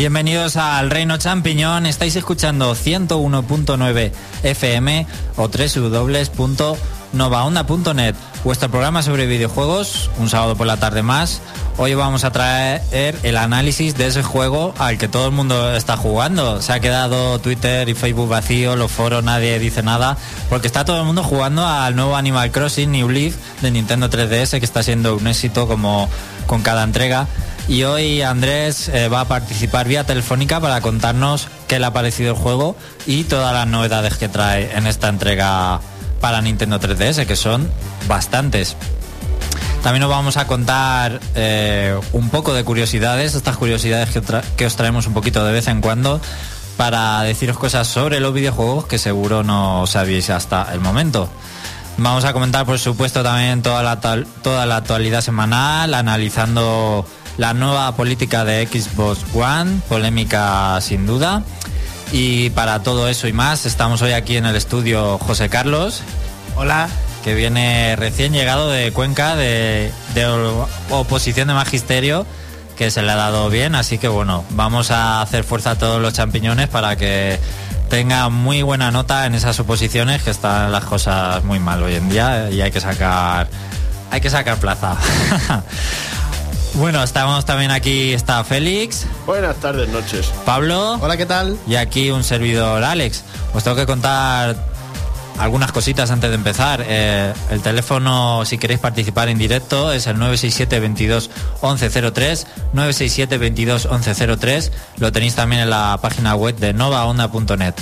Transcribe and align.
Bienvenidos 0.00 0.56
al 0.56 0.88
Reino 0.88 1.18
Champiñón. 1.18 1.84
Estáis 1.84 2.16
escuchando 2.16 2.74
101.9 2.74 4.12
FM 4.44 5.06
o 5.36 5.48
www.novaonda.net. 5.48 8.14
Vuestro 8.42 8.70
programa 8.70 9.02
sobre 9.02 9.26
videojuegos, 9.26 10.08
un 10.18 10.30
sábado 10.30 10.56
por 10.56 10.66
la 10.66 10.78
tarde 10.78 11.02
más. 11.02 11.42
Hoy 11.76 11.92
vamos 11.92 12.24
a 12.24 12.32
traer 12.32 13.14
el 13.22 13.36
análisis 13.36 13.94
de 13.94 14.06
ese 14.06 14.22
juego 14.22 14.72
al 14.78 14.96
que 14.96 15.06
todo 15.06 15.26
el 15.26 15.32
mundo 15.32 15.76
está 15.76 15.98
jugando. 15.98 16.62
Se 16.62 16.72
ha 16.72 16.80
quedado 16.80 17.38
Twitter 17.38 17.86
y 17.90 17.94
Facebook 17.94 18.30
vacío, 18.30 18.76
los 18.76 18.90
foros 18.90 19.22
nadie 19.22 19.58
dice 19.58 19.82
nada, 19.82 20.16
porque 20.48 20.66
está 20.66 20.86
todo 20.86 20.98
el 20.98 21.04
mundo 21.04 21.22
jugando 21.22 21.66
al 21.66 21.94
nuevo 21.94 22.16
Animal 22.16 22.50
Crossing 22.50 22.90
New 22.90 23.10
Leaf 23.10 23.34
de 23.60 23.70
Nintendo 23.70 24.08
3DS, 24.08 24.60
que 24.60 24.64
está 24.64 24.82
siendo 24.82 25.16
un 25.16 25.26
éxito 25.26 25.68
como 25.68 26.08
con 26.46 26.62
cada 26.62 26.84
entrega. 26.84 27.28
Y 27.70 27.84
hoy 27.84 28.20
Andrés 28.20 28.88
eh, 28.88 29.06
va 29.06 29.20
a 29.20 29.28
participar 29.28 29.86
vía 29.86 30.02
telefónica 30.02 30.58
para 30.58 30.80
contarnos 30.80 31.46
qué 31.68 31.78
le 31.78 31.86
ha 31.86 31.92
parecido 31.92 32.32
el 32.32 32.36
juego 32.36 32.74
y 33.06 33.22
todas 33.22 33.54
las 33.54 33.68
novedades 33.68 34.16
que 34.16 34.28
trae 34.28 34.76
en 34.76 34.88
esta 34.88 35.08
entrega 35.08 35.80
para 36.20 36.42
Nintendo 36.42 36.80
3DS, 36.80 37.26
que 37.26 37.36
son 37.36 37.70
bastantes. 38.08 38.76
También 39.84 40.00
nos 40.00 40.10
vamos 40.10 40.36
a 40.36 40.48
contar 40.48 41.20
eh, 41.36 41.96
un 42.12 42.28
poco 42.30 42.54
de 42.54 42.64
curiosidades, 42.64 43.36
estas 43.36 43.56
curiosidades 43.56 44.10
que, 44.10 44.20
que 44.56 44.66
os 44.66 44.74
traemos 44.74 45.06
un 45.06 45.14
poquito 45.14 45.44
de 45.44 45.52
vez 45.52 45.68
en 45.68 45.80
cuando 45.80 46.20
para 46.76 47.22
deciros 47.22 47.56
cosas 47.56 47.86
sobre 47.86 48.18
los 48.18 48.34
videojuegos 48.34 48.86
que 48.86 48.98
seguro 48.98 49.44
no 49.44 49.86
sabéis 49.86 50.28
hasta 50.30 50.72
el 50.72 50.80
momento. 50.80 51.30
Vamos 51.98 52.24
a 52.24 52.32
comentar, 52.32 52.66
por 52.66 52.80
supuesto, 52.80 53.22
también 53.22 53.62
toda 53.62 53.84
la, 53.84 54.00
toda 54.00 54.66
la 54.66 54.76
actualidad 54.76 55.20
semanal, 55.20 55.94
analizando 55.94 57.06
la 57.40 57.54
nueva 57.54 57.96
política 57.96 58.44
de 58.44 58.66
Xbox 58.66 59.24
One, 59.34 59.80
polémica 59.88 60.78
sin 60.82 61.06
duda. 61.06 61.42
Y 62.12 62.50
para 62.50 62.82
todo 62.82 63.08
eso 63.08 63.28
y 63.28 63.32
más, 63.32 63.64
estamos 63.64 64.02
hoy 64.02 64.12
aquí 64.12 64.36
en 64.36 64.44
el 64.44 64.56
estudio 64.56 65.16
José 65.16 65.48
Carlos. 65.48 66.02
Hola. 66.54 66.90
Que 67.24 67.34
viene 67.34 67.96
recién 67.96 68.34
llegado 68.34 68.68
de 68.68 68.92
Cuenca, 68.92 69.36
de, 69.36 69.90
oposición 70.90 71.48
de 71.48 71.54
magisterio, 71.54 72.26
que 72.76 72.90
se 72.90 73.00
le 73.00 73.10
ha 73.10 73.16
dado 73.16 73.48
bien. 73.48 73.74
Así 73.74 73.96
que 73.96 74.08
bueno, 74.08 74.44
vamos 74.50 74.90
a 74.90 75.22
hacer 75.22 75.42
fuerza 75.42 75.70
a 75.70 75.78
todos 75.78 76.00
los 76.00 76.12
champiñones 76.12 76.68
para 76.68 76.96
que 76.96 77.38
tenga 77.88 78.28
muy 78.28 78.60
buena 78.60 78.90
nota 78.90 79.24
en 79.24 79.34
esas 79.34 79.58
oposiciones, 79.60 80.22
que 80.22 80.30
están 80.30 80.72
las 80.72 80.84
cosas 80.84 81.42
muy 81.44 81.58
mal 81.58 81.82
hoy 81.82 81.94
en 81.94 82.10
día 82.10 82.50
y 82.50 82.60
hay 82.60 82.70
que 82.70 82.82
sacar, 82.82 83.48
hay 84.10 84.20
que 84.20 84.28
sacar 84.28 84.58
plaza. 84.58 84.98
Bueno, 86.74 87.02
estamos 87.02 87.44
también 87.44 87.70
aquí, 87.70 88.12
está 88.12 88.42
Félix. 88.44 89.06
Buenas 89.26 89.56
tardes, 89.56 89.88
noches. 89.88 90.32
Pablo. 90.46 90.98
Hola, 91.00 91.16
¿qué 91.16 91.26
tal? 91.26 91.58
Y 91.66 91.74
aquí 91.74 92.10
un 92.10 92.24
servidor, 92.24 92.84
Alex. 92.84 93.24
Os 93.52 93.64
tengo 93.64 93.76
que 93.76 93.86
contar 93.86 94.56
algunas 95.38 95.72
cositas 95.72 96.10
antes 96.10 96.30
de 96.30 96.36
empezar. 96.36 96.84
Eh, 96.86 97.32
el 97.50 97.60
teléfono, 97.60 98.44
si 98.44 98.58
queréis 98.58 98.78
participar 98.78 99.28
en 99.28 99.38
directo, 99.38 99.92
es 99.92 100.06
el 100.06 100.18
967 100.18 100.80
22 100.80 101.30
1103 101.62 102.46
967 102.72 103.38
22 103.38 103.88
1103 103.90 104.72
Lo 104.98 105.12
tenéis 105.12 105.34
también 105.34 105.62
en 105.62 105.70
la 105.70 105.98
página 106.00 106.34
web 106.34 106.56
de 106.56 106.72
novaonda.net. 106.72 107.74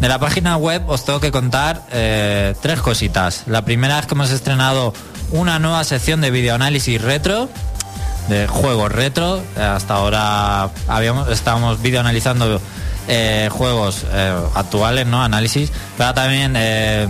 De 0.00 0.08
la 0.08 0.18
página 0.18 0.56
web 0.56 0.82
os 0.88 1.04
tengo 1.04 1.20
que 1.20 1.32
contar 1.32 1.82
eh, 1.90 2.54
tres 2.60 2.80
cositas. 2.80 3.44
La 3.46 3.64
primera 3.64 3.98
es 3.98 4.06
que 4.06 4.14
hemos 4.14 4.30
estrenado 4.30 4.92
una 5.32 5.58
nueva 5.58 5.82
sección 5.84 6.20
de 6.20 6.30
videoanálisis 6.30 7.00
retro 7.02 7.48
de 8.28 8.46
juegos 8.46 8.92
retro. 8.92 9.42
Hasta 9.56 9.94
ahora 9.94 10.70
habíamos, 10.88 11.28
estábamos 11.28 11.80
videoanalizando 11.82 12.60
eh, 13.08 13.48
juegos 13.52 14.04
eh, 14.10 14.34
actuales, 14.54 15.06
¿no? 15.06 15.22
Análisis. 15.22 15.72
Pero 15.96 16.14
también 16.14 16.54
eh, 16.56 17.06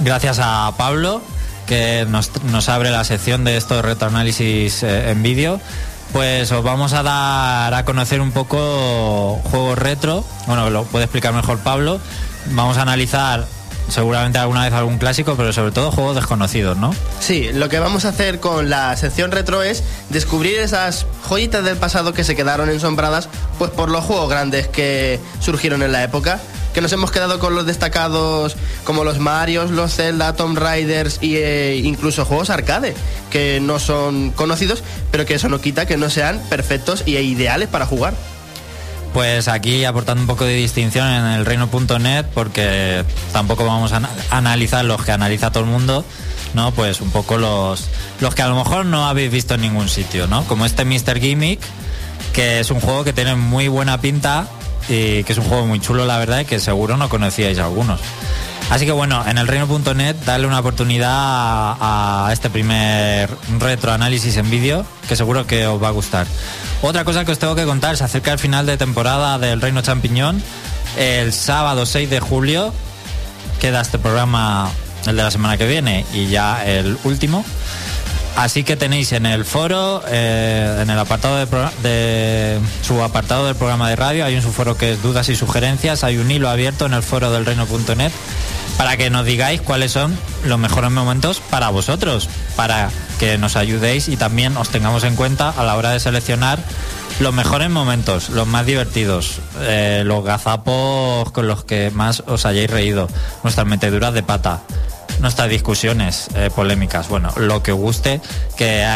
gracias 0.00 0.38
a 0.42 0.72
Pablo 0.76 1.22
que 1.66 2.06
nos, 2.08 2.30
nos, 2.44 2.68
abre 2.68 2.90
la 2.90 3.02
sección 3.04 3.44
de 3.44 3.56
estos 3.56 3.84
retroanálisis 3.84 4.82
en 4.82 5.22
vídeo. 5.22 5.60
Pues 6.12 6.52
os 6.52 6.62
vamos 6.62 6.92
a 6.92 7.02
dar 7.02 7.74
a 7.74 7.84
conocer 7.84 8.20
un 8.20 8.30
poco 8.30 9.40
juegos 9.50 9.78
retro. 9.78 10.24
Bueno, 10.46 10.70
lo 10.70 10.84
puede 10.84 11.06
explicar 11.06 11.32
mejor 11.32 11.58
Pablo. 11.58 12.00
Vamos 12.50 12.78
a 12.78 12.82
analizar 12.82 13.46
seguramente 13.88 14.38
alguna 14.38 14.64
vez 14.64 14.72
algún 14.72 14.98
clásico, 14.98 15.34
pero 15.36 15.52
sobre 15.52 15.72
todo 15.72 15.90
juegos 15.90 16.16
desconocidos, 16.16 16.76
¿no? 16.76 16.94
Sí, 17.20 17.50
lo 17.52 17.68
que 17.68 17.78
vamos 17.78 18.04
a 18.04 18.10
hacer 18.10 18.40
con 18.40 18.70
la 18.70 18.96
sección 18.96 19.30
retro 19.30 19.62
es 19.62 19.82
descubrir 20.10 20.58
esas 20.58 21.06
joyitas 21.28 21.64
del 21.64 21.76
pasado 21.76 22.12
que 22.12 22.24
se 22.24 22.34
quedaron 22.36 22.70
ensombradas 22.70 23.28
pues 23.58 23.70
por 23.70 23.90
los 23.90 24.04
juegos 24.04 24.28
grandes 24.28 24.68
que 24.68 25.20
surgieron 25.40 25.82
en 25.82 25.92
la 25.92 26.02
época 26.02 26.40
que 26.76 26.82
nos 26.82 26.92
hemos 26.92 27.10
quedado 27.10 27.38
con 27.38 27.54
los 27.54 27.64
destacados 27.64 28.54
como 28.84 29.02
los 29.02 29.18
Marios, 29.18 29.70
los 29.70 29.94
Zelda, 29.94 30.34
Tomb 30.34 30.58
Raiders 30.58 31.18
e 31.22 31.80
incluso 31.82 32.26
juegos 32.26 32.50
arcade, 32.50 32.92
que 33.30 33.60
no 33.62 33.78
son 33.78 34.30
conocidos, 34.30 34.84
pero 35.10 35.24
que 35.24 35.36
eso 35.36 35.48
no 35.48 35.58
quita 35.58 35.86
que 35.86 35.96
no 35.96 36.10
sean 36.10 36.38
perfectos 36.50 37.02
e 37.06 37.22
ideales 37.22 37.70
para 37.70 37.86
jugar 37.86 38.12
pues 39.16 39.48
aquí 39.48 39.86
aportando 39.86 40.20
un 40.20 40.26
poco 40.26 40.44
de 40.44 40.52
distinción 40.52 41.08
en 41.08 41.24
el 41.24 41.46
reino.net 41.46 42.26
porque 42.34 43.02
tampoco 43.32 43.64
vamos 43.64 43.90
a 43.92 44.02
analizar 44.28 44.84
los 44.84 45.02
que 45.02 45.10
analiza 45.10 45.50
todo 45.50 45.64
el 45.64 45.70
mundo, 45.70 46.04
¿no? 46.52 46.70
Pues 46.72 47.00
un 47.00 47.10
poco 47.10 47.38
los, 47.38 47.88
los 48.20 48.34
que 48.34 48.42
a 48.42 48.48
lo 48.48 48.56
mejor 48.56 48.84
no 48.84 49.06
habéis 49.06 49.32
visto 49.32 49.54
en 49.54 49.62
ningún 49.62 49.88
sitio, 49.88 50.26
¿no? 50.26 50.44
Como 50.44 50.66
este 50.66 50.84
Mr. 50.84 51.18
Gimmick, 51.18 51.60
que 52.34 52.60
es 52.60 52.70
un 52.70 52.78
juego 52.78 53.04
que 53.04 53.14
tiene 53.14 53.36
muy 53.36 53.68
buena 53.68 54.02
pinta 54.02 54.48
y 54.86 55.24
que 55.24 55.32
es 55.32 55.38
un 55.38 55.44
juego 55.44 55.64
muy 55.64 55.80
chulo, 55.80 56.04
la 56.04 56.18
verdad, 56.18 56.40
y 56.40 56.44
que 56.44 56.60
seguro 56.60 56.98
no 56.98 57.08
conocíais 57.08 57.58
algunos. 57.58 58.00
Así 58.70 58.84
que 58.84 58.92
bueno, 58.92 59.24
en 59.26 59.38
el 59.38 59.46
reino.net 59.46 60.16
darle 60.24 60.46
una 60.46 60.58
oportunidad 60.58 61.08
a, 61.10 62.28
este 62.32 62.50
primer 62.50 63.30
retroanálisis 63.58 64.36
en 64.36 64.50
vídeo, 64.50 64.84
que 65.08 65.14
seguro 65.14 65.46
que 65.46 65.66
os 65.66 65.82
va 65.82 65.88
a 65.88 65.92
gustar. 65.92 66.26
Otra 66.82 67.04
cosa 67.04 67.24
que 67.24 67.32
os 67.32 67.38
tengo 67.38 67.54
que 67.54 67.64
contar 67.64 67.94
es 67.94 68.02
acerca 68.02 68.30
del 68.30 68.40
final 68.40 68.66
de 68.66 68.76
temporada 68.76 69.38
del 69.38 69.60
Reino 69.60 69.82
Champiñón. 69.82 70.42
El 70.98 71.32
sábado 71.32 71.86
6 71.86 72.10
de 72.10 72.20
julio 72.20 72.72
queda 73.60 73.80
este 73.80 73.98
programa, 73.98 74.70
el 75.06 75.16
de 75.16 75.22
la 75.22 75.30
semana 75.30 75.56
que 75.56 75.66
viene, 75.66 76.04
y 76.12 76.26
ya 76.26 76.66
el 76.66 76.98
último. 77.04 77.44
Así 78.36 78.64
que 78.64 78.76
tenéis 78.76 79.12
en 79.12 79.24
el 79.24 79.46
foro, 79.46 80.02
eh, 80.06 80.80
en 80.82 80.90
el 80.90 80.98
apartado 80.98 81.38
de, 81.82 82.60
su 82.82 83.02
apartado 83.02 83.46
del 83.46 83.56
programa 83.56 83.88
de 83.88 83.96
radio, 83.96 84.26
hay 84.26 84.36
un 84.36 84.42
subforo 84.42 84.76
que 84.76 84.92
es 84.92 85.02
dudas 85.02 85.30
y 85.30 85.36
sugerencias, 85.36 86.04
hay 86.04 86.18
un 86.18 86.30
hilo 86.30 86.50
abierto 86.50 86.84
en 86.84 86.92
el 86.92 87.02
foro 87.02 87.32
del 87.32 87.46
reino.net 87.46 88.12
para 88.76 88.98
que 88.98 89.08
nos 89.08 89.24
digáis 89.24 89.62
cuáles 89.62 89.92
son 89.92 90.16
los 90.44 90.58
mejores 90.58 90.90
momentos 90.90 91.40
para 91.40 91.70
vosotros, 91.70 92.28
para 92.56 92.90
que 93.18 93.38
nos 93.38 93.56
ayudéis 93.56 94.08
y 94.08 94.18
también 94.18 94.54
os 94.58 94.68
tengamos 94.68 95.04
en 95.04 95.16
cuenta 95.16 95.48
a 95.48 95.64
la 95.64 95.74
hora 95.74 95.92
de 95.92 96.00
seleccionar 96.00 96.58
los 97.20 97.32
mejores 97.32 97.70
momentos, 97.70 98.28
los 98.28 98.46
más 98.46 98.66
divertidos, 98.66 99.40
eh, 99.60 100.02
los 100.04 100.22
gazapos 100.22 101.30
con 101.32 101.48
los 101.48 101.64
que 101.64 101.90
más 101.90 102.22
os 102.26 102.44
hayáis 102.44 102.70
reído, 102.70 103.08
nuestras 103.42 103.66
meteduras 103.66 104.12
de 104.12 104.22
pata, 104.22 104.60
nuestras 105.20 105.48
discusiones 105.48 106.28
eh, 106.34 106.50
polémicas, 106.54 107.08
bueno, 107.08 107.30
lo 107.36 107.62
que 107.62 107.72
guste, 107.72 108.20
que 108.56 108.86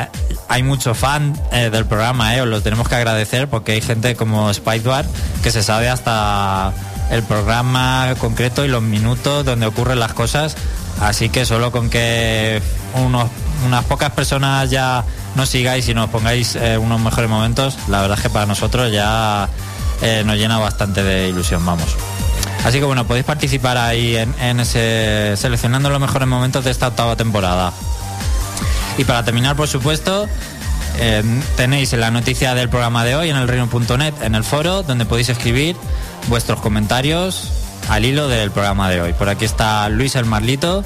hay 0.49 0.63
mucho 0.63 0.95
fan 0.95 1.41
eh, 1.53 1.71
del 1.71 1.87
programa, 1.87 2.35
os 2.41 2.47
lo 2.47 2.63
tenemos 2.63 2.89
que 2.89 2.95
agradecer 2.95 3.49
porque 3.49 3.73
hay 3.73 3.81
gente 3.81 4.15
como 4.17 4.53
Spidebar 4.53 5.07
que 5.43 5.51
se 5.51 5.63
sabe 5.63 5.89
hasta 5.89 6.73
el 7.11 7.23
programa 7.23 8.15
concreto 8.19 8.65
y 8.65 8.69
los 8.69 8.83
minutos 8.83 9.45
donde 9.45 9.67
ocurren 9.67 9.99
las 9.99 10.15
cosas. 10.15 10.57
Así 11.01 11.29
que 11.29 11.47
solo 11.47 11.73
con 11.73 11.89
que 11.89 12.61
unos, 12.95 13.29
unas 13.67 13.85
pocas 13.85 14.11
personas 14.11 14.71
ya 14.71 15.05
nos 15.35 15.49
sigáis 15.49 15.89
y 15.89 15.95
nos 15.95 16.11
pongáis 16.11 16.57
eh, 16.57 16.79
unos 16.79 17.01
mejores 17.01 17.31
momentos, 17.31 17.79
la 17.89 18.01
verdad 18.01 18.19
es 18.19 18.23
que 18.23 18.31
para 18.31 18.47
nosotros 18.47 18.93
ya 18.93 19.49
eh, 20.03 20.23
nos 20.25 20.37
llena 20.37 20.59
bastante 20.59 21.03
de 21.03 21.29
ilusión, 21.29 21.65
vamos. 21.65 21.97
Así 22.65 22.79
que 22.79 22.85
bueno, 22.85 23.07
podéis 23.07 23.25
participar 23.25 23.79
ahí 23.79 24.17
en, 24.17 24.61
ese 24.61 25.35
seleccionando 25.37 25.89
los 25.89 26.01
mejores 26.01 26.29
momentos 26.29 26.65
de 26.65 26.71
esta 26.71 26.89
octava 26.89 27.17
temporada. 27.17 27.73
Y 28.99 29.05
para 29.05 29.25
terminar, 29.25 29.57
por 29.57 29.67
supuesto, 29.67 30.27
eh, 30.99 31.23
tenéis 31.57 31.93
la 31.95 32.11
noticia 32.11 32.55
del 32.55 32.69
programa 32.69 33.05
de 33.05 33.17
hoy 33.17 33.31
en 33.31 33.37
el 33.37 33.49
reino.net, 33.49 34.15
en 34.23 34.35
el 34.35 34.45
foro, 34.45 34.83
donde 34.83 35.07
podéis 35.07 35.31
escribir 35.31 35.77
vuestros 36.29 36.61
comentarios 36.61 37.49
al 37.89 38.05
hilo 38.05 38.29
del 38.29 38.51
programa 38.51 38.91
de 38.91 39.01
hoy. 39.01 39.13
Por 39.15 39.29
aquí 39.29 39.47
está 39.47 39.89
Luis 39.89 40.15
el 40.17 40.27
Marlito, 40.27 40.85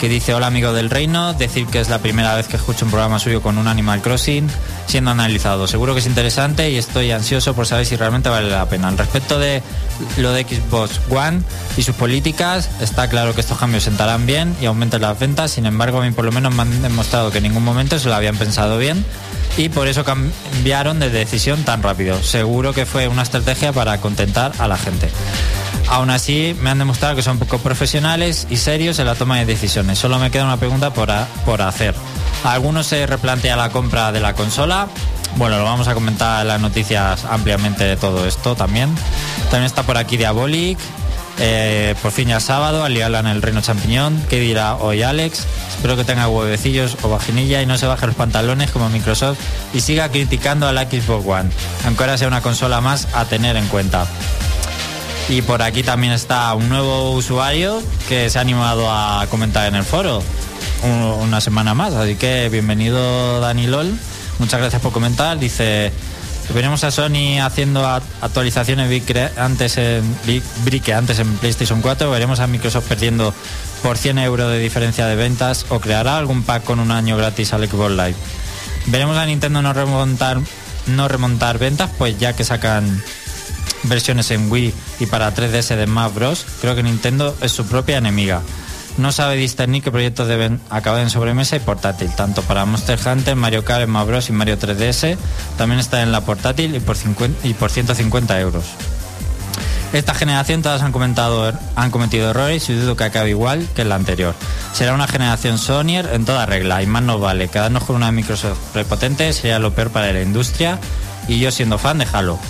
que 0.00 0.08
dice 0.08 0.34
hola 0.34 0.48
amigo 0.48 0.72
del 0.72 0.90
reino, 0.90 1.32
decir 1.32 1.66
que 1.66 1.80
es 1.80 1.88
la 1.88 1.98
primera 1.98 2.34
vez 2.34 2.48
que 2.48 2.56
escucho 2.56 2.84
un 2.84 2.90
programa 2.90 3.18
suyo 3.18 3.40
con 3.40 3.56
un 3.56 3.66
Animal 3.66 4.02
Crossing, 4.02 4.48
siendo 4.86 5.10
analizado. 5.10 5.66
Seguro 5.66 5.94
que 5.94 6.00
es 6.00 6.06
interesante 6.06 6.70
y 6.70 6.76
estoy 6.76 7.10
ansioso 7.10 7.54
por 7.54 7.66
saber 7.66 7.86
si 7.86 7.96
realmente 7.96 8.28
vale 8.28 8.50
la 8.50 8.68
pena. 8.68 8.90
Respecto 8.90 9.38
de 9.38 9.62
lo 10.18 10.32
de 10.32 10.42
Xbox 10.44 11.00
One 11.10 11.42
y 11.76 11.82
sus 11.82 11.94
políticas, 11.94 12.70
está 12.80 13.08
claro 13.08 13.34
que 13.34 13.40
estos 13.40 13.58
cambios 13.58 13.84
sentarán 13.84 14.26
bien 14.26 14.54
y 14.60 14.66
aumentan 14.66 15.02
las 15.02 15.18
ventas. 15.18 15.52
Sin 15.52 15.66
embargo, 15.66 16.00
a 16.00 16.04
mí 16.04 16.10
por 16.12 16.24
lo 16.24 16.32
menos 16.32 16.54
me 16.54 16.62
han 16.62 16.82
demostrado 16.82 17.30
que 17.30 17.38
en 17.38 17.44
ningún 17.44 17.64
momento 17.64 17.98
se 17.98 18.08
lo 18.08 18.14
habían 18.14 18.36
pensado 18.36 18.78
bien 18.78 19.04
y 19.56 19.68
por 19.68 19.88
eso 19.88 20.04
cambiaron 20.04 20.98
de 20.98 21.10
decisión 21.10 21.62
tan 21.64 21.82
rápido. 21.82 22.22
Seguro 22.22 22.72
que 22.72 22.86
fue 22.86 23.08
una 23.08 23.22
estrategia 23.22 23.72
para 23.72 24.00
contentar 24.00 24.52
a 24.58 24.68
la 24.68 24.76
gente. 24.76 25.08
Aún 25.88 26.10
así, 26.10 26.56
me 26.60 26.70
han 26.70 26.78
demostrado 26.78 27.14
que 27.14 27.22
son 27.22 27.38
poco 27.38 27.58
profesionales 27.58 28.46
y 28.50 28.56
serios 28.56 28.98
en 28.98 29.06
la 29.06 29.14
toma 29.14 29.38
de 29.38 29.44
decisiones. 29.44 29.98
Solo 29.98 30.18
me 30.18 30.30
queda 30.30 30.44
una 30.44 30.56
pregunta 30.56 30.92
por, 30.92 31.10
por 31.44 31.62
hacer. 31.62 31.94
¿Algunos 32.42 32.86
se 32.86 33.06
replantea 33.06 33.56
la 33.56 33.70
compra 33.70 34.10
de 34.12 34.20
la 34.20 34.34
consola? 34.34 34.73
Bueno, 35.36 35.58
lo 35.58 35.64
vamos 35.64 35.88
a 35.88 35.94
comentar 35.94 36.42
en 36.42 36.48
las 36.48 36.60
noticias 36.60 37.24
ampliamente 37.24 37.84
de 37.84 37.96
todo 37.96 38.26
esto 38.26 38.54
también. 38.54 38.94
También 39.50 39.64
está 39.64 39.82
por 39.82 39.96
aquí 39.96 40.16
Diabolic. 40.16 40.78
Eh, 41.38 41.96
por 42.00 42.12
fin 42.12 42.28
ya 42.28 42.38
sábado, 42.38 42.84
aliarla 42.84 43.18
en 43.18 43.26
el 43.26 43.42
Reino 43.42 43.60
Champiñón. 43.60 44.24
¿Qué 44.28 44.38
dirá 44.38 44.76
hoy 44.76 45.02
Alex? 45.02 45.46
Espero 45.74 45.96
que 45.96 46.04
tenga 46.04 46.28
huevecillos 46.28 46.96
o 47.02 47.08
vaginilla 47.08 47.60
y 47.60 47.66
no 47.66 47.76
se 47.76 47.86
baje 47.86 48.06
los 48.06 48.14
pantalones 48.14 48.70
como 48.70 48.88
Microsoft 48.88 49.38
y 49.72 49.80
siga 49.80 50.08
criticando 50.10 50.68
a 50.68 50.72
la 50.72 50.84
Xbox 50.84 51.26
One, 51.26 51.50
aunque 51.84 52.04
ahora 52.04 52.16
sea 52.16 52.28
una 52.28 52.40
consola 52.40 52.80
más 52.80 53.08
a 53.12 53.24
tener 53.24 53.56
en 53.56 53.66
cuenta. 53.66 54.06
Y 55.28 55.42
por 55.42 55.62
aquí 55.62 55.82
también 55.82 56.12
está 56.12 56.54
un 56.54 56.68
nuevo 56.68 57.12
usuario 57.12 57.82
que 58.08 58.30
se 58.30 58.38
ha 58.38 58.42
animado 58.42 58.88
a 58.90 59.26
comentar 59.28 59.66
en 59.66 59.74
el 59.74 59.84
foro 59.84 60.22
una 61.20 61.40
semana 61.40 61.74
más. 61.74 61.94
Así 61.94 62.14
que 62.14 62.48
bienvenido 62.48 63.40
Dani 63.40 63.66
LOL. 63.66 63.98
Muchas 64.38 64.60
gracias 64.60 64.82
por 64.82 64.92
comentar. 64.92 65.38
Dice, 65.38 65.92
veremos 66.52 66.84
a 66.84 66.90
Sony 66.90 67.40
haciendo 67.42 67.86
actualizaciones 67.86 68.90
antes 69.36 69.78
en, 69.78 70.02
Brick 70.64 70.88
antes 70.90 71.18
en 71.18 71.36
PlayStation 71.36 71.80
4. 71.80 72.10
Veremos 72.10 72.40
a 72.40 72.46
Microsoft 72.46 72.86
perdiendo 72.88 73.32
por 73.82 73.96
100 73.96 74.18
euros 74.18 74.50
de 74.50 74.58
diferencia 74.58 75.06
de 75.06 75.16
ventas 75.16 75.66
o 75.68 75.80
creará 75.80 76.18
algún 76.18 76.42
pack 76.42 76.64
con 76.64 76.80
un 76.80 76.90
año 76.90 77.16
gratis 77.16 77.52
al 77.52 77.68
Xbox 77.68 77.90
Live. 77.90 78.16
Veremos 78.86 79.16
a 79.16 79.26
Nintendo 79.26 79.62
no 79.62 79.72
remontar, 79.72 80.40
no 80.86 81.08
remontar 81.08 81.58
ventas, 81.58 81.90
pues 81.96 82.18
ya 82.18 82.34
que 82.34 82.44
sacan 82.44 83.02
versiones 83.84 84.30
en 84.30 84.50
Wii 84.50 84.74
y 85.00 85.06
para 85.06 85.34
3DS 85.34 85.76
de 85.76 85.86
Smash 85.86 86.12
Bros. 86.12 86.46
Creo 86.60 86.74
que 86.74 86.82
Nintendo 86.82 87.36
es 87.40 87.52
su 87.52 87.66
propia 87.66 87.98
enemiga. 87.98 88.42
No 88.96 89.10
sabe 89.10 89.36
discernir 89.36 89.82
qué 89.82 89.90
proyectos 89.90 90.28
deben 90.28 90.60
acabar 90.70 91.00
en 91.00 91.10
sobremesa 91.10 91.56
y 91.56 91.60
portátil, 91.60 92.10
tanto 92.14 92.42
para 92.42 92.64
Monster 92.64 92.98
Hunter, 93.04 93.34
Mario 93.34 93.64
Kart, 93.64 93.86
Smash 93.86 94.06
Bros. 94.06 94.28
y 94.28 94.32
Mario 94.32 94.58
3DS. 94.58 95.16
También 95.58 95.80
está 95.80 96.02
en 96.02 96.12
la 96.12 96.20
portátil 96.20 96.76
y 96.76 96.80
por, 96.80 96.96
50, 96.96 97.46
y 97.46 97.54
por 97.54 97.70
150 97.70 98.40
euros. 98.40 98.64
Esta 99.94 100.12
generación 100.12 100.60
todas 100.60 100.82
han, 100.82 100.90
cometido 101.90 102.30
errores 102.30 102.68
y 102.68 102.74
dudo 102.74 102.96
que 102.96 103.04
acabe 103.04 103.30
igual 103.30 103.68
que 103.76 103.84
la 103.84 103.94
anterior. 103.94 104.34
Será 104.72 104.92
una 104.92 105.06
generación 105.06 105.56
Sonyer 105.56 106.10
en 106.12 106.24
toda 106.24 106.46
regla 106.46 106.82
y 106.82 106.86
más 106.86 107.04
no 107.04 107.20
vale. 107.20 107.46
Quedarnos 107.46 107.84
con 107.84 107.94
una 107.94 108.10
Microsoft 108.10 108.58
prepotente 108.72 109.32
sería 109.32 109.60
lo 109.60 109.72
peor 109.72 109.90
para 109.90 110.12
la 110.12 110.20
industria 110.20 110.80
y 111.28 111.38
yo 111.38 111.52
siendo 111.52 111.78
fan 111.78 111.98
de 111.98 112.08
Halo. 112.12 112.40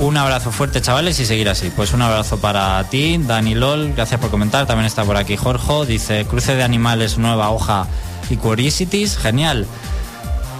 Un 0.00 0.16
abrazo 0.16 0.50
fuerte, 0.50 0.80
chavales, 0.80 1.20
y 1.20 1.26
seguir 1.26 1.48
así. 1.48 1.70
Pues 1.74 1.92
un 1.92 2.02
abrazo 2.02 2.38
para 2.38 2.82
ti, 2.84 3.18
Dani 3.18 3.54
LOL, 3.54 3.92
gracias 3.94 4.20
por 4.20 4.30
comentar. 4.30 4.66
También 4.66 4.86
está 4.86 5.04
por 5.04 5.16
aquí 5.16 5.36
Jorge, 5.36 5.86
dice 5.86 6.24
cruce 6.24 6.56
de 6.56 6.62
animales, 6.62 7.18
nueva 7.18 7.50
hoja 7.50 7.86
y 8.28 8.36
Curiosities, 8.36 9.16
genial. 9.16 9.66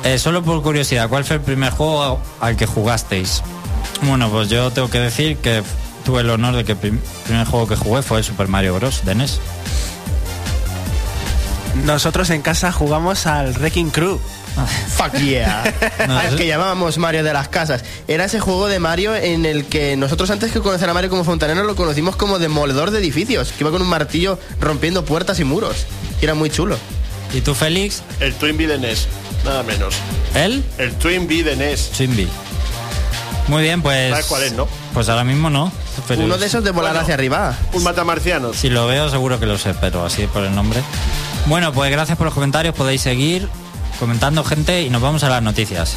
Eh, 0.04 0.18
solo 0.18 0.42
por 0.42 0.62
curiosidad, 0.62 1.08
¿cuál 1.08 1.24
fue 1.24 1.36
el 1.36 1.42
primer 1.42 1.72
juego 1.72 2.20
al 2.40 2.56
que 2.56 2.66
jugasteis? 2.66 3.42
Bueno, 4.02 4.28
pues 4.30 4.48
yo 4.48 4.70
tengo 4.70 4.90
que 4.90 4.98
decir 4.98 5.36
que 5.38 5.62
tuve 6.04 6.20
el 6.20 6.30
honor 6.30 6.56
de 6.56 6.64
que 6.64 6.72
el 6.72 6.78
primer 7.24 7.46
juego 7.46 7.68
que 7.68 7.76
jugué 7.76 8.02
fue 8.02 8.18
el 8.18 8.24
Super 8.24 8.48
Mario 8.48 8.74
Bros. 8.74 9.04
de 9.04 9.14
NES. 9.14 9.40
Nosotros 11.84 12.30
en 12.30 12.42
casa 12.42 12.72
jugamos 12.72 13.26
al 13.26 13.52
Wrecking 13.54 13.90
Crew. 13.90 14.20
Fuck 14.96 15.14
yeah. 15.18 15.62
Al 15.98 16.36
que 16.36 16.46
llamábamos 16.46 16.98
Mario 16.98 17.24
de 17.24 17.32
las 17.32 17.48
Casas. 17.48 17.84
Era 18.08 18.24
ese 18.24 18.40
juego 18.40 18.68
de 18.68 18.78
Mario 18.78 19.14
en 19.14 19.46
el 19.46 19.64
que 19.64 19.96
nosotros 19.96 20.30
antes 20.30 20.52
que 20.52 20.60
conocer 20.60 20.88
a 20.88 20.94
Mario 20.94 21.10
como 21.10 21.24
fontanero 21.24 21.64
lo 21.64 21.76
conocimos 21.76 22.16
como 22.16 22.38
demoledor 22.38 22.90
de 22.90 22.98
edificios, 22.98 23.52
que 23.52 23.64
iba 23.64 23.70
con 23.70 23.82
un 23.82 23.88
martillo 23.88 24.38
rompiendo 24.60 25.04
puertas 25.04 25.40
y 25.40 25.44
muros. 25.44 25.86
era 26.20 26.34
muy 26.34 26.50
chulo. 26.50 26.76
¿Y 27.34 27.40
tú, 27.40 27.54
Félix? 27.54 28.02
El 28.20 28.34
Twin 28.34 28.58
B 28.58 28.66
de 28.66 28.78
NES, 28.78 29.08
nada 29.44 29.62
menos. 29.62 29.94
¿El? 30.34 30.62
El 30.78 30.92
Twin 30.94 31.26
B 31.26 31.42
de 31.42 31.56
NES. 31.56 31.90
Twin 31.96 32.14
B. 32.14 32.28
Muy 33.48 33.62
bien, 33.62 33.82
pues. 33.82 34.10
¿Sabes 34.10 34.26
cuál 34.26 34.42
es, 34.42 34.52
no? 34.52 34.68
Pues 34.92 35.08
ahora 35.08 35.24
mismo 35.24 35.50
no. 35.50 35.72
Uno 36.16 36.38
de 36.38 36.46
esos 36.46 36.62
de 36.62 36.70
volar 36.70 36.96
hacia 36.96 37.14
arriba. 37.14 37.56
Un 37.72 37.82
matamarciano. 37.82 38.52
Si 38.52 38.68
lo 38.68 38.86
veo, 38.86 39.08
seguro 39.08 39.40
que 39.40 39.46
lo 39.46 39.58
sé, 39.58 39.74
pero 39.74 40.04
así 40.04 40.26
por 40.26 40.44
el 40.44 40.54
nombre. 40.54 40.80
Bueno, 41.46 41.72
pues 41.72 41.90
gracias 41.90 42.16
por 42.16 42.26
los 42.26 42.34
comentarios. 42.34 42.74
Podéis 42.74 43.00
seguir 43.00 43.48
comentando 44.02 44.42
gente 44.42 44.82
y 44.82 44.90
nos 44.90 45.00
vamos 45.00 45.22
a 45.22 45.28
las 45.28 45.40
noticias. 45.40 45.94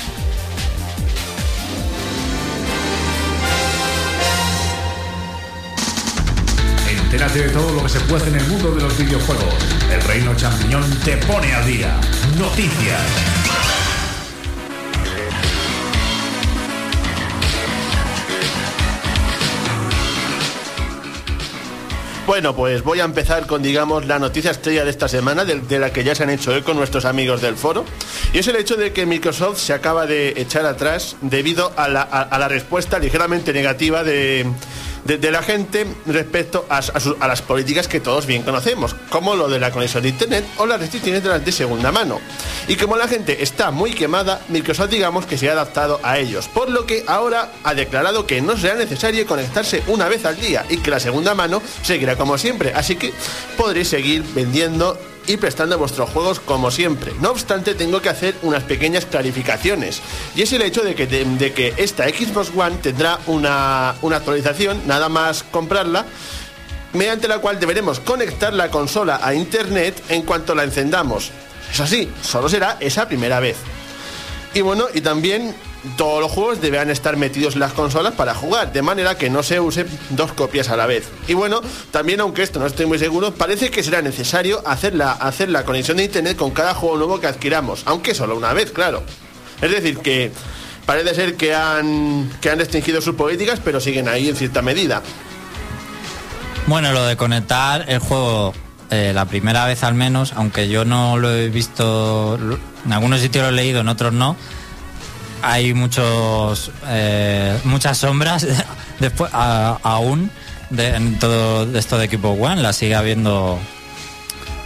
Entérate 6.87 7.47
de 7.47 7.49
todo 7.49 7.73
lo 7.73 7.81
que 7.81 7.89
se 7.89 7.99
puede 8.01 8.27
en 8.27 8.35
el 8.35 8.45
mundo 8.45 8.75
de 8.75 8.81
los 8.81 8.95
videojuegos. 8.95 9.55
El 9.91 10.01
Reino 10.03 10.35
Champiñón 10.35 10.87
te 11.03 11.17
pone 11.17 11.51
al 11.55 11.65
día. 11.65 11.99
Noticias. 12.37 13.74
Bueno, 22.25 22.55
pues 22.55 22.83
voy 22.83 23.01
a 23.01 23.03
empezar 23.03 23.45
con, 23.45 23.61
digamos, 23.61 24.07
la 24.07 24.17
noticia 24.17 24.49
estrella 24.49 24.83
de 24.83 24.89
esta 24.89 25.07
semana, 25.07 25.45
de, 25.45 25.79
la 25.79 25.93
que 25.93 26.03
ya 26.03 26.15
se 26.15 26.23
han 26.23 26.31
hecho 26.31 26.63
con 26.63 26.75
nuestros 26.75 27.05
amigos 27.05 27.39
del 27.41 27.55
foro, 27.55 27.85
y 28.33 28.39
es 28.39 28.47
el 28.47 28.55
hecho 28.55 28.75
de 28.75 28.93
que 28.93 29.05
Microsoft 29.05 29.59
se 29.59 29.73
acaba 29.73 30.07
de 30.07 30.33
echar 30.35 30.65
atrás 30.65 31.17
debido 31.21 31.71
a 31.77 31.87
la 31.87 32.47
respuesta 32.47 32.97
ligeramente 32.97 33.53
negativa 33.53 34.03
de 34.03 34.47
de, 35.05 35.31
la 35.31 35.43
gente 35.43 35.85
respecto 36.07 36.65
a, 36.69 36.81
las 37.27 37.41
políticas 37.41 37.87
que 37.87 37.99
todos 37.99 38.25
bien 38.25 38.41
conocemos, 38.41 38.95
como 39.09 39.35
lo 39.35 39.47
de 39.47 39.59
la 39.59 39.71
conexión 39.71 40.03
de 40.03 40.09
Internet 40.09 40.45
o 40.57 40.65
las 40.65 40.79
restricciones 40.79 41.23
de 41.23 41.29
las 41.29 41.45
de 41.45 41.51
segunda 41.51 41.91
mano. 41.91 42.19
Y 42.67 42.75
como 42.75 42.97
la 42.97 43.07
gente 43.07 43.43
está 43.43 43.69
muy 43.69 43.91
quemada, 43.93 44.41
Microsoft 44.49 44.89
digamos 44.89 45.25
que 45.27 45.37
se 45.37 45.47
ha 45.49 45.53
adaptado 45.53 45.99
a 46.01 46.17
ellos, 46.17 46.47
por 46.47 46.69
lo 46.69 46.85
que 46.85 47.03
ahora 47.07 47.51
ha 47.63 47.73
declarado 47.75 48.25
que 48.25 48.41
no 48.41 48.57
será 48.57 48.75
necesario 48.75 49.25
conectarse 49.27 49.83
una 49.87 50.07
vez 50.07 50.25
al 50.25 50.39
día 50.39 50.65
y 50.69 50.77
que 50.77 50.89
la 50.89 50.99
segunda 50.99 51.35
mano 51.35 51.61
seguirá 51.83 52.15
como 52.15 52.37
siempre, 52.37 52.73
así 52.73 52.95
que 52.95 53.13
podréis 53.57 53.89
seguir 53.89 54.23
vendiendo 54.33 54.99
y 55.27 55.37
prestando 55.37 55.77
vuestros 55.77 56.09
juegos 56.09 56.39
como 56.39 56.71
siempre. 56.71 57.13
No 57.21 57.31
obstante, 57.31 57.75
tengo 57.75 58.01
que 58.01 58.09
hacer 58.09 58.35
unas 58.41 58.63
pequeñas 58.63 59.05
clarificaciones. 59.05 60.01
Y 60.35 60.41
es 60.41 60.53
el 60.53 60.61
hecho 60.61 60.83
de 60.83 60.95
que, 60.95 61.07
de, 61.07 61.53
que 61.53 61.73
esta 61.77 62.07
Xbox 62.07 62.51
One 62.55 62.77
tendrá 62.81 63.19
una, 63.27 63.95
una 64.01 64.17
actualización, 64.17 64.81
nada 64.87 65.09
más 65.09 65.43
comprarla, 65.43 66.05
mediante 66.93 67.27
la 67.27 67.39
cual 67.39 67.59
deberemos 67.59 67.99
conectar 67.99 68.53
la 68.53 68.69
consola 68.69 69.19
a 69.21 69.33
Internet 69.33 70.01
en 70.09 70.21
cuanto 70.21 70.55
la 70.55 70.63
encendamos. 70.63 71.31
Eso 71.71 71.83
así, 71.83 72.09
solo 72.21 72.47
será 72.47 72.77
esa 72.79 73.07
primera 73.07 73.39
vez. 73.39 73.57
Y 74.53 74.61
bueno, 74.61 74.85
y 74.93 75.01
también 75.01 75.53
todos 75.97 76.21
los 76.21 76.31
juegos 76.31 76.61
deberán 76.61 76.89
estar 76.89 77.17
metidos 77.17 77.53
en 77.53 77.59
las 77.59 77.73
consolas 77.73 78.13
para 78.13 78.33
jugar, 78.33 78.73
de 78.73 78.81
manera 78.81 79.17
que 79.17 79.29
no 79.29 79.43
se 79.43 79.59
use 79.59 79.85
dos 80.09 80.33
copias 80.33 80.69
a 80.69 80.77
la 80.77 80.85
vez. 80.85 81.09
Y 81.27 81.33
bueno, 81.33 81.61
también 81.91 82.19
aunque 82.19 82.43
esto 82.43 82.59
no 82.59 82.65
estoy 82.65 82.85
muy 82.85 82.99
seguro, 82.99 83.33
parece 83.33 83.69
que 83.69 83.83
será 83.83 84.01
necesario 84.01 84.61
hacer 84.67 84.95
la, 84.95 85.11
hacer 85.11 85.49
la 85.49 85.63
conexión 85.63 85.97
de 85.97 86.05
internet 86.05 86.37
con 86.37 86.51
cada 86.51 86.73
juego 86.73 86.97
nuevo 86.97 87.19
que 87.19 87.27
adquiramos, 87.27 87.83
aunque 87.85 88.13
solo 88.13 88.35
una 88.35 88.53
vez, 88.53 88.71
claro. 88.71 89.03
Es 89.61 89.71
decir, 89.71 89.99
que 89.99 90.31
parece 90.85 91.15
ser 91.15 91.35
que 91.35 91.55
han, 91.55 92.29
que 92.41 92.49
han 92.49 92.59
restringido 92.59 93.01
sus 93.01 93.15
políticas, 93.15 93.59
pero 93.63 93.79
siguen 93.79 94.07
ahí 94.07 94.29
en 94.29 94.35
cierta 94.35 94.61
medida. 94.61 95.01
Bueno, 96.67 96.91
lo 96.91 97.05
de 97.05 97.15
conectar 97.15 97.85
el 97.87 97.99
juego 97.99 98.53
eh, 98.91 99.11
la 99.13 99.25
primera 99.25 99.65
vez 99.65 99.83
al 99.83 99.95
menos, 99.95 100.33
aunque 100.35 100.67
yo 100.69 100.85
no 100.85 101.17
lo 101.17 101.33
he 101.33 101.49
visto, 101.49 102.37
en 102.85 102.93
algunos 102.93 103.19
sitios 103.19 103.43
lo 103.43 103.49
he 103.49 103.53
leído, 103.53 103.81
en 103.81 103.87
otros 103.87 104.13
no, 104.13 104.35
hay 105.45 105.75
muchos 105.75 106.71
eh, 106.87 107.59
muchas 107.65 107.99
sombras 107.99 108.47
después 108.99 109.29
aún 109.33 110.31
de, 110.71 110.95
en 110.95 111.19
todo 111.19 111.77
esto 111.77 111.99
de 111.99 112.05
equipo 112.05 112.29
One 112.29 112.61
la 112.61 112.73
sigue 112.73 112.95
habiendo. 112.95 113.59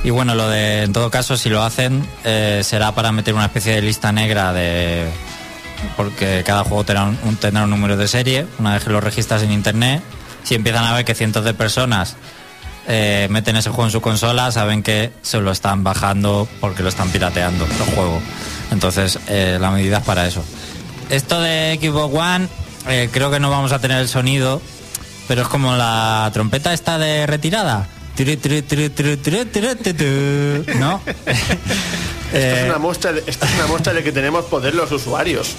Y 0.06 0.12
bueno 0.12 0.34
lo 0.36 0.48
de 0.48 0.84
en 0.84 0.94
todo 0.94 1.12
caso 1.12 1.36
si 1.36 1.50
lo 1.50 1.62
hacen 1.62 2.08
eh, 2.24 2.62
será 2.64 2.94
para 2.94 3.12
meter 3.12 3.34
una 3.34 3.46
especie 3.46 3.76
de 3.76 3.82
lista 3.82 4.14
negra 4.14 4.54
de 4.54 5.10
porque 5.98 6.44
cada 6.46 6.64
juego 6.64 6.86
tendrá 6.86 7.04
un, 7.04 7.36
tendrá 7.36 7.66
un 7.66 7.70
número 7.70 7.98
de 7.98 8.08
serie 8.08 8.48
una 8.58 8.74
vez 8.74 8.86
que 8.86 8.92
lo 8.92 9.02
registras 9.02 9.44
en 9.44 9.52
internet. 9.52 10.02
Si 10.44 10.56
empiezan 10.56 10.86
a 10.86 10.94
ver 10.94 11.04
que 11.04 11.14
cientos 11.14 11.44
de 11.44 11.54
personas 11.54 12.16
eh, 12.88 13.28
meten 13.30 13.58
ese 13.58 13.70
juego 13.70 13.84
en 13.84 13.92
su 13.92 14.00
consola 14.00 14.50
saben 14.54 14.82
que 14.82 15.12
se 15.22 15.42
lo 15.42 15.52
están 15.52 15.84
bajando 15.84 16.48
porque 16.62 16.84
lo 16.84 16.88
están 16.88 17.10
pirateando 17.10 17.66
el 17.66 17.96
juego. 17.96 18.22
Entonces, 18.72 19.20
la 19.28 19.72
medida 19.72 19.98
es 19.98 20.04
para 20.04 20.28
eso. 20.28 20.44
Esto 21.10 21.40
de 21.42 21.80
Xbox 21.82 22.16
One, 22.16 22.48
eh, 22.88 23.10
creo 23.12 23.32
que 23.32 23.40
no 23.40 23.50
vamos 23.50 23.72
a 23.72 23.80
tener 23.80 23.98
el 24.00 24.08
sonido, 24.08 24.62
pero 25.28 25.42
es 25.44 25.48
como 25.48 25.76
la 25.76 26.30
trompeta 26.34 26.74
esta 26.74 26.98
de 26.98 27.26
retirada. 27.28 27.88
¿No? 30.78 31.02
Esta 31.06 32.38
Eh, 32.38 32.62
es 32.64 32.70
una 32.70 32.78
muestra 32.78 33.12
de, 33.14 33.24
es 33.26 33.40
una 33.58 33.66
muestra 33.68 33.92
de 33.94 34.04
que 34.04 34.12
tenemos 34.12 34.46
poder 34.46 34.76
los 34.76 34.92
usuarios. 34.92 35.56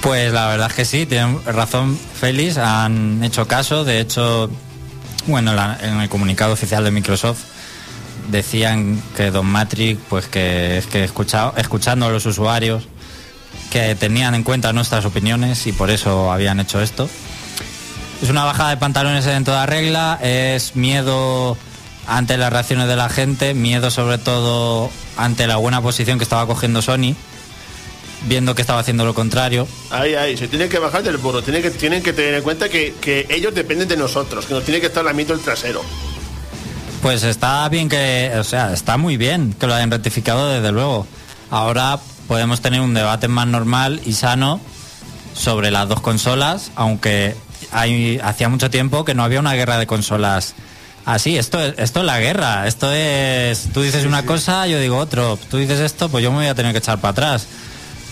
Pues 0.00 0.32
la 0.32 0.46
verdad 0.48 0.68
es 0.68 0.72
que 0.74 0.84
sí, 0.86 1.04
tienen 1.06 1.38
razón 1.44 1.98
Félix, 2.18 2.56
han 2.56 3.22
hecho 3.22 3.46
caso, 3.46 3.84
de 3.84 4.00
hecho, 4.00 4.48
bueno, 5.26 5.52
la- 5.54 5.78
en 5.82 6.00
el 6.00 6.08
comunicado 6.08 6.54
oficial 6.54 6.82
de 6.82 6.90
Microsoft 6.90 7.40
decían 8.30 9.02
que 9.16 9.30
Don 9.30 9.46
Matrix, 9.46 10.00
pues 10.08 10.26
que 10.28 10.78
es 10.78 10.86
que 10.86 11.04
escuchado, 11.04 11.52
escuchando 11.58 12.06
a 12.06 12.08
los 12.10 12.24
usuarios, 12.26 12.84
que 13.70 13.94
tenían 13.94 14.34
en 14.34 14.42
cuenta 14.42 14.72
nuestras 14.72 15.04
opiniones 15.04 15.66
y 15.66 15.72
por 15.72 15.90
eso 15.90 16.30
habían 16.30 16.60
hecho 16.60 16.80
esto. 16.80 17.08
Es 18.22 18.30
una 18.30 18.44
bajada 18.44 18.70
de 18.70 18.76
pantalones 18.76 19.26
en 19.26 19.44
toda 19.44 19.66
regla, 19.66 20.18
es 20.22 20.76
miedo 20.76 21.56
ante 22.06 22.36
las 22.36 22.52
reacciones 22.52 22.86
de 22.86 22.96
la 22.96 23.08
gente, 23.08 23.54
miedo 23.54 23.90
sobre 23.90 24.18
todo 24.18 24.90
ante 25.16 25.46
la 25.46 25.56
buena 25.56 25.80
posición 25.80 26.18
que 26.18 26.24
estaba 26.24 26.46
cogiendo 26.46 26.82
Sony, 26.82 27.16
viendo 28.28 28.54
que 28.54 28.62
estaba 28.62 28.80
haciendo 28.80 29.04
lo 29.04 29.14
contrario. 29.14 29.66
Ahí, 29.90 30.14
ahí, 30.14 30.36
se 30.36 30.48
tienen 30.48 30.68
que 30.68 30.78
bajar 30.78 31.02
del 31.02 31.16
burro, 31.16 31.42
tienen 31.42 31.62
que, 31.62 31.70
tienen 31.70 32.02
que 32.02 32.12
tener 32.12 32.34
en 32.34 32.42
cuenta 32.42 32.68
que, 32.68 32.94
que 33.00 33.26
ellos 33.30 33.54
dependen 33.54 33.88
de 33.88 33.96
nosotros, 33.96 34.46
que 34.46 34.54
nos 34.54 34.64
tiene 34.64 34.80
que 34.80 34.86
estar 34.86 35.04
lamito 35.04 35.32
el 35.32 35.40
trasero. 35.40 35.82
Pues 37.02 37.24
está 37.24 37.68
bien 37.68 37.88
que, 37.88 38.30
o 38.38 38.44
sea, 38.44 38.72
está 38.72 38.96
muy 38.96 39.16
bien 39.16 39.54
que 39.58 39.66
lo 39.66 39.74
hayan 39.74 39.90
rectificado 39.90 40.50
desde 40.50 40.70
luego. 40.70 41.06
Ahora 41.50 41.98
podemos 42.32 42.62
tener 42.62 42.80
un 42.80 42.94
debate 42.94 43.28
más 43.28 43.46
normal 43.46 44.00
y 44.06 44.14
sano 44.14 44.58
sobre 45.34 45.70
las 45.70 45.86
dos 45.86 46.00
consolas, 46.00 46.70
aunque 46.76 47.36
hay, 47.72 48.18
hacía 48.24 48.48
mucho 48.48 48.70
tiempo 48.70 49.04
que 49.04 49.14
no 49.14 49.22
había 49.22 49.38
una 49.38 49.52
guerra 49.52 49.76
de 49.76 49.86
consolas 49.86 50.54
así. 51.04 51.36
Esto 51.36 51.60
es, 51.60 51.74
esto 51.76 52.00
es 52.00 52.06
la 52.06 52.20
guerra, 52.20 52.66
esto 52.66 52.90
es, 52.90 53.68
tú 53.74 53.82
dices 53.82 54.06
una 54.06 54.24
cosa, 54.24 54.66
yo 54.66 54.80
digo 54.80 54.96
otro, 54.96 55.38
tú 55.50 55.58
dices 55.58 55.78
esto, 55.80 56.08
pues 56.08 56.24
yo 56.24 56.30
me 56.30 56.38
voy 56.38 56.46
a 56.46 56.54
tener 56.54 56.72
que 56.72 56.78
echar 56.78 57.02
para 57.02 57.10
atrás. 57.10 57.48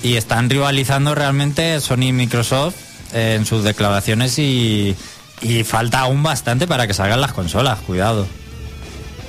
Y 0.02 0.16
están 0.16 0.50
rivalizando 0.50 1.14
realmente 1.14 1.80
Sony 1.80 2.08
y 2.08 2.12
Microsoft 2.12 2.76
en 3.14 3.46
sus 3.46 3.64
declaraciones 3.64 4.38
y, 4.38 4.94
y 5.40 5.64
falta 5.64 6.00
aún 6.00 6.22
bastante 6.22 6.66
para 6.66 6.86
que 6.86 6.92
salgan 6.92 7.22
las 7.22 7.32
consolas, 7.32 7.78
cuidado. 7.78 8.26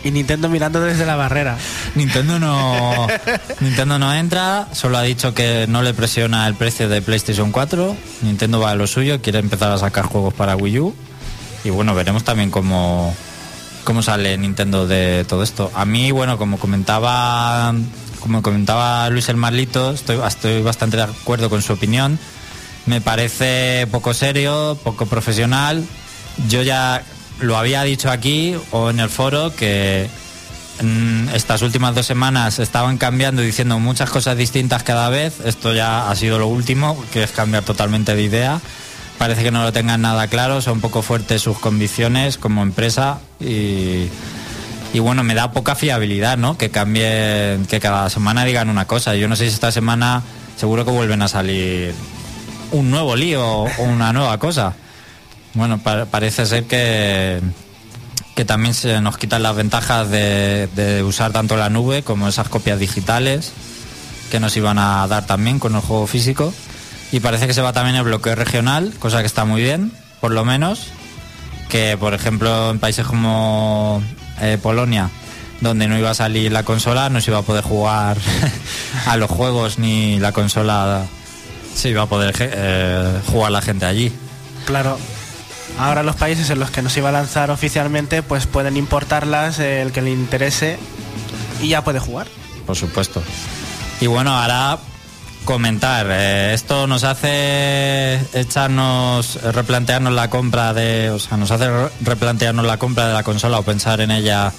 Y 0.03 0.12
Nintendo 0.12 0.50
mirando 0.50 0.81
desde 0.81 1.05
la 1.05 1.15
barrera. 1.15 1.58
Nintendo 1.96 2.39
no 2.39 3.08
Nintendo 3.60 4.00
no 4.00 4.13
entra, 4.13 4.67
solo 4.74 4.98
ha 4.98 5.03
dicho 5.03 5.34
que 5.34 5.65
no 5.67 5.84
le 5.84 5.93
presiona 5.93 6.48
el 6.48 6.55
precio 6.55 6.89
de 6.89 7.01
PlayStation 7.01 7.51
4. 7.51 7.96
Nintendo 8.24 8.60
va 8.60 8.72
a 8.72 8.75
lo 8.75 8.88
suyo, 8.88 9.22
quiere 9.22 9.39
empezar 9.39 9.72
a 9.72 9.77
sacar 9.77 10.05
juegos 10.05 10.34
para 10.34 10.55
Wii 10.55 10.79
U. 10.79 10.96
Y 11.63 11.70
bueno, 11.70 11.93
veremos 11.93 12.24
también 12.24 12.50
cómo, 12.50 13.15
cómo 13.84 14.01
sale 14.01 14.38
Nintendo 14.38 14.88
de 14.88 15.25
todo 15.27 15.43
esto. 15.43 15.72
A 15.75 15.86
mí, 15.86 16.12
bueno, 16.12 16.38
como 16.38 16.58
comentaba 16.58 17.74
como 18.22 18.43
comentaba 18.43 19.10
Luis 19.10 19.29
el 19.29 19.36
Marlito, 19.36 19.91
estoy, 19.91 20.20
estoy 20.25 20.62
bastante 20.62 20.96
de 20.96 21.03
acuerdo 21.03 21.50
con 21.50 21.62
su 21.62 21.74
opinión. 21.74 22.20
Me 22.86 23.01
parece 23.01 23.88
poco 23.91 24.13
serio, 24.13 24.77
poco 24.84 25.08
profesional. 25.08 25.84
Yo 26.48 26.62
ya 26.62 27.03
lo 27.41 27.57
había 27.57 27.83
dicho 27.83 28.10
aquí 28.10 28.55
o 28.71 28.89
en 28.89 29.00
el 29.00 29.10
foro 29.10 29.53
que 29.55 30.07
mm, 30.81 31.29
estas 31.29 31.62
últimas 31.62 31.95
dos 31.95 32.05
semanas 32.05 32.60
estaban 32.60 32.98
cambiando 32.98 33.43
y 33.43 33.48
diciendo 33.48 33.79
muchas 33.79 34.10
cosas 34.10 34.38
distintas 34.38 34.83
cada 34.83 35.10
vez. 35.10 35.39
Esto 35.43 35.74
ya 35.74 36.10
ha 36.10 36.15
sido 36.15 36.39
lo 36.39 36.48
último, 36.48 37.03
que 37.12 37.24
es 37.24 37.31
cambiar 37.31 37.63
totalmente 37.63 38.15
de 38.15 38.24
idea. 38.24 38.62
Parece 39.17 39.43
que 39.43 39.51
no 39.51 39.63
lo 39.63 39.74
tengan 39.74 40.01
nada 40.01 40.27
claro, 40.27 40.62
son 40.62 40.81
poco 40.81 41.01
fuertes 41.01 41.41
sus 41.41 41.60
convicciones 41.60 42.38
como 42.38 42.63
empresa 42.63 43.19
y, 43.39 44.07
y 44.93 45.00
bueno, 45.00 45.24
me 45.24 45.36
da 45.36 45.51
poca 45.51 45.75
fiabilidad, 45.75 46.38
¿no? 46.38 46.57
Que 46.57 46.71
cambien, 46.71 47.65
que 47.67 47.79
cada 47.79 48.10
semana 48.10 48.45
digan 48.45 48.69
una 48.69 48.86
cosa. 48.86 49.15
Yo 49.15 49.27
no 49.27 49.36
sé 49.36 49.48
si 49.48 49.53
esta 49.53 49.71
semana 49.71 50.24
seguro 50.57 50.86
que 50.86 50.91
vuelven 50.91 51.21
a 51.21 51.27
salir 51.27 51.93
un 52.71 52.89
nuevo 52.89 53.15
lío 53.15 53.45
o 53.45 53.83
una 53.83 54.13
nueva 54.13 54.38
cosa. 54.38 54.74
Bueno, 55.53 55.79
pa- 55.79 56.05
parece 56.05 56.46
ser 56.46 56.63
que, 56.65 57.41
que 58.36 58.46
también 58.46 58.74
se 58.74 59.01
nos 59.01 59.17
quitan 59.17 59.43
las 59.43 59.55
ventajas 59.55 60.10
de, 60.10 61.03
usar 61.05 61.31
tanto 61.31 61.58
la 61.58 61.70
nube 61.70 62.03
como 62.03 62.27
esas 62.27 62.48
copias 62.50 62.79
digitales 62.79 63.51
que 64.31 64.39
nos 64.39 64.55
iban 64.55 64.79
a 64.79 65.05
dar 65.08 65.25
también 65.25 65.60
con 65.60 65.75
el 65.75 65.81
juego 65.81 66.08
físico. 66.08 66.53
Y 67.12 67.20
parece 67.20 67.48
que 67.48 67.53
se 67.53 67.62
va 67.62 67.74
también 67.74 67.98
el 67.98 68.03
bloqueo 68.03 68.36
regional, 68.36 68.93
cosa 69.00 69.20
que 69.20 69.25
está 69.27 69.43
muy 69.43 69.62
bien, 69.62 69.91
por 70.22 70.31
lo 70.31 70.46
menos. 70.46 70.88
Que, 71.67 71.98
por 71.98 72.13
ejemplo, 72.13 72.70
en 72.72 72.79
países 72.79 73.05
como 73.05 74.01
eh, 74.39 74.58
Polonia, 74.62 75.10
donde 75.60 75.88
no 75.89 75.98
iba 75.98 76.12
a 76.12 76.13
salir 76.13 76.51
la 76.53 76.63
consola, 76.63 77.10
no 77.10 77.20
se 77.20 77.31
iba 77.31 77.39
a 77.39 77.43
poder 77.43 77.63
jugar 77.63 78.17
a 79.05 79.17
los 79.17 79.29
juegos 79.29 79.79
ni 79.79 80.20
la 80.20 80.31
consola 80.31 81.05
se 81.75 81.89
iba 81.89 82.03
a 82.03 82.05
poder 82.08 82.34
eh, 82.39 83.20
jugar 83.27 83.51
la 83.51 83.62
gente 83.62 83.86
allí. 83.86 84.12
Claro. 84.65 84.98
Ahora 85.79 86.03
los 86.03 86.15
países 86.15 86.49
en 86.49 86.59
los 86.59 86.69
que 86.69 86.81
nos 86.81 86.95
iba 86.97 87.09
a 87.09 87.11
lanzar 87.11 87.49
oficialmente, 87.51 88.21
pues 88.23 88.45
pueden 88.45 88.77
importarlas 88.77 89.59
eh, 89.59 89.81
el 89.81 89.91
que 89.91 90.01
le 90.01 90.11
interese 90.11 90.77
y 91.61 91.69
ya 91.69 91.83
puede 91.83 91.99
jugar. 91.99 92.27
por 92.65 92.75
supuesto. 92.75 93.21
Y 93.99 94.07
bueno, 94.07 94.31
ahora 94.37 94.77
comentar. 95.45 96.07
eh, 96.09 96.53
esto 96.53 96.85
nos 96.87 97.03
hace 97.03 98.19
echarnos, 98.33 99.39
replantearnos 99.41 100.13
la 100.13 100.29
compra 100.29 100.73
de, 100.73 101.09
o 101.09 101.19
sea, 101.19 101.37
nos 101.37 101.49
hace 101.51 101.67
re- 101.69 101.89
replantearnos 102.01 102.65
la 102.65 102.77
compra 102.77 103.07
de 103.07 103.13
la 103.13 103.23
consola 103.23 103.57
o 103.59 103.63
pensar 103.63 104.01
en 104.01 104.11
ella 104.11 104.51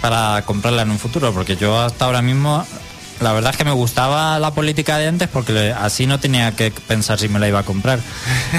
para 0.00 0.42
comprarla 0.46 0.82
en 0.82 0.90
un 0.90 0.98
futuro, 0.98 1.32
porque 1.32 1.56
yo 1.56 1.78
hasta 1.80 2.04
ahora 2.06 2.22
mismo, 2.22 2.64
la 3.20 3.32
verdad 3.32 3.50
es 3.52 3.56
que 3.56 3.64
me 3.64 3.72
gustaba 3.72 4.38
la 4.38 4.52
política 4.52 4.98
de 4.98 5.08
antes 5.08 5.28
porque 5.28 5.72
así 5.78 6.06
no 6.06 6.18
tenía 6.20 6.52
que 6.56 6.70
pensar 6.70 7.18
si 7.18 7.28
me 7.28 7.38
la 7.38 7.48
iba 7.48 7.58
a 7.60 7.62
comprar 7.64 7.98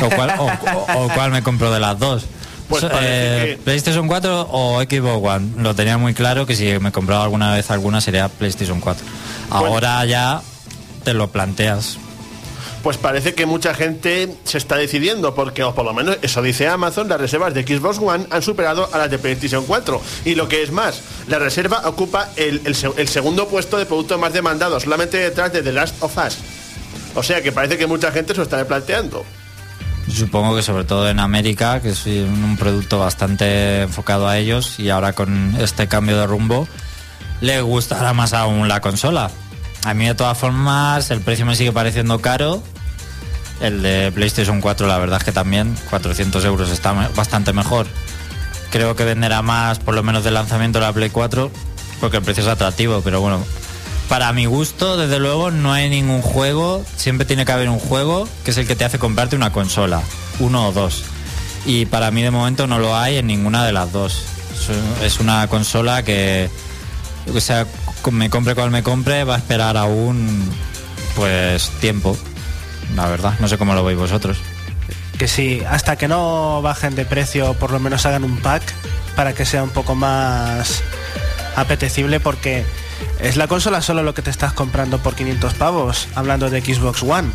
o 0.02 0.10
cuál, 0.10 0.34
o, 0.40 0.46
o- 0.46 1.04
o 1.06 1.10
cuál 1.14 1.32
me 1.32 1.42
compro 1.44 1.72
de 1.72 1.80
las 1.80 1.98
dos. 2.00 2.26
Pues 2.70 2.84
eh, 2.84 3.58
que- 3.58 3.64
PlayStation 3.64 4.08
4 4.08 4.48
o 4.50 4.82
Xbox 4.82 5.28
One. 5.36 5.62
Lo 5.64 5.76
tenía 5.76 5.98
muy 5.98 6.14
claro 6.14 6.46
que 6.46 6.56
si 6.56 6.80
me 6.80 6.92
compraba 6.92 7.24
alguna 7.24 7.54
vez 7.54 7.70
alguna 7.72 8.00
sería 8.02 8.30
PlayStation 8.30 8.80
4. 8.80 9.06
Ahora 9.50 10.06
ya 10.06 10.42
te 11.04 11.14
lo 11.14 11.30
planteas. 11.32 11.98
Pues 12.84 12.98
parece 12.98 13.36
que 13.36 13.46
mucha 13.46 13.76
gente 13.76 14.36
se 14.44 14.58
está 14.58 14.76
decidiendo, 14.76 15.36
porque, 15.36 15.64
o 15.64 15.76
por 15.76 15.86
lo 15.86 15.94
menos 15.94 16.18
eso 16.24 16.42
dice 16.42 16.68
Amazon, 16.68 17.08
las 17.08 17.22
reservas 17.22 17.54
de 17.54 17.62
Xbox 17.62 18.00
One 18.00 18.26
han 18.32 18.42
superado 18.42 18.90
a 18.92 18.98
las 18.98 19.12
de 19.12 19.20
PlayStation 19.20 19.66
4. 19.66 20.02
Y 20.26 20.34
lo 20.34 20.48
que 20.50 20.64
es 20.64 20.72
más, 20.72 21.02
la 21.28 21.38
reserva 21.38 21.84
ocupa 21.88 22.30
el, 22.38 22.60
el 22.66 22.74
se- 22.74 22.92
el 22.98 23.08
segundo 23.08 23.48
puesto 23.48 23.78
de 23.78 23.86
producto 23.86 24.18
más 24.18 24.34
demandado, 24.34 24.80
solamente 24.80 25.18
detrás 25.18 25.54
de 25.54 25.62
The 25.62 25.72
Last 25.74 26.02
of 26.02 26.18
Us. 26.18 26.38
O 27.14 27.22
sea 27.22 27.44
que 27.44 27.52
parece 27.52 27.78
que 27.78 27.86
mucha 27.86 28.12
gente 28.12 28.34
se 28.34 28.38
lo 28.38 28.44
está 28.44 28.66
planteando. 28.66 29.24
Supongo 30.12 30.56
que 30.56 30.64
sobre 30.64 30.84
todo 30.84 31.08
en 31.08 31.20
América, 31.20 31.82
que 31.82 31.90
es 31.90 32.06
un 32.08 32.58
producto 32.58 32.98
bastante 32.98 33.84
enfocado 33.84 34.28
a 34.28 34.38
ellos 34.40 34.80
y 34.80 34.90
ahora 34.90 35.14
con 35.14 35.56
este 35.60 35.88
cambio 35.88 36.18
de 36.18 36.26
rumbo, 36.26 36.68
le 37.42 37.62
gustará 37.62 38.14
más 38.14 38.34
aún 38.34 38.68
la 38.68 38.82
consola. 38.82 39.30
A 39.86 39.94
mí 39.94 40.06
de 40.08 40.16
todas 40.16 40.38
formas 40.38 41.10
el 41.12 41.22
precio 41.22 41.46
me 41.46 41.56
sigue 41.56 41.72
pareciendo 41.72 42.20
caro. 42.20 42.62
El 43.62 43.82
de 43.84 44.12
PlayStation 44.12 44.60
4 44.60 44.88
la 44.88 44.98
verdad 44.98 45.20
es 45.20 45.24
que 45.24 45.32
también 45.32 45.76
400 45.90 46.44
euros 46.46 46.70
está 46.70 46.94
bastante 47.16 47.54
mejor. 47.54 47.88
Creo 48.72 48.96
que 48.96 49.04
venderá 49.04 49.42
más 49.42 49.80
por 49.80 49.94
lo 49.94 50.04
menos 50.04 50.24
del 50.24 50.34
lanzamiento 50.34 50.80
de 50.80 50.86
la 50.86 50.94
Play 50.94 51.10
4 51.10 51.52
porque 52.00 52.18
el 52.18 52.24
precio 52.24 52.42
es 52.44 52.50
atractivo, 52.50 53.02
pero 53.02 53.22
bueno, 53.22 53.46
para 54.12 54.34
mi 54.34 54.46
gusto, 54.46 54.98
desde 54.98 55.20
luego, 55.20 55.52
no 55.52 55.72
hay 55.72 55.90
ningún 55.90 56.22
juego. 56.22 56.84
Siempre 56.98 57.26
tiene 57.26 57.46
que 57.46 57.54
haber 57.54 57.70
un 57.70 57.80
juego 57.80 58.28
que 58.44 58.52
es 58.52 58.58
el 58.58 58.68
que 58.68 58.76
te 58.76 58.84
hace 58.84 59.00
comprarte 59.00 59.38
una 59.38 59.54
consola, 59.54 60.02
uno 60.40 60.68
o 60.68 60.72
dos. 60.74 61.04
Y 61.66 61.86
para 61.86 62.12
mí 62.12 62.22
de 62.22 62.30
momento 62.30 62.68
no 62.68 62.78
lo 62.78 62.98
hay 62.98 63.18
en 63.18 63.28
ninguna 63.28 63.66
de 63.66 63.72
las 63.72 63.94
dos. 63.94 64.24
Es 65.02 65.22
una 65.22 65.48
consola 65.48 66.04
que, 66.04 66.50
o 67.34 67.40
sea, 67.40 67.66
me 68.12 68.30
compre 68.30 68.54
cual 68.54 68.70
me 68.70 68.84
compre, 68.84 69.24
va 69.24 69.36
a 69.36 69.38
esperar 69.38 69.78
aún, 69.78 70.44
pues, 71.16 71.70
tiempo. 71.80 72.18
La 72.96 73.08
verdad, 73.08 73.34
no 73.40 73.48
sé 73.48 73.58
cómo 73.58 73.74
lo 73.74 73.84
veis 73.84 73.98
vosotros. 73.98 74.38
Que 75.18 75.28
sí, 75.28 75.62
hasta 75.70 75.96
que 75.98 76.08
no 76.08 76.62
bajen 76.62 76.96
de 76.96 77.06
precio, 77.06 77.54
por 77.54 77.72
lo 77.72 77.80
menos 77.80 78.06
hagan 78.06 78.24
un 78.24 78.38
pack 78.38 78.64
para 79.16 79.34
que 79.34 79.46
sea 79.46 79.64
un 79.64 79.70
poco 79.70 79.94
más 79.96 80.82
apetecible 81.56 82.20
porque 82.20 82.64
es 83.20 83.36
la 83.38 83.48
consola 83.48 83.82
solo 83.82 84.04
lo 84.04 84.14
que 84.14 84.22
te 84.22 84.30
estás 84.30 84.54
comprando 84.54 85.00
por 85.00 85.16
500 85.16 85.54
pavos, 85.56 86.08
hablando 86.16 86.50
de 86.50 86.62
Xbox 86.62 87.04
One. 87.04 87.30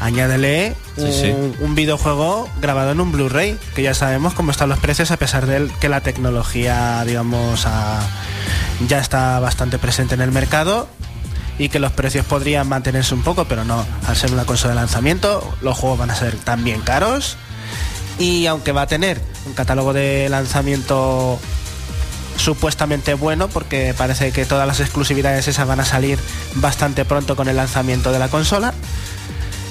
Añádele 0.00 0.74
un, 0.98 1.12
sí. 1.12 1.34
un 1.60 1.74
videojuego 1.74 2.50
grabado 2.60 2.92
en 2.92 3.00
un 3.00 3.12
Blu-ray, 3.12 3.58
que 3.74 3.82
ya 3.82 3.94
sabemos 3.94 4.34
cómo 4.34 4.50
están 4.50 4.68
los 4.68 4.78
precios 4.78 5.10
a 5.10 5.16
pesar 5.16 5.46
de 5.46 5.70
que 5.80 5.88
la 5.88 6.02
tecnología, 6.02 7.02
digamos, 7.06 7.64
ha- 7.66 8.00
ya 8.86 8.98
está 8.98 9.40
bastante 9.40 9.78
presente 9.78 10.14
en 10.14 10.20
el 10.20 10.32
mercado 10.32 10.86
y 11.58 11.68
que 11.68 11.78
los 11.78 11.92
precios 11.92 12.26
podrían 12.26 12.68
mantenerse 12.68 13.14
un 13.14 13.22
poco, 13.22 13.46
pero 13.46 13.64
no, 13.64 13.84
al 14.06 14.16
ser 14.16 14.32
una 14.32 14.44
consola 14.44 14.74
de 14.74 14.80
lanzamiento, 14.80 15.54
los 15.62 15.76
juegos 15.76 15.98
van 15.98 16.10
a 16.10 16.14
ser 16.14 16.36
también 16.36 16.80
caros 16.80 17.36
y 18.18 18.46
aunque 18.46 18.72
va 18.72 18.82
a 18.82 18.86
tener 18.86 19.20
un 19.46 19.54
catálogo 19.54 19.92
de 19.92 20.28
lanzamiento 20.28 21.38
supuestamente 22.36 23.14
bueno, 23.14 23.48
porque 23.48 23.94
parece 23.96 24.32
que 24.32 24.44
todas 24.44 24.66
las 24.66 24.80
exclusividades 24.80 25.48
esas 25.48 25.66
van 25.66 25.80
a 25.80 25.84
salir 25.84 26.18
bastante 26.54 27.04
pronto 27.04 27.36
con 27.36 27.48
el 27.48 27.56
lanzamiento 27.56 28.12
de 28.12 28.18
la 28.18 28.28
consola, 28.28 28.74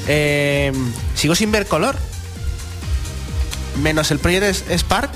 eh, 0.07 0.71
sigo 1.15 1.35
sin 1.35 1.51
ver 1.51 1.67
color. 1.67 1.95
Menos 3.81 4.09
el 4.11 4.19
Project 4.19 4.71
Spark, 4.71 5.11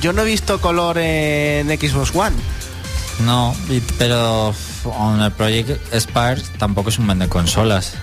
yo 0.00 0.12
no 0.12 0.22
he 0.22 0.24
visto 0.24 0.60
color 0.60 0.98
en 0.98 1.68
Xbox 1.68 2.14
One. 2.14 2.34
No, 3.24 3.54
pero 3.98 4.54
en 5.14 5.20
el 5.22 5.32
Project 5.32 5.92
Spark 5.94 6.42
tampoco 6.58 6.88
es 6.90 6.98
un 6.98 7.06
vende 7.06 7.28
consolas. 7.28 7.94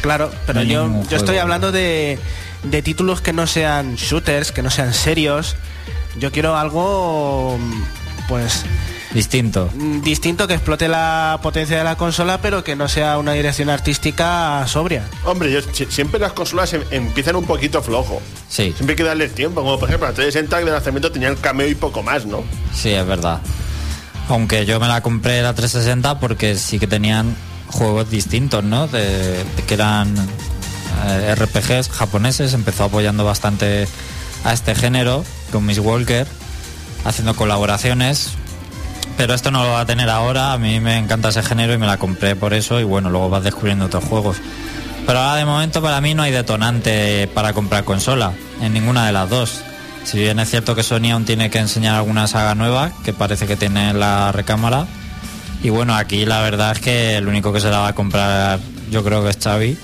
Claro, 0.00 0.30
pero 0.46 0.60
No 0.64 0.66
yo, 1.08 1.16
estoy 1.16 1.38
hablando 1.38 1.70
de, 1.72 2.18
de 2.64 2.82
títulos 2.82 3.20
que 3.20 3.32
no 3.32 3.46
sean 3.46 3.94
shooters, 3.96 4.52
que 4.52 4.62
no 4.62 4.70
sean 4.70 4.92
serios. 4.94 5.56
Yo 6.18 6.30
quiero 6.32 6.56
algo, 6.56 7.56
pues, 8.28 8.64
Distinto. 9.14 9.70
mm, 9.74 10.00
distinto 10.02 10.46
que 10.48 10.54
explote 10.54 10.88
la 10.88 11.38
potencia 11.42 11.78
de 11.78 11.84
la 11.84 11.96
consola, 11.96 12.40
pero 12.40 12.64
que 12.64 12.74
no 12.76 12.88
sea 12.88 13.18
una 13.18 13.32
dirección 13.32 13.70
artística 13.70 14.66
sobria. 14.66 15.04
Hombre, 15.24 15.50
yo, 15.52 15.60
si- 15.72 15.86
siempre 15.86 16.18
las 16.20 16.32
consolas 16.32 16.72
em- 16.74 16.82
empiezan 16.90 17.36
un 17.36 17.44
poquito 17.44 17.82
flojo. 17.82 18.20
Sí, 18.48 18.72
Siempre 18.76 18.90
hay 18.92 18.96
que 18.96 19.04
darles 19.04 19.34
tiempo. 19.34 19.62
Como 19.62 19.78
por 19.78 19.88
ejemplo, 19.88 20.08
la 20.08 20.14
360 20.14 20.58
que 20.58 20.64
de 20.66 20.70
lanzamiento 20.72 21.12
tenía 21.12 21.28
el 21.28 21.38
cameo 21.40 21.68
y 21.68 21.74
poco 21.74 22.02
más, 22.02 22.26
¿no? 22.26 22.42
sí, 22.74 22.90
es 22.90 23.06
verdad. 23.06 23.40
Aunque 24.28 24.66
yo 24.66 24.80
me 24.80 24.88
la 24.88 25.00
compré 25.00 25.42
la 25.42 25.54
360 25.54 26.18
porque 26.18 26.56
sí 26.56 26.78
que 26.78 26.86
tenían 26.86 27.36
juegos 27.68 28.10
distintos, 28.10 28.62
¿no? 28.62 28.86
De, 28.88 29.44
que 29.66 29.74
eran 29.74 30.14
eh, 31.06 31.34
RPGs 31.34 31.90
japoneses. 31.90 32.54
Empezó 32.54 32.84
apoyando 32.84 33.24
bastante 33.24 33.86
a 34.44 34.52
este 34.52 34.74
género 34.74 35.24
con 35.50 35.66
Miss 35.66 35.78
Walker, 35.78 36.26
haciendo 37.04 37.34
colaboraciones. 37.34 38.30
Pero 39.16 39.34
esto 39.34 39.50
no 39.50 39.62
lo 39.62 39.70
va 39.70 39.80
a 39.80 39.86
tener 39.86 40.08
ahora. 40.08 40.52
A 40.52 40.58
mí 40.58 40.80
me 40.80 40.98
encanta 40.98 41.28
ese 41.28 41.42
género 41.42 41.74
y 41.74 41.78
me 41.78 41.86
la 41.86 41.98
compré 41.98 42.36
por 42.36 42.54
eso. 42.54 42.80
Y 42.80 42.84
bueno, 42.84 43.10
luego 43.10 43.28
vas 43.28 43.44
descubriendo 43.44 43.86
otros 43.86 44.04
juegos. 44.04 44.38
Pero 45.06 45.18
ahora 45.18 45.36
de 45.36 45.44
momento 45.44 45.82
para 45.82 46.00
mí 46.00 46.14
no 46.14 46.22
hay 46.22 46.32
detonante 46.32 47.28
para 47.34 47.52
comprar 47.52 47.84
consola 47.84 48.32
en 48.60 48.72
ninguna 48.72 49.06
de 49.06 49.12
las 49.12 49.28
dos. 49.28 49.62
Si 50.04 50.18
bien 50.18 50.38
es 50.40 50.50
cierto 50.50 50.74
que 50.74 50.82
Sony 50.82 51.10
aún 51.12 51.24
tiene 51.24 51.50
que 51.50 51.58
enseñar 51.58 51.94
alguna 51.94 52.26
saga 52.26 52.54
nueva, 52.54 52.92
que 53.04 53.12
parece 53.12 53.46
que 53.46 53.56
tiene 53.56 53.90
en 53.90 54.00
la 54.00 54.32
recámara. 54.32 54.86
Y 55.62 55.70
bueno, 55.70 55.94
aquí 55.94 56.26
la 56.26 56.40
verdad 56.40 56.72
es 56.72 56.80
que 56.80 57.16
el 57.16 57.28
único 57.28 57.52
que 57.52 57.60
se 57.60 57.70
la 57.70 57.78
va 57.78 57.88
a 57.88 57.94
comprar 57.94 58.58
yo 58.90 59.02
creo 59.02 59.24
que 59.24 59.30
es 59.30 59.38
Xavi. 59.42 59.76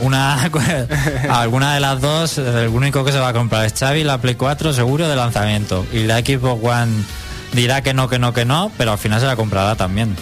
Una, 0.00 0.50
alguna 1.30 1.74
de 1.74 1.80
las 1.80 2.00
dos, 2.00 2.38
el 2.38 2.68
único 2.68 3.04
que 3.04 3.12
se 3.12 3.18
va 3.18 3.28
a 3.28 3.32
comprar 3.32 3.64
es 3.64 3.74
Xavi, 3.78 4.02
la 4.02 4.18
Play 4.18 4.34
4 4.34 4.72
seguro 4.72 5.08
de 5.08 5.16
lanzamiento. 5.16 5.86
Y 5.92 6.04
la 6.04 6.18
Xbox 6.18 6.64
One 6.64 6.92
dirá 7.52 7.82
que 7.82 7.94
no, 7.94 8.08
que 8.08 8.18
no, 8.18 8.32
que 8.32 8.44
no, 8.44 8.72
pero 8.76 8.92
al 8.92 8.98
final 8.98 9.20
se 9.20 9.26
la 9.26 9.36
comprará 9.36 9.76
también. 9.76 10.16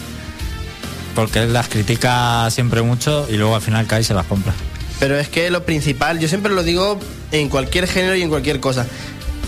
Porque 1.14 1.42
él 1.42 1.52
las 1.52 1.68
critica 1.68 2.50
siempre 2.50 2.82
mucho 2.82 3.26
y 3.30 3.36
luego 3.36 3.54
al 3.54 3.62
final 3.62 3.86
cae 3.86 4.00
y 4.00 4.04
se 4.04 4.14
las 4.14 4.26
compra. 4.26 4.52
Pero 4.98 5.18
es 5.18 5.28
que 5.28 5.50
lo 5.50 5.64
principal, 5.64 6.20
yo 6.20 6.28
siempre 6.28 6.52
lo 6.52 6.62
digo 6.62 6.98
en 7.32 7.48
cualquier 7.48 7.88
género 7.88 8.14
y 8.14 8.22
en 8.22 8.28
cualquier 8.28 8.60
cosa. 8.60 8.86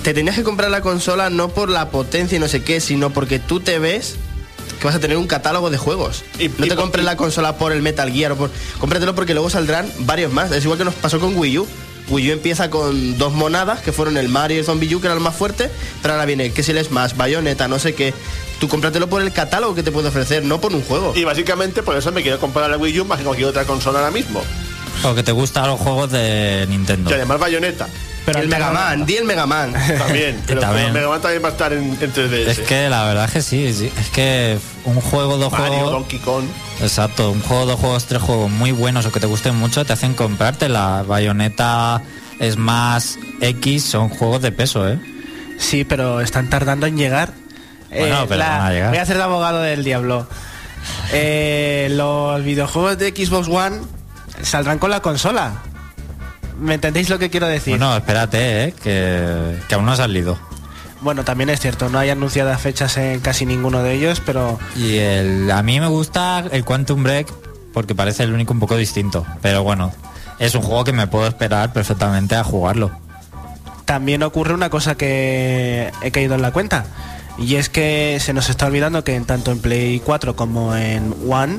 Te 0.05 0.13
tenías 0.15 0.37
que 0.37 0.43
comprar 0.45 0.71
la 0.71 0.83
consola 0.83 1.31
no 1.31 1.49
por 1.49 1.71
la 1.71 1.89
potencia 1.91 2.37
y 2.37 2.39
no 2.39 2.47
sé 2.47 2.63
qué, 2.63 2.81
sino 2.81 3.11
porque 3.11 3.39
tú 3.39 3.59
te 3.61 3.79
ves 3.79 4.17
que 4.79 4.85
vas 4.87 4.95
a 4.95 5.01
tener 5.01 5.17
un 5.17 5.27
catálogo 5.27 5.71
de 5.71 5.79
juegos. 5.79 6.25
Y- 6.39 6.49
no 6.49 6.67
y- 6.67 6.69
te 6.69 6.77
compres 6.77 7.03
y- 7.03 7.07
la 7.07 7.17
consola 7.17 7.57
por 7.57 7.73
el 7.73 7.81
Metal 7.81 8.13
Gear 8.13 8.33
o 8.33 8.37
por. 8.37 8.51
Cómpratelo 8.79 9.15
porque 9.15 9.33
luego 9.33 9.49
saldrán 9.49 9.91
varios 10.01 10.31
más. 10.31 10.53
Es 10.53 10.63
igual 10.65 10.79
que 10.79 10.85
nos 10.85 10.95
pasó 10.95 11.19
con 11.19 11.37
Wii 11.37 11.59
U. 11.59 11.67
Wii 12.11 12.29
U 12.29 12.33
empieza 12.35 12.69
con 12.69 13.17
dos 13.17 13.33
monadas, 13.33 13.81
que 13.81 13.91
fueron 13.93 14.19
el 14.19 14.29
Mario 14.29 14.57
y 14.59 14.61
el 14.61 14.67
Zombie 14.67 14.95
U, 14.95 15.01
que 15.01 15.07
eran 15.07 15.17
los 15.17 15.25
más 15.25 15.35
fuertes, 15.37 15.71
pero 16.03 16.13
ahora 16.13 16.27
viene 16.27 16.53
que 16.53 16.63
si 16.63 16.73
el 16.73 16.85
Smash, 16.85 17.15
Bayonetta, 17.17 17.67
no 17.67 17.79
sé 17.79 17.95
qué. 17.95 18.13
Tú 18.61 18.69
cómpratelo 18.69 19.09
por 19.09 19.23
el 19.23 19.33
catálogo 19.33 19.75
que 19.75 19.83
te 19.83 19.91
puede 19.91 20.09
ofrecer, 20.09 20.45
no 20.45 20.61
por 20.61 20.75
un 20.75 20.83
juego. 20.83 21.15
Y 21.17 21.25
básicamente 21.25 21.83
por 21.83 21.97
eso 21.97 22.13
me 22.13 22.21
quiero 22.21 22.39
comprar 22.39 22.69
la 22.69 22.77
Wii 22.77 23.01
U 23.01 23.05
más 23.07 23.19
que 23.21 23.25
cualquier 23.25 23.49
otra 23.49 23.65
consola 23.65 24.01
ahora 24.01 24.11
mismo. 24.11 24.43
Porque 25.03 25.23
te 25.23 25.33
gustan 25.33 25.67
los 25.67 25.81
juegos 25.81 26.11
de 26.13 26.67
Nintendo. 26.69 27.09
Y 27.11 27.15
además 27.15 27.41
Bayonetta 27.41 27.89
Pero 28.25 28.41
el 28.41 28.49
Mega 28.49 28.71
Man, 28.73 29.05
di 29.05 29.17
el 29.17 29.25
Mega 29.25 29.47
Man. 29.47 29.73
también. 29.99 30.41
pero, 30.47 30.61
También. 30.63 30.93
pero 30.93 30.95
Mega 30.95 31.09
Man 31.11 31.21
también 31.21 31.43
va 31.45 31.49
a 31.49 31.53
estar 31.53 31.73
en, 31.73 31.85
en 32.01 32.13
3DS. 32.13 32.49
Es 32.49 32.59
que 32.61 32.89
la 32.89 33.05
verdad 33.05 33.27
es 33.27 33.31
que 33.33 33.43
sí, 33.43 33.73
sí. 33.75 33.93
es 34.01 34.09
que 34.11 34.59
un 34.85 35.01
juego, 35.01 35.37
dos 35.37 35.53
Mario, 35.53 35.69
juegos. 35.69 35.91
Donkey 35.93 36.19
Kong. 36.21 36.45
Exacto, 36.81 37.31
un 37.31 37.43
juego, 37.43 37.67
dos 37.67 37.81
juegos, 37.81 38.07
tres 38.07 38.23
juegos 38.23 38.51
muy 38.51 38.73
buenos 38.73 39.05
o 39.07 39.13
que 39.13 39.21
te 39.21 39.27
gusten 39.27 39.55
mucho 39.55 39.85
te 39.85 39.93
hacen 39.93 40.15
comprarte 40.15 40.69
la 40.69 41.05
Bayonetta 41.07 42.03
Smash 42.41 43.17
X 43.41 43.85
son 43.85 44.09
juegos 44.09 44.43
de 44.43 44.53
peso, 44.53 44.89
¿eh? 44.89 44.99
Sí, 45.59 45.85
pero 45.85 46.21
están 46.21 46.51
tardando 46.51 46.87
en 46.87 46.97
llegar. 46.97 47.33
Bueno, 47.91 48.27
pero 48.29 48.41
van 48.41 48.61
a 48.63 48.71
llegar. 48.71 48.89
Voy 48.89 48.99
a 48.99 49.03
hacer 49.03 49.17
de 49.19 49.23
abogado 49.23 49.61
del 49.61 49.85
diablo. 49.85 50.27
Eh, 51.13 51.89
los 51.93 52.43
videojuegos 52.43 52.99
de 52.99 53.11
Xbox 53.11 53.49
One 53.49 53.79
saldrán 54.43 54.79
con 54.79 54.91
la 54.91 55.01
consola. 55.01 55.63
¿Me 56.61 56.75
entendéis 56.75 57.11
lo 57.11 57.19
que 57.19 57.31
quiero 57.31 57.47
decir? 57.47 57.73
Bueno, 57.79 57.97
espérate, 57.97 58.65
¿eh? 58.65 58.75
Que, 58.83 59.59
que 59.69 59.75
aún 59.75 59.85
no 59.85 59.93
ha 59.93 59.97
salido. 59.97 60.39
Bueno, 61.01 61.25
también 61.25 61.51
es 61.51 61.61
cierto, 61.61 61.89
no 61.91 61.99
hay 61.99 62.09
anunciadas 62.11 62.61
fechas 62.61 62.97
en 62.97 63.21
casi 63.21 63.45
ninguno 63.45 63.83
de 63.83 63.93
ellos, 63.95 64.23
pero 64.25 64.59
Y 64.75 64.97
el, 64.97 65.51
a 65.51 65.63
mí 65.63 65.79
me 65.79 65.87
gusta 65.89 66.45
el 66.51 66.65
Quantum 66.65 67.03
Break 67.03 67.31
porque 67.75 67.95
parece 67.95 68.23
el 68.23 68.33
único 68.33 68.53
un 68.55 68.61
poco 68.61 68.77
distinto. 68.77 69.27
Pero 69.43 69.63
bueno, 69.63 69.93
es 70.39 70.55
un 70.55 70.63
juego 70.63 70.85
que 70.85 70.93
me 70.93 71.07
puedo 71.07 71.27
esperar 71.27 71.73
perfectamente 71.73 72.37
a 72.37 72.45
jugarlo. 72.45 72.91
también 73.85 74.23
ocurre 74.23 74.55
una 74.55 74.71
cosa 74.71 74.95
que 74.95 75.91
he 76.03 76.11
caído 76.11 76.35
en 76.37 76.43
la 76.43 76.53
cuenta. 76.53 76.87
Y 77.37 77.57
es 77.57 77.69
que 77.69 78.19
se 78.21 78.33
nos 78.33 78.49
está 78.49 78.67
olvidando 78.67 79.03
que 79.05 79.15
en 79.17 79.25
tanto 79.25 79.51
en 79.51 79.59
Play 79.59 80.01
4 80.01 80.37
como 80.37 80.75
en 80.77 81.13
One 81.29 81.59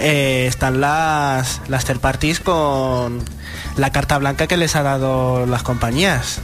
eh, 0.00 0.46
están 0.46 0.80
las, 0.80 1.60
las 1.68 1.84
third 1.84 2.00
parties 2.00 2.40
con 2.40 3.22
la 3.76 3.92
carta 3.92 4.18
blanca 4.18 4.46
que 4.46 4.56
les 4.56 4.74
ha 4.76 4.82
dado 4.82 5.46
las 5.46 5.62
compañías. 5.62 6.40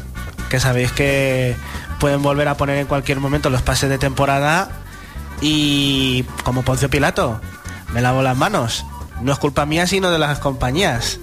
Que 0.51 0.61
sabéis 0.61 0.93
que 0.93 1.57
pueden 1.99 2.23
volver 2.23 2.49
a 2.49 2.57
poner 2.57 2.79
en 2.79 2.87
cualquier 2.87 3.21
momento 3.21 3.51
los 3.51 3.63
pases 3.63 3.89
de 3.89 3.99
temporada 3.99 4.69
y 5.41 6.25
como 6.45 6.63
Poncio 6.63 6.89
Pilato, 6.89 7.41
me 7.93 8.01
lavo 8.01 8.23
las 8.23 8.37
manos. 8.37 8.85
No 9.23 9.33
es 9.33 9.39
culpa 9.39 9.67
mía 9.67 9.87
sino 9.87 10.11
de 10.11 10.19
las 10.19 10.39
compañías. 10.39 11.19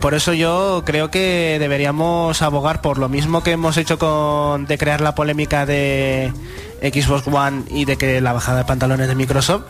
Por 0.00 0.14
eso 0.14 0.32
yo 0.32 0.82
creo 0.86 1.10
que 1.10 1.58
deberíamos 1.60 2.40
abogar 2.40 2.80
por 2.80 2.96
lo 2.96 3.10
mismo 3.10 3.42
que 3.42 3.52
hemos 3.52 3.76
hecho 3.76 3.98
con 3.98 4.64
de 4.64 4.78
crear 4.78 5.02
la 5.02 5.14
polémica 5.14 5.66
de 5.66 6.32
Xbox 6.80 7.28
One 7.28 7.64
y 7.70 7.84
de 7.84 7.98
que 7.98 8.20
la 8.22 8.32
bajada 8.32 8.58
de 8.58 8.64
pantalones 8.64 9.08
de 9.08 9.14
Microsoft 9.14 9.64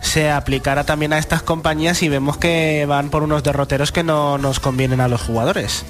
se 0.00 0.30
aplicara 0.30 0.84
también 0.84 1.12
a 1.12 1.18
estas 1.18 1.42
compañías 1.42 2.02
y 2.02 2.08
vemos 2.08 2.36
que 2.36 2.84
van 2.86 3.10
por 3.10 3.22
unos 3.22 3.44
derroteros 3.44 3.92
que 3.92 4.02
no 4.02 4.38
nos 4.38 4.58
convienen 4.58 5.00
a 5.00 5.06
los 5.06 5.22
jugadores. 5.22 5.84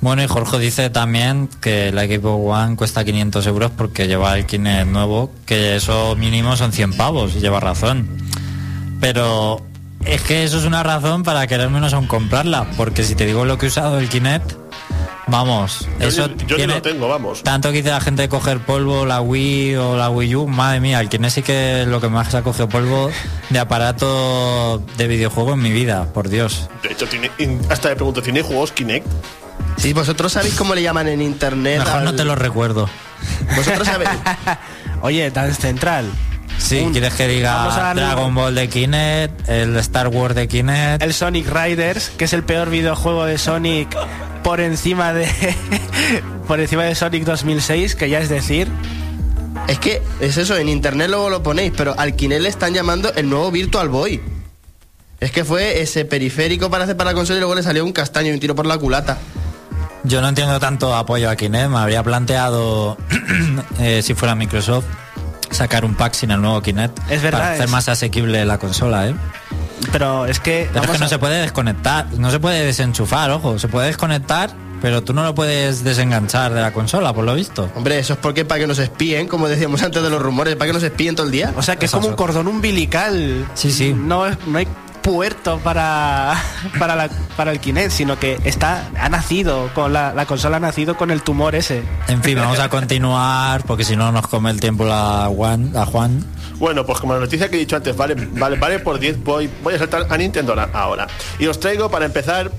Bueno, 0.00 0.22
y 0.22 0.26
Jorge 0.26 0.58
dice 0.58 0.90
también 0.90 1.48
que 1.60 1.92
la 1.92 2.06
Xbox 2.06 2.40
One 2.44 2.76
cuesta 2.76 3.04
500 3.04 3.46
euros 3.46 3.70
porque 3.76 4.08
lleva 4.08 4.36
el 4.36 4.46
Kinect 4.46 4.88
nuevo, 4.88 5.30
que 5.46 5.76
eso 5.76 6.16
mínimo 6.16 6.56
son 6.56 6.72
100 6.72 6.96
pavos, 6.96 7.34
y 7.36 7.40
lleva 7.40 7.60
razón. 7.60 8.08
Pero 9.00 9.60
es 10.04 10.22
que 10.22 10.44
eso 10.44 10.58
es 10.58 10.64
una 10.64 10.82
razón 10.82 11.22
para 11.22 11.46
querer 11.46 11.70
menos 11.70 11.92
aún 11.92 12.06
comprarla, 12.06 12.66
porque 12.76 13.02
si 13.04 13.14
te 13.14 13.26
digo 13.26 13.44
lo 13.44 13.58
que 13.58 13.66
he 13.66 13.68
usado 13.68 13.98
el 13.98 14.08
Kinect, 14.08 14.52
vamos, 15.26 15.86
Yo 16.00 16.08
eso 16.08 16.28
ni- 16.28 16.34
yo 16.46 16.56
ni 16.56 16.56
tiene 16.56 16.74
lo 16.74 16.82
tengo, 16.82 17.08
vamos. 17.08 17.42
Tanto 17.42 17.70
que 17.70 17.78
dice 17.78 17.90
la 17.90 18.00
gente 18.00 18.22
de 18.22 18.28
coger 18.28 18.60
polvo, 18.60 19.04
la 19.04 19.20
Wii 19.20 19.76
o 19.76 19.96
la 19.96 20.08
Wii 20.10 20.34
U, 20.36 20.46
madre 20.46 20.80
mía, 20.80 21.00
el 21.00 21.08
Kinect 21.08 21.34
sí 21.34 21.42
que 21.42 21.82
es 21.82 21.88
lo 21.88 22.00
que 22.00 22.08
más 22.08 22.34
ha 22.34 22.42
cogido 22.42 22.68
polvo 22.68 23.10
de 23.50 23.58
aparato 23.58 24.82
de 24.96 25.06
videojuego 25.08 25.52
en 25.52 25.60
mi 25.60 25.70
vida, 25.70 26.06
por 26.14 26.28
Dios. 26.28 26.68
De 26.82 26.92
hecho, 26.92 27.06
tiene, 27.06 27.30
hasta 27.68 27.88
me 27.90 27.96
pregunto, 27.96 28.22
¿tiene 28.22 28.42
juegos 28.42 28.72
Kinect? 28.72 29.06
Si 29.76 29.92
vosotros 29.92 30.32
sabéis 30.32 30.54
cómo 30.54 30.74
le 30.74 30.82
llaman 30.82 31.06
en 31.08 31.22
internet. 31.22 31.78
Mejor 31.78 32.02
no 32.02 32.14
te 32.14 32.24
lo 32.24 32.34
recuerdo. 32.34 32.88
Vosotros 33.54 33.86
sabéis. 33.86 34.10
Oye, 35.02 35.30
Dance 35.30 35.60
Central. 35.60 36.10
Sí, 36.58 36.80
Un- 36.80 36.92
¿quieres 36.92 37.14
que 37.14 37.28
diga 37.28 37.94
Dragon 37.94 38.34
Ball 38.34 38.54
de 38.54 38.68
Kinect, 38.68 39.48
el 39.48 39.76
Star 39.78 40.08
Wars 40.08 40.34
de 40.34 40.48
Kinect? 40.48 41.02
El 41.02 41.14
Sonic 41.14 41.48
Riders, 41.48 42.10
que 42.10 42.24
es 42.24 42.32
el 42.32 42.42
peor 42.42 42.68
videojuego 42.68 43.24
de 43.24 43.38
Sonic 43.38 43.96
por 44.42 44.60
encima 44.60 45.12
de 45.12 45.28
por 46.48 46.60
encima 46.60 46.84
de 46.84 46.94
Sonic 46.94 47.24
2006, 47.24 47.94
que 47.94 48.08
ya 48.10 48.18
es 48.18 48.28
decir, 48.28 48.68
Es 49.68 49.78
que 49.78 50.02
es 50.20 50.36
eso, 50.36 50.56
en 50.56 50.68
internet 50.68 51.08
luego 51.08 51.30
lo 51.30 51.42
ponéis, 51.42 51.72
pero 51.76 51.94
al 51.98 52.16
Kinect 52.16 52.42
le 52.42 52.48
están 52.48 52.74
llamando 52.74 53.12
el 53.14 53.28
nuevo 53.30 53.50
Virtual 53.50 53.88
Boy. 53.88 54.20
Es 55.20 55.30
que 55.32 55.44
fue 55.44 55.80
ese 55.82 56.04
periférico 56.04 56.70
para 56.70 56.84
hacer 56.84 56.96
para 56.96 57.10
la 57.10 57.14
consola 57.14 57.38
y 57.38 57.40
luego 57.40 57.54
le 57.54 57.62
salió 57.62 57.84
un 57.84 57.92
castaño 57.92 58.28
y 58.30 58.34
un 58.34 58.40
tiro 58.40 58.54
por 58.54 58.66
la 58.66 58.78
culata. 58.78 59.18
Yo 60.04 60.20
no 60.22 60.28
entiendo 60.28 60.58
tanto 60.60 60.94
apoyo 60.94 61.28
a 61.28 61.36
Kinect, 61.36 61.70
me 61.70 61.78
habría 61.78 62.02
planteado, 62.02 62.96
eh, 63.80 64.00
si 64.02 64.14
fuera 64.14 64.34
Microsoft, 64.36 64.84
sacar 65.58 65.84
un 65.84 65.94
pack 65.94 66.14
sin 66.14 66.30
el 66.30 66.40
nuevo 66.40 66.62
Kinect. 66.62 66.98
Es 67.10 67.20
verdad, 67.22 67.40
Para 67.40 67.52
hacer 67.52 67.64
es- 67.66 67.70
más 67.70 67.88
asequible 67.88 68.44
la 68.44 68.58
consola, 68.58 69.08
¿eh? 69.08 69.14
Pero 69.92 70.26
es 70.26 70.40
que... 70.40 70.68
Pero 70.72 70.84
es 70.84 70.90
que 70.90 70.98
no 70.98 71.04
a- 71.04 71.08
se 71.08 71.18
puede 71.18 71.40
desconectar, 71.40 72.06
no 72.18 72.30
se 72.30 72.40
puede 72.40 72.64
desenchufar, 72.64 73.30
ojo, 73.30 73.58
se 73.58 73.68
puede 73.68 73.86
desconectar, 73.88 74.50
pero 74.82 75.02
tú 75.02 75.12
no 75.14 75.22
lo 75.24 75.34
puedes 75.34 75.82
desenganchar 75.84 76.52
de 76.54 76.60
la 76.60 76.72
consola, 76.72 77.12
por 77.12 77.24
lo 77.24 77.34
visto. 77.34 77.70
Hombre, 77.74 77.98
eso 77.98 78.12
es 78.14 78.18
porque 78.18 78.44
para 78.44 78.60
que 78.60 78.66
nos 78.66 78.78
espíen, 78.78 79.26
como 79.28 79.48
decíamos 79.48 79.82
antes 79.82 80.02
de 80.02 80.10
los 80.10 80.20
rumores, 80.20 80.56
para 80.56 80.68
que 80.68 80.72
nos 80.74 80.82
espíen 80.82 81.14
todo 81.16 81.26
el 81.26 81.32
día. 81.32 81.52
O 81.56 81.62
sea 81.62 81.76
que 81.76 81.86
es 81.86 81.90
como 81.92 82.08
un 82.08 82.14
cordón 82.16 82.48
umbilical. 82.48 83.46
Sí, 83.54 83.70
sí. 83.72 83.92
No, 83.94 84.26
es- 84.26 84.36
no 84.46 84.58
hay 84.58 84.68
puerto 85.02 85.58
para, 85.58 86.34
para, 86.78 86.94
la- 86.96 87.08
para 87.36 87.52
el 87.52 87.60
Kinect, 87.60 87.90
sino 87.90 88.18
que 88.18 88.38
está 88.44 88.88
ha 89.00 89.08
nacido 89.08 89.70
con 89.74 89.92
la, 89.92 90.12
la 90.14 90.26
consola 90.26 90.58
ha 90.58 90.60
nacido 90.60 90.96
con 90.96 91.10
el 91.10 91.22
tumor 91.22 91.54
ese. 91.54 91.82
En 92.08 92.22
fin, 92.22 92.36
vamos 92.36 92.58
a 92.58 92.68
continuar, 92.68 93.64
porque 93.64 93.84
si 93.84 93.96
no 93.96 94.12
nos 94.12 94.26
come 94.26 94.50
el 94.50 94.60
tiempo 94.60 94.84
la 94.84 95.28
Juan, 95.34 95.72
a 95.76 95.86
Juan. 95.86 96.24
Bueno, 96.58 96.84
pues 96.84 96.98
como 97.00 97.14
la 97.14 97.20
noticia 97.20 97.48
que 97.48 97.56
he 97.56 97.60
dicho 97.60 97.76
antes, 97.76 97.96
vale, 97.96 98.14
vale, 98.32 98.56
vale 98.56 98.78
por 98.80 98.98
10, 98.98 99.22
voy, 99.22 99.48
voy 99.62 99.74
a 99.74 99.78
saltar 99.78 100.06
a 100.10 100.16
Nintendo 100.16 100.54
la- 100.54 100.68
ahora. 100.72 101.06
Y 101.38 101.46
os 101.46 101.58
traigo 101.60 101.90
para 101.90 102.04
empezar 102.04 102.50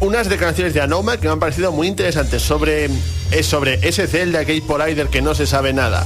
unas 0.00 0.28
declaraciones 0.28 0.74
de 0.74 0.80
Anoma 0.80 1.16
que 1.18 1.26
me 1.26 1.32
han 1.34 1.38
parecido 1.40 1.70
muy 1.70 1.86
interesantes 1.86 2.42
sobre, 2.42 2.88
es 3.30 3.46
sobre 3.46 3.78
ese 3.86 4.06
Zelda 4.06 4.40
Gate 4.40 4.62
Collider 4.66 5.08
que 5.08 5.22
no 5.22 5.34
se 5.34 5.46
sabe 5.46 5.72
nada. 5.72 6.04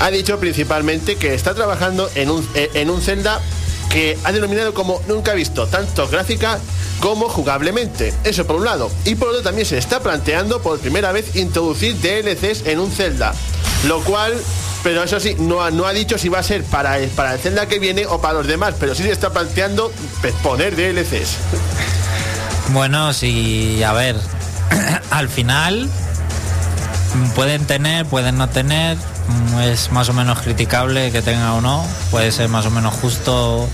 Ha 0.00 0.10
dicho 0.10 0.38
principalmente 0.40 1.16
que 1.16 1.34
está 1.34 1.54
trabajando 1.54 2.10
en 2.16 2.30
un, 2.30 2.46
eh, 2.54 2.68
en 2.74 2.90
un 2.90 3.00
Zelda 3.00 3.40
que 3.94 4.18
ha 4.24 4.32
denominado 4.32 4.74
como 4.74 5.00
nunca 5.06 5.34
visto, 5.34 5.68
tanto 5.68 6.08
gráfica 6.08 6.58
como 6.98 7.28
jugablemente. 7.28 8.12
Eso 8.24 8.44
por 8.44 8.56
un 8.56 8.64
lado. 8.64 8.90
Y 9.04 9.14
por 9.14 9.28
otro 9.28 9.42
también 9.42 9.68
se 9.68 9.78
está 9.78 10.00
planteando 10.00 10.60
por 10.60 10.80
primera 10.80 11.12
vez 11.12 11.36
introducir 11.36 11.94
DLCs 12.00 12.66
en 12.66 12.80
un 12.80 12.90
Zelda. 12.90 13.32
Lo 13.86 14.02
cual, 14.02 14.34
pero 14.82 15.04
eso 15.04 15.20
sí, 15.20 15.36
no 15.38 15.62
ha, 15.62 15.70
no 15.70 15.86
ha 15.86 15.92
dicho 15.92 16.18
si 16.18 16.28
va 16.28 16.40
a 16.40 16.42
ser 16.42 16.64
para 16.64 16.98
el, 16.98 17.08
para 17.10 17.34
el 17.34 17.38
Zelda 17.38 17.66
que 17.66 17.78
viene 17.78 18.04
o 18.04 18.20
para 18.20 18.34
los 18.34 18.48
demás, 18.48 18.74
pero 18.80 18.96
sí 18.96 19.04
se 19.04 19.12
está 19.12 19.32
planteando 19.32 19.92
pues, 20.20 20.34
poner 20.42 20.74
DLCs. 20.74 21.36
Bueno, 22.70 23.12
sí, 23.12 23.80
a 23.84 23.92
ver, 23.92 24.16
al 25.10 25.28
final 25.28 25.88
pueden 27.36 27.64
tener, 27.64 28.06
pueden 28.06 28.38
no 28.38 28.48
tener, 28.48 28.98
es 29.62 29.92
más 29.92 30.08
o 30.08 30.12
menos 30.12 30.40
criticable 30.40 31.12
que 31.12 31.22
tenga 31.22 31.54
o 31.54 31.60
no, 31.60 31.86
puede 32.10 32.32
ser 32.32 32.48
más 32.48 32.66
o 32.66 32.70
menos 32.70 32.92
justo, 32.94 33.68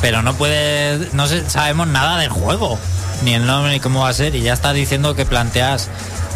pero 0.00 0.22
no 0.22 0.34
puede, 0.34 1.08
no 1.12 1.26
sé, 1.26 1.48
sabemos 1.48 1.86
nada 1.88 2.18
del 2.18 2.30
juego, 2.30 2.78
ni 3.24 3.34
el 3.34 3.46
nombre 3.46 3.72
ni 3.72 3.80
cómo 3.80 4.00
va 4.00 4.08
a 4.08 4.14
ser, 4.14 4.34
y 4.34 4.42
ya 4.42 4.52
está 4.52 4.72
diciendo 4.72 5.14
que 5.14 5.26
planteas 5.26 5.88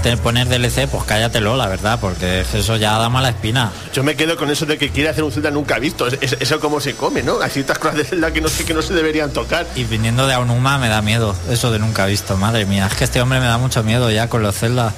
te- 0.02 0.16
poner 0.18 0.48
DLC, 0.48 0.86
pues 0.86 1.04
cállatelo, 1.04 1.56
la 1.56 1.66
verdad, 1.66 1.98
porque 1.98 2.42
eso 2.52 2.76
ya 2.76 2.98
da 2.98 3.08
mala 3.08 3.30
espina. 3.30 3.72
Yo 3.94 4.02
me 4.04 4.16
quedo 4.16 4.36
con 4.36 4.50
eso 4.50 4.66
de 4.66 4.76
que 4.76 4.90
quiere 4.90 5.08
hacer 5.08 5.24
un 5.24 5.32
Zelda 5.32 5.50
nunca 5.50 5.78
visto. 5.78 6.06
Es- 6.06 6.18
es- 6.20 6.36
eso 6.40 6.60
como 6.60 6.78
se 6.80 6.94
come, 6.94 7.22
¿no? 7.22 7.40
Hay 7.40 7.48
ciertas 7.50 7.78
cosas 7.78 7.96
de 7.96 8.04
Zelda 8.04 8.30
que 8.30 8.42
no 8.42 8.48
sé 8.48 8.64
que 8.66 8.74
no 8.74 8.82
se 8.82 8.92
deberían 8.92 9.30
tocar. 9.30 9.66
Y 9.76 9.84
viniendo 9.84 10.26
de 10.26 10.34
Aonuma 10.34 10.76
me 10.78 10.88
da 10.90 11.00
miedo, 11.00 11.34
eso 11.50 11.70
de 11.72 11.78
nunca 11.78 12.04
visto, 12.04 12.36
madre 12.36 12.66
mía, 12.66 12.86
es 12.90 12.94
que 12.98 13.04
este 13.04 13.22
hombre 13.22 13.40
me 13.40 13.46
da 13.46 13.56
mucho 13.56 13.82
miedo 13.82 14.10
ya 14.10 14.28
con 14.28 14.42
los 14.42 14.54
Zelda. 14.54 14.92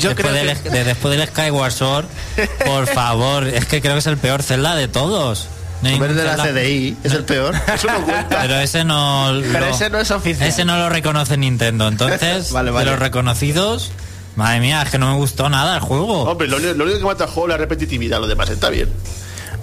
Yo 0.00 0.08
después, 0.14 0.28
creo 0.32 0.44
del, 0.46 0.56
que- 0.58 0.70
de- 0.70 0.84
después 0.84 1.14
del 1.18 1.28
Skyward 1.28 1.72
Sword, 1.72 2.06
por 2.64 2.86
favor, 2.94 3.46
es 3.46 3.66
que 3.66 3.82
creo 3.82 3.92
que 3.92 3.98
es 3.98 4.06
el 4.06 4.16
peor 4.16 4.42
Zelda 4.42 4.74
de 4.74 4.88
todos. 4.88 5.48
Ningún 5.82 6.14
de 6.16 6.24
la 6.24 6.36
CDI 6.36 6.96
es 7.02 7.12
el 7.12 7.24
peor. 7.24 7.54
Eso 7.74 7.88
no 7.88 8.04
cuenta. 8.04 8.40
Pero 8.40 8.54
ese 8.60 8.84
no. 8.84 9.32
Pero 9.52 9.66
lo- 9.66 9.74
ese 9.74 9.90
no 9.90 9.98
es 9.98 10.10
oficial. 10.10 10.48
Ese 10.48 10.64
no 10.64 10.76
lo 10.78 10.88
reconoce 10.88 11.36
Nintendo. 11.36 11.88
Entonces, 11.88 12.50
Vale, 12.52 12.70
vale. 12.70 12.84
de 12.86 12.90
los 12.92 13.00
reconocidos, 13.00 13.90
madre 14.36 14.60
mía, 14.60 14.82
es 14.82 14.90
que 14.90 14.98
no 14.98 15.10
me 15.10 15.16
gustó 15.16 15.48
nada 15.48 15.74
el 15.76 15.80
juego. 15.82 16.22
Hombre, 16.22 16.48
lo, 16.48 16.56
único- 16.58 16.74
lo 16.74 16.84
único 16.84 16.98
que 17.00 17.04
mata 17.04 17.24
al 17.24 17.30
juego 17.30 17.48
es 17.48 17.52
la 17.52 17.56
repetitividad, 17.58 18.20
lo 18.20 18.26
demás 18.28 18.48
está 18.50 18.70
bien. 18.70 18.88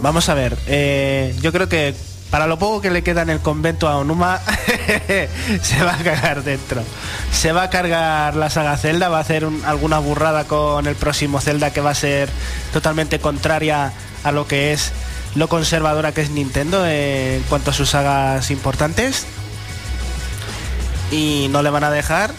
Vamos 0.01 0.29
a 0.29 0.33
ver, 0.33 0.57
eh, 0.67 1.35
yo 1.41 1.51
creo 1.51 1.67
que 1.67 1.93
para 2.29 2.45
lo 2.47 2.59
poco 2.59 2.79
que 2.79 2.91
le 2.91 3.01
queda 3.01 3.21
en 3.23 3.29
el 3.31 3.39
convento 3.39 3.87
a 3.89 3.97
Onuma, 3.97 4.39
se 5.61 5.83
va 5.83 5.95
a 5.95 5.97
cagar 5.97 6.43
dentro. 6.43 6.83
Se 7.31 7.51
va 7.51 7.63
a 7.63 7.69
cargar 7.69 8.35
la 8.35 8.49
saga 8.49 8.77
Zelda, 8.77 9.09
va 9.09 9.17
a 9.17 9.21
hacer 9.21 9.45
un- 9.45 9.63
alguna 9.65 9.99
burrada 9.99 10.43
con 10.45 10.85
el 10.87 10.95
próximo 10.95 11.41
Zelda 11.41 11.71
que 11.73 11.81
va 11.81 11.91
a 11.91 11.95
ser 11.95 12.29
totalmente 12.71 13.19
contraria 13.19 13.91
a 14.23 14.31
lo 14.31 14.47
que 14.47 14.73
es 14.73 14.91
lo 15.35 15.47
conservadora 15.47 16.11
que 16.13 16.21
es 16.21 16.29
Nintendo 16.31 16.85
en 16.87 17.41
cuanto 17.43 17.71
a 17.71 17.73
sus 17.73 17.89
sagas 17.89 18.49
importantes. 18.51 19.25
Y 21.11 21.47
no 21.49 21.63
le 21.63 21.69
van 21.69 21.83
a 21.83 21.91
dejar 21.91 22.31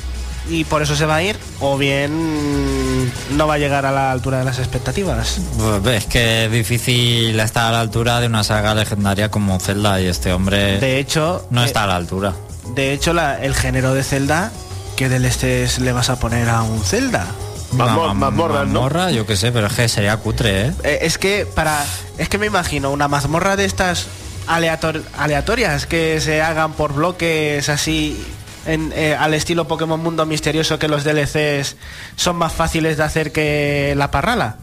y 0.49 0.65
por 0.65 0.81
eso 0.83 0.97
se 0.97 1.05
va 1.07 1.17
a 1.17 1.23
ir 1.23 1.37
o 1.61 1.77
bien 1.77 3.13
no 3.37 3.47
va 3.47 3.55
a 3.55 3.59
llegar 3.59 3.85
a 3.85 3.93
la 3.93 4.11
altura 4.13 4.39
de 4.39 4.45
las 4.45 4.59
expectativas. 4.59 5.39
Pues, 5.83 5.97
Es 5.97 6.07
que 6.07 6.47
es 6.47 6.53
difícil 6.53 7.39
estar 7.41 7.67
a 7.67 7.73
la 7.73 7.81
altura 7.81 8.21
de 8.21 8.27
una 8.29 8.45
saga 8.45 8.75
legendaria 8.75 9.31
como 9.31 9.59
Zelda 9.61 10.01
y 10.01 10.07
este 10.07 10.33
hombre 10.33 10.79
De 10.79 10.99
hecho, 10.99 11.47
no 11.51 11.63
eh, 11.63 11.67
está 11.67 11.85
a 11.85 11.87
la 11.89 11.97
altura. 11.97 12.33
De 12.75 12.93
hecho, 12.93 13.13
la- 13.13 13.43
el 13.43 13.55
género 13.55 13.93
de 13.93 14.05
Zelda, 14.05 14.53
¿qué 14.97 15.09
DLCs 15.09 15.81
le 15.81 15.93
vas 15.93 16.09
a 16.11 16.17
poner 16.21 16.49
a 16.49 16.63
un 16.63 16.83
Zelda? 16.85 17.27
Mazmor- 17.73 18.05
Una 18.07 18.15
mazmorras, 18.15 18.67
¿no? 18.67 18.83
mazmorra, 18.83 19.11
yo 19.13 19.27
qué 19.27 19.37
sé, 19.37 19.53
pero 19.53 19.67
es 19.69 19.73
que 19.75 19.89
sería 19.89 20.17
cutre, 20.17 20.67
¿eh? 20.67 20.73
Eh, 20.85 20.99
es 21.03 21.19
que 21.19 21.47
para. 21.47 21.85
Es 22.19 22.29
que 22.29 22.37
me 22.39 22.47
imagino 22.47 22.91
una 22.91 23.07
mazmorra 23.09 23.55
de 23.57 23.65
estas 23.65 24.07
aleator- 24.49 25.03
aleatorias 25.17 25.87
que 25.87 26.21
se 26.21 26.43
hagan 26.43 26.73
por 26.73 26.93
bloques 26.95 27.69
así. 27.69 28.23
en- 28.67 28.93
eh, 28.95 29.17
al 29.19 29.33
estilo 29.33 29.67
Pokémon 29.67 29.99
Mundo 30.03 30.27
Misterioso 30.27 30.79
que 30.79 30.87
los 30.87 31.03
DLCs 31.03 31.77
son 32.17 32.37
más 32.37 32.53
fáciles 32.53 32.99
de 32.99 33.03
hacer 33.05 33.33
que 33.33 33.95
la 33.97 34.11
parrala. 34.11 34.57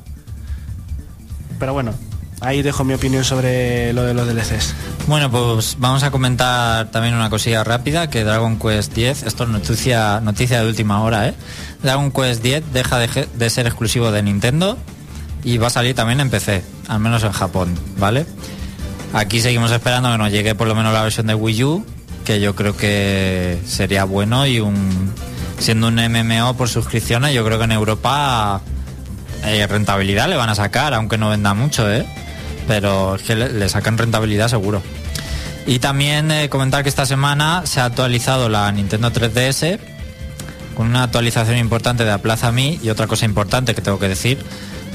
Pero 1.60 1.74
bueno, 1.74 1.94
ahí 2.42 2.62
dejo 2.62 2.84
mi 2.84 2.94
opinión 2.94 3.24
sobre 3.24 3.94
lo 3.94 4.04
de 4.04 4.14
los 4.14 4.28
DLCs. 4.28 4.74
Bueno, 5.08 5.32
pues 5.32 5.78
vamos 5.80 6.04
a 6.04 6.12
comentar 6.12 6.92
también 6.92 7.16
una 7.16 7.30
cosilla 7.30 7.64
rápida, 7.64 8.10
que 8.10 8.24
Dragon 8.24 8.60
Quest 8.60 8.94
10, 8.94 9.24
esto 9.24 9.44
es 9.44 9.50
noticia, 9.50 10.20
noticia 10.22 10.62
de 10.62 10.68
última 10.68 11.02
hora, 11.02 11.28
¿eh? 11.28 11.34
Dragon 11.82 12.12
Quest 12.12 12.42
10 12.42 12.74
deja 12.74 13.00
de 13.00 13.50
ser 13.50 13.68
exclusivo 13.68 14.12
de 14.12 14.24
Nintendo 14.24 14.78
y 15.44 15.58
va 15.58 15.68
a 15.68 15.70
salir 15.70 15.96
también 15.96 16.20
en 16.20 16.30
PC, 16.30 16.64
al 16.88 17.00
menos 17.00 17.24
en 17.24 17.32
Japón, 17.32 17.74
¿vale? 17.98 18.26
Aquí 19.14 19.40
seguimos 19.40 19.72
esperando 19.72 20.12
que 20.12 20.18
nos 20.18 20.32
llegue 20.32 20.56
por 20.56 20.68
lo 20.68 20.76
menos 20.76 20.94
la 20.94 21.02
versión 21.02 21.28
de 21.28 21.36
Wii 21.36 21.64
U, 21.64 21.86
que 22.26 22.42
yo 22.42 22.56
creo 22.56 22.76
que 22.76 23.58
sería 23.66 24.04
bueno 24.04 24.46
y 24.46 24.60
un 24.60 25.14
siendo 25.60 25.88
un 25.88 25.96
MMO 25.96 26.56
por 26.56 26.70
suscripciones, 26.70 27.34
yo 27.34 27.44
creo 27.46 27.58
que 27.58 27.64
en 27.64 27.72
Europa 27.72 28.62
eh, 29.46 29.66
rentabilidad 29.66 30.28
le 30.28 30.36
van 30.36 30.50
a 30.50 30.56
sacar, 30.56 30.94
aunque 30.94 31.18
no 31.18 31.30
venda 31.30 31.54
mucho, 31.54 31.92
¿eh? 31.92 32.06
Pero 32.68 33.16
es 33.16 33.24
que 33.24 33.36
le, 33.36 33.70
sacan 33.70 33.98
rentabilidad 33.98 34.50
seguro. 34.50 34.82
Y 35.66 35.80
también 35.80 36.32
eh, 36.32 36.50
comentar 36.50 36.84
que 36.84 36.90
esta 36.90 37.06
semana 37.06 37.64
se 37.66 37.80
ha 37.80 37.86
actualizado 37.86 38.50
la 38.50 38.72
Nintendo 38.72 39.12
3DS 39.12 39.80
con 40.76 40.88
una 40.88 41.04
actualización 41.04 41.58
importante 41.58 42.06
de 42.06 42.20
Plaza 42.20 42.52
Mi 42.52 42.80
y 42.84 42.90
otra 42.90 43.08
cosa 43.08 43.26
importante 43.26 43.74
que 43.74 43.82
tengo 43.82 44.00
que 44.00 44.08
decir 44.08 44.38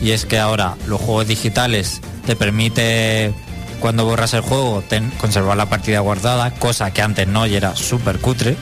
y 0.03 0.11
es 0.11 0.27
que 0.27 0.39
ahora 0.39 0.77
los 0.87 1.01
juegos 1.01 1.29
digitales 1.29 2.01
te 2.27 2.37
permite 2.37 3.33
cuando 3.81 4.05
borras 4.05 4.35
el 4.35 4.43
juego 4.43 4.83
conservar 5.19 5.57
la 5.57 5.67
partida 5.67 6.01
guardada, 6.01 6.53
cosa 6.53 6.93
que 6.93 7.03
antes 7.03 7.27
no 7.27 7.47
y 7.47 7.55
era 7.55 7.77
súper 7.77 8.19
cutre. 8.19 8.57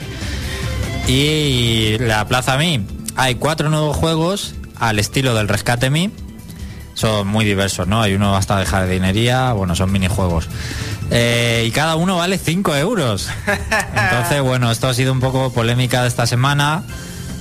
Y 1.07 1.97
la 1.99 2.27
Plaza 2.27 2.57
Mi, 2.57 2.85
hay 3.15 3.35
cuatro 3.35 3.69
nuevos 3.69 3.95
juegos 3.97 4.55
al 4.79 4.99
estilo 4.99 5.35
del 5.35 5.47
Rescate 5.47 5.89
Mi. 5.89 6.11
Son 6.93 7.27
muy 7.27 7.45
diversos, 7.45 7.87
¿no? 7.87 8.01
Hay 8.01 8.13
uno 8.13 8.35
hasta 8.35 8.59
de 8.59 8.65
jardinería, 8.65 9.53
bueno, 9.53 9.75
son 9.75 9.91
minijuegos. 9.91 10.47
Eh, 11.09 11.65
y 11.67 11.71
cada 11.71 11.95
uno 11.95 12.17
vale 12.17 12.37
5 12.37 12.75
euros. 12.75 13.29
Entonces, 13.95 14.41
bueno, 14.41 14.71
esto 14.71 14.87
ha 14.87 14.93
sido 14.93 15.11
un 15.11 15.19
poco 15.19 15.51
polémica 15.51 16.01
de 16.01 16.07
esta 16.07 16.25
semana 16.25 16.83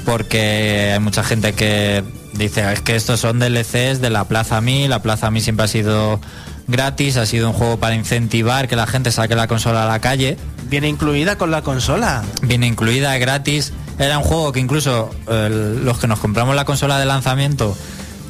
porque 0.04 0.92
hay 0.94 1.00
mucha 1.00 1.22
gente 1.22 1.52
que 1.52 2.02
dice, 2.32 2.72
es 2.72 2.80
que 2.80 2.96
estos 2.96 3.20
son 3.20 3.38
DLCs 3.38 4.00
de 4.00 4.10
la 4.10 4.24
Plaza 4.24 4.60
Mi, 4.60 4.88
la 4.88 5.02
Plaza 5.02 5.30
Mi 5.30 5.40
siempre 5.40 5.64
ha 5.64 5.68
sido 5.68 6.20
gratis, 6.66 7.16
ha 7.16 7.26
sido 7.26 7.48
un 7.48 7.54
juego 7.54 7.78
para 7.78 7.94
incentivar 7.94 8.68
que 8.68 8.76
la 8.76 8.86
gente 8.86 9.10
saque 9.12 9.34
la 9.34 9.46
consola 9.48 9.84
a 9.84 9.86
la 9.86 10.00
calle 10.00 10.36
Viene 10.68 10.88
incluida 10.88 11.36
con 11.36 11.50
la 11.50 11.62
consola. 11.62 12.22
viene 12.42 12.66
incluida 12.68 13.18
gratis. 13.18 13.72
Era 13.98 14.18
un 14.18 14.24
juego 14.24 14.52
que 14.52 14.60
incluso 14.60 15.10
eh, 15.28 15.78
los 15.82 15.98
que 15.98 16.06
nos 16.06 16.20
compramos 16.20 16.54
la 16.54 16.64
consola 16.64 16.98
de 16.98 17.06
lanzamiento 17.06 17.76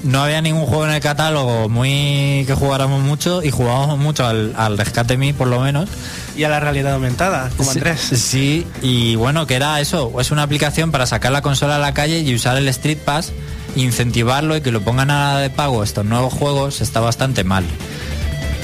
no 0.02 0.22
había 0.22 0.40
ningún 0.40 0.66
juego 0.66 0.86
en 0.86 0.92
el 0.92 1.00
catálogo 1.00 1.68
muy 1.68 2.44
que 2.46 2.54
jugáramos 2.54 3.02
mucho 3.02 3.42
y 3.42 3.50
jugábamos 3.50 3.98
mucho 3.98 4.26
al, 4.26 4.54
al 4.56 4.78
Rescate 4.78 5.16
Me 5.16 5.34
por 5.34 5.48
lo 5.48 5.60
menos. 5.60 5.88
Y 6.36 6.44
a 6.44 6.48
la 6.48 6.60
realidad 6.60 6.94
aumentada, 6.94 7.50
como 7.56 7.70
Sí, 7.70 7.78
Andrés. 7.78 8.00
Sí, 8.00 8.66
y 8.82 9.14
bueno, 9.16 9.46
que 9.46 9.56
era 9.56 9.80
eso, 9.80 10.12
es 10.20 10.30
una 10.30 10.42
aplicación 10.42 10.90
para 10.90 11.06
sacar 11.06 11.32
la 11.32 11.42
consola 11.42 11.76
a 11.76 11.78
la 11.78 11.92
calle 11.92 12.20
y 12.20 12.34
usar 12.34 12.56
el 12.56 12.68
Street 12.68 12.98
Pass, 13.04 13.32
incentivarlo 13.76 14.56
y 14.56 14.60
que 14.60 14.70
lo 14.72 14.80
pongan 14.80 15.10
a 15.10 15.34
la 15.34 15.40
de 15.40 15.50
pago 15.50 15.82
estos 15.82 16.04
nuevos 16.04 16.32
juegos 16.32 16.80
está 16.80 17.00
bastante 17.00 17.44
mal. 17.44 17.64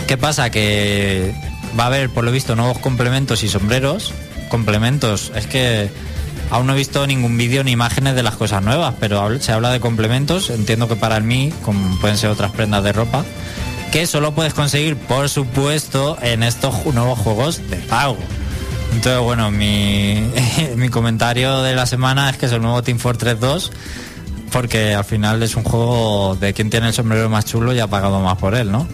¿Qué 0.07 0.16
pasa? 0.16 0.51
Que 0.51 1.35
va 1.79 1.85
a 1.85 1.87
haber, 1.88 2.11
por 2.11 2.25
lo 2.25 2.33
visto, 2.33 2.57
nuevos 2.57 2.79
complementos 2.79 3.42
y 3.42 3.49
sombreros. 3.49 4.12
Complementos, 4.49 5.33
es 5.35 5.46
que 5.49 5.90
aún 6.50 6.66
no 6.66 6.74
he 6.74 6.76
visto 6.76 7.06
ningún 7.06 7.37
vídeo 7.37 7.64
ni 7.64 7.72
imágenes 7.72 8.14
de 8.14 8.22
las 8.22 8.37
cosas 8.37 8.62
nuevas, 8.62 8.94
pero 9.00 9.40
se 9.40 9.52
habla 9.52 9.70
de 9.70 9.80
complementos. 9.80 10.50
Entiendo 10.50 10.88
que 10.88 10.96
para 10.96 11.20
mí, 11.20 11.52
como 11.62 11.98
pueden 12.00 12.16
ser 12.16 12.30
otras 12.30 12.52
prendas 12.52 12.85
de 12.85 12.92
ropa. 12.92 13.24
que 13.92 14.06
solo 14.06 14.35
puedes 14.35 14.52
conseguir, 14.52 14.96
por 14.96 15.28
supuesto, 15.28 16.18
en 16.20 16.42
estos 16.42 16.85
nuevos 16.87 17.18
juegos 17.18 17.70
de 17.70 17.76
pago. 17.76 18.18
Entonces, 18.92 19.22
bueno, 19.22 19.50
mi, 19.50 20.30
mi 20.76 20.88
comentario 20.88 21.62
de 21.62 21.74
la 21.74 21.87
semana 21.87 22.30
es 22.30 22.37
que 22.37 22.46
es 22.46 22.52
el 22.52 22.62
nuevo 22.62 22.82
Team 22.82 22.98
Fortress 22.98 23.38
2, 23.40 23.72
porque 24.52 24.94
al 24.94 25.04
final 25.04 25.42
es 25.42 25.54
un 25.56 25.64
juego 25.64 26.37
de 26.40 26.52
quien 26.52 26.70
tiene 26.70 26.88
el 26.88 26.94
sombrero 26.94 27.28
más 27.28 27.44
chulo 27.44 27.72
y 27.72 27.78
ha 27.78 27.87
pagado 27.87 28.20
más 28.20 28.37
por 28.38 28.54
él, 28.54 28.70
¿no? 28.72 28.87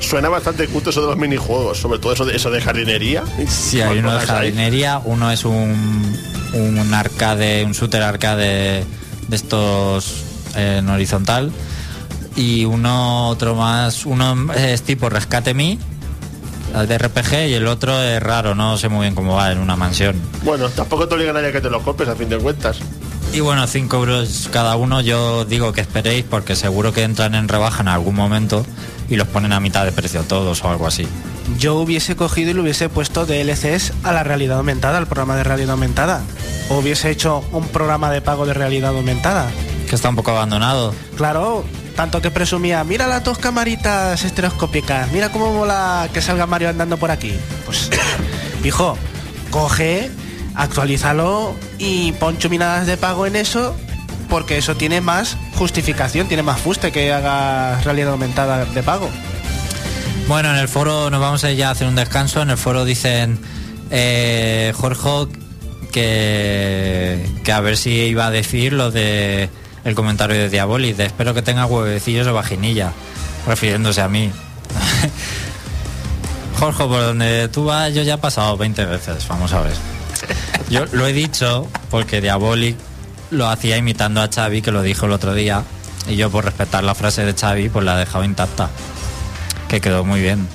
Suena 0.00 0.28
bastante 0.28 0.66
culto 0.66 0.90
eso 0.90 1.02
de 1.02 1.08
los 1.08 1.16
minijuegos, 1.16 1.78
sobre 1.78 1.98
todo 1.98 2.12
eso 2.12 2.24
de, 2.24 2.34
eso 2.34 2.50
de 2.50 2.60
jardinería. 2.60 3.22
Sí, 3.46 3.80
hay 3.80 3.98
uno 3.98 4.18
de 4.18 4.26
jardinería, 4.26 5.00
uno 5.04 5.30
es 5.30 5.44
un, 5.44 6.16
un 6.52 6.94
arcade, 6.94 7.64
un 7.64 7.72
shooter 7.72 8.02
arcade 8.02 8.84
de 9.28 9.36
estos 9.36 10.24
eh, 10.56 10.76
en 10.78 10.88
horizontal 10.88 11.52
y 12.36 12.64
uno 12.64 13.28
otro 13.28 13.54
más, 13.54 14.06
uno 14.06 14.52
es 14.54 14.82
tipo 14.82 15.08
Rescate 15.08 15.54
Me, 15.54 15.78
de 16.86 16.98
RPG 16.98 17.48
y 17.48 17.54
el 17.54 17.66
otro 17.66 18.00
es 18.00 18.22
raro, 18.22 18.54
no 18.54 18.78
sé 18.78 18.88
muy 18.88 19.02
bien 19.02 19.14
cómo 19.14 19.34
va 19.34 19.50
en 19.52 19.58
una 19.58 19.76
mansión. 19.76 20.16
Bueno, 20.44 20.68
tampoco 20.68 21.08
te 21.08 21.14
obliga 21.14 21.30
a 21.30 21.34
nadie 21.34 21.52
que 21.52 21.60
te 21.60 21.70
lo 21.70 21.82
compres 21.82 22.08
a 22.08 22.16
fin 22.16 22.28
de 22.28 22.38
cuentas. 22.38 22.78
Y 23.32 23.40
bueno, 23.40 23.66
5 23.66 23.96
euros 23.96 24.48
cada 24.52 24.76
uno, 24.76 25.00
yo 25.00 25.44
digo 25.44 25.72
que 25.72 25.80
esperéis 25.80 26.24
porque 26.28 26.56
seguro 26.56 26.92
que 26.92 27.02
entran 27.02 27.34
en 27.34 27.48
rebaja 27.48 27.82
en 27.82 27.88
algún 27.88 28.14
momento 28.14 28.64
y 29.08 29.16
los 29.16 29.28
ponen 29.28 29.52
a 29.52 29.60
mitad 29.60 29.84
de 29.84 29.92
precio 29.92 30.22
todos 30.22 30.64
o 30.64 30.68
algo 30.68 30.86
así. 30.86 31.06
Yo 31.58 31.76
hubiese 31.76 32.16
cogido 32.16 32.50
y 32.50 32.54
le 32.54 32.60
hubiese 32.60 32.88
puesto 32.88 33.26
DLCs 33.26 33.92
a 34.02 34.12
la 34.12 34.22
realidad 34.22 34.58
aumentada, 34.58 34.98
al 34.98 35.06
programa 35.06 35.36
de 35.36 35.44
realidad 35.44 35.72
aumentada. 35.72 36.22
O 36.68 36.78
hubiese 36.78 37.10
hecho 37.10 37.44
un 37.52 37.68
programa 37.68 38.10
de 38.10 38.20
pago 38.20 38.46
de 38.46 38.54
realidad 38.54 38.96
aumentada. 38.96 39.50
Que 39.88 39.96
está 39.96 40.08
un 40.08 40.16
poco 40.16 40.30
abandonado. 40.30 40.94
Claro, 41.16 41.64
tanto 41.96 42.22
que 42.22 42.30
presumía, 42.30 42.82
mira 42.84 43.06
las 43.06 43.24
dos 43.24 43.38
camaritas 43.38 44.24
estereoscópicas, 44.24 45.10
mira 45.12 45.30
cómo 45.30 45.52
mola 45.52 46.08
que 46.14 46.22
salga 46.22 46.46
Mario 46.46 46.68
andando 46.68 46.96
por 46.96 47.10
aquí. 47.10 47.34
Pues, 47.66 47.90
hijo, 48.64 48.96
coge, 49.50 50.10
actualízalo 50.54 51.54
y 51.78 52.12
pon 52.12 52.38
chuminadas 52.38 52.86
de 52.86 52.96
pago 52.96 53.26
en 53.26 53.36
eso, 53.36 53.74
porque 54.28 54.58
eso 54.58 54.76
tiene 54.76 55.00
más 55.00 55.36
justificación, 55.56 56.28
tiene 56.28 56.42
más 56.42 56.60
fuste 56.60 56.92
que 56.92 57.12
haga 57.12 57.80
realidad 57.82 58.12
aumentada 58.12 58.64
de 58.64 58.82
pago. 58.82 59.10
Bueno, 60.30 60.50
en 60.50 60.58
el 60.58 60.68
foro 60.68 61.10
nos 61.10 61.20
vamos 61.20 61.42
a 61.42 61.50
ir 61.50 61.56
ya 61.56 61.70
a 61.70 61.70
hacer 61.72 61.88
un 61.88 61.96
descanso. 61.96 62.40
En 62.40 62.50
el 62.50 62.56
foro 62.56 62.84
dicen 62.84 63.36
eh, 63.90 64.72
Jorge 64.76 65.26
que, 65.90 67.26
que 67.42 67.52
a 67.52 67.58
ver 67.58 67.76
si 67.76 67.90
iba 67.90 68.26
a 68.26 68.30
decir 68.30 68.72
lo 68.72 68.92
de 68.92 69.50
el 69.84 69.94
comentario 69.96 70.36
de 70.36 70.48
Diabolic, 70.48 70.94
de 70.94 71.06
espero 71.06 71.34
que 71.34 71.42
tenga 71.42 71.66
huevecillos 71.66 72.28
o 72.28 72.32
vaginilla, 72.32 72.92
refiriéndose 73.44 74.02
a 74.02 74.08
mí. 74.08 74.30
Jorge, 76.60 76.84
por 76.84 77.00
donde 77.00 77.48
tú 77.48 77.64
vas 77.64 77.92
yo 77.92 78.02
ya 78.04 78.14
he 78.14 78.18
pasado 78.18 78.56
20 78.56 78.84
veces, 78.84 79.26
vamos 79.26 79.52
a 79.52 79.62
ver. 79.62 79.74
Yo 80.70 80.86
lo 80.92 81.08
he 81.08 81.12
dicho 81.12 81.66
porque 81.90 82.20
Diabolic 82.20 82.76
lo 83.32 83.48
hacía 83.48 83.78
imitando 83.78 84.22
a 84.22 84.28
Xavi, 84.32 84.62
que 84.62 84.70
lo 84.70 84.82
dijo 84.82 85.06
el 85.06 85.12
otro 85.12 85.34
día, 85.34 85.64
y 86.08 86.14
yo 86.14 86.30
por 86.30 86.44
respetar 86.44 86.84
la 86.84 86.94
frase 86.94 87.24
de 87.24 87.34
Xavi, 87.34 87.68
pues 87.68 87.84
la 87.84 87.96
he 87.96 87.98
dejado 87.98 88.22
intacta 88.22 88.70
que 89.70 89.80
quedó 89.80 90.04
muy 90.04 90.20
bien. 90.20 90.48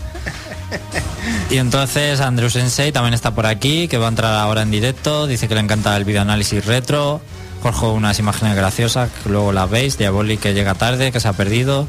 Y 1.50 1.58
entonces 1.58 2.20
Andrew 2.20 2.50
Sensei 2.50 2.92
también 2.92 3.14
está 3.14 3.34
por 3.34 3.46
aquí, 3.46 3.88
que 3.88 3.98
va 3.98 4.08
a 4.08 4.10
entrar 4.10 4.36
ahora 4.36 4.62
en 4.62 4.72
directo, 4.72 5.26
dice 5.26 5.48
que 5.48 5.56
le 5.56 5.62
encanta 5.62 5.96
el 5.96 6.04
videoanálisis 6.04 6.66
retro, 6.66 7.22
Jorge 7.64 7.86
unas 7.86 8.20
imágenes 8.20 8.56
graciosas, 8.56 9.10
que 9.24 9.30
luego 9.30 9.54
las 9.54 9.70
veis, 9.70 9.98
Diabolic 9.98 10.42
que 10.42 10.54
llega 10.54 10.76
tarde, 10.76 11.14
que 11.14 11.20
se 11.22 11.30
ha 11.30 11.34
perdido, 11.34 11.88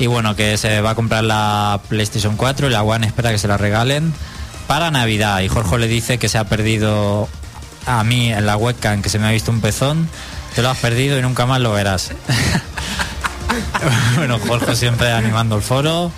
y 0.00 0.06
bueno, 0.06 0.34
que 0.34 0.58
se 0.58 0.80
va 0.80 0.90
a 0.90 0.94
comprar 0.96 1.22
la 1.22 1.80
PlayStation 1.88 2.36
4 2.36 2.66
y 2.66 2.70
la 2.70 2.82
One 2.82 3.06
espera 3.06 3.30
que 3.30 3.38
se 3.38 3.46
la 3.46 3.56
regalen 3.56 4.12
para 4.66 4.90
Navidad, 4.90 5.40
y 5.40 5.48
Jorge 5.48 5.78
le 5.78 5.86
dice 5.86 6.18
que 6.18 6.28
se 6.28 6.38
ha 6.38 6.44
perdido 6.44 7.28
a 7.86 8.02
mí 8.02 8.32
en 8.32 8.46
la 8.46 8.56
webcam, 8.56 9.00
que 9.00 9.10
se 9.10 9.18
me 9.20 9.28
ha 9.28 9.30
visto 9.30 9.52
un 9.52 9.60
pezón, 9.60 10.08
te 10.56 10.62
lo 10.62 10.70
has 10.70 10.78
perdido 10.78 11.18
y 11.18 11.22
nunca 11.22 11.46
más 11.46 11.60
lo 11.60 11.72
verás. 11.72 12.10
bueno, 14.16 14.38
Jorge 14.46 14.76
siempre 14.76 15.12
animando 15.12 15.56
el 15.56 15.62
foro. 15.62 16.12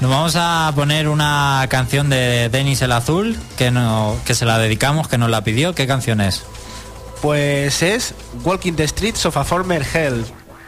Nos 0.00 0.10
vamos 0.10 0.34
a 0.36 0.72
poner 0.74 1.08
una 1.08 1.66
canción 1.68 2.10
de 2.10 2.48
Denis 2.48 2.82
el 2.82 2.92
Azul, 2.92 3.38
que, 3.56 3.70
no, 3.70 4.16
que 4.24 4.34
se 4.34 4.44
la 4.44 4.58
dedicamos, 4.58 5.08
que 5.08 5.18
nos 5.18 5.30
la 5.30 5.42
pidió. 5.42 5.74
¿Qué 5.74 5.86
canción 5.86 6.20
es? 6.20 6.42
Pues 7.22 7.82
es 7.82 8.14
Walking 8.44 8.74
the 8.74 8.86
Streets 8.86 9.24
of 9.26 9.36
a 9.36 9.44
Former 9.44 9.84
Hell. 9.94 10.24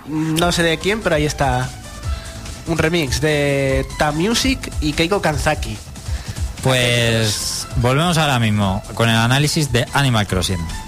No 0.07 0.53
sé 0.53 0.63
de 0.63 0.79
quién, 0.79 1.01
pero 1.01 1.17
ahí 1.17 1.27
está. 1.27 1.69
Un 2.67 2.79
remix 2.79 3.21
de 3.21 3.87
Ta 3.99 4.13
Music 4.13 4.73
y 4.81 4.93
Keiko 4.93 5.21
Kanzaki. 5.21 5.77
Pues 6.63 7.67
volvemos 7.77 8.19
ahora 8.19 8.39
mismo 8.39 8.83
con 8.95 9.09
el 9.09 9.17
análisis 9.17 9.71
de 9.71 9.87
Animal 9.93 10.27
Crossing. 10.27 10.86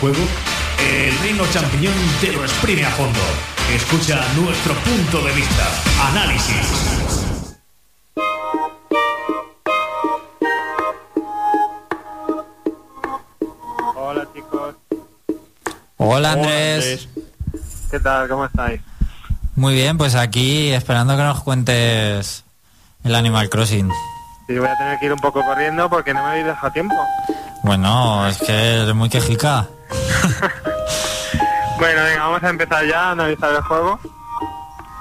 Juego? 0.00 0.18
El 0.78 1.18
Reino 1.18 1.44
Champiñón 1.52 1.94
te 2.20 2.32
lo 2.32 2.42
exprime 2.42 2.84
a 2.84 2.90
fondo. 2.90 3.20
Escucha 3.74 4.20
nuestro 4.34 4.74
punto 4.74 5.22
de 5.22 5.32
vista. 5.32 5.66
Análisis. 6.10 7.26
Hola 13.94 14.26
chicos. 14.34 14.74
Hola 15.98 16.32
Andrés. 16.32 17.06
Andrés. 17.06 17.08
¿Qué 17.90 18.00
tal? 18.00 18.28
¿Cómo 18.28 18.46
estáis? 18.46 18.80
Muy 19.54 19.74
bien, 19.74 19.98
pues 19.98 20.14
aquí 20.14 20.70
esperando 20.70 21.16
que 21.16 21.22
nos 21.22 21.42
cuentes 21.42 22.44
el 23.04 23.14
Animal 23.14 23.50
Crossing. 23.50 23.90
Sí, 24.46 24.58
voy 24.58 24.68
a 24.68 24.76
tener 24.78 24.98
que 24.98 25.06
ir 25.06 25.12
un 25.12 25.20
poco 25.20 25.44
corriendo 25.44 25.90
porque 25.90 26.14
no 26.14 26.22
me 26.22 26.30
habéis 26.30 26.46
dejado 26.46 26.72
tiempo. 26.72 26.94
Bueno, 27.62 28.26
es 28.26 28.38
que 28.38 28.82
es 28.82 28.94
muy 28.94 29.10
quejica. 29.10 29.68
Bueno, 31.80 32.04
venga, 32.04 32.24
vamos 32.24 32.42
a 32.42 32.50
empezar 32.50 32.86
ya 32.86 33.04
a 33.04 33.10
analizar 33.12 33.54
el 33.54 33.62
juego. 33.62 33.98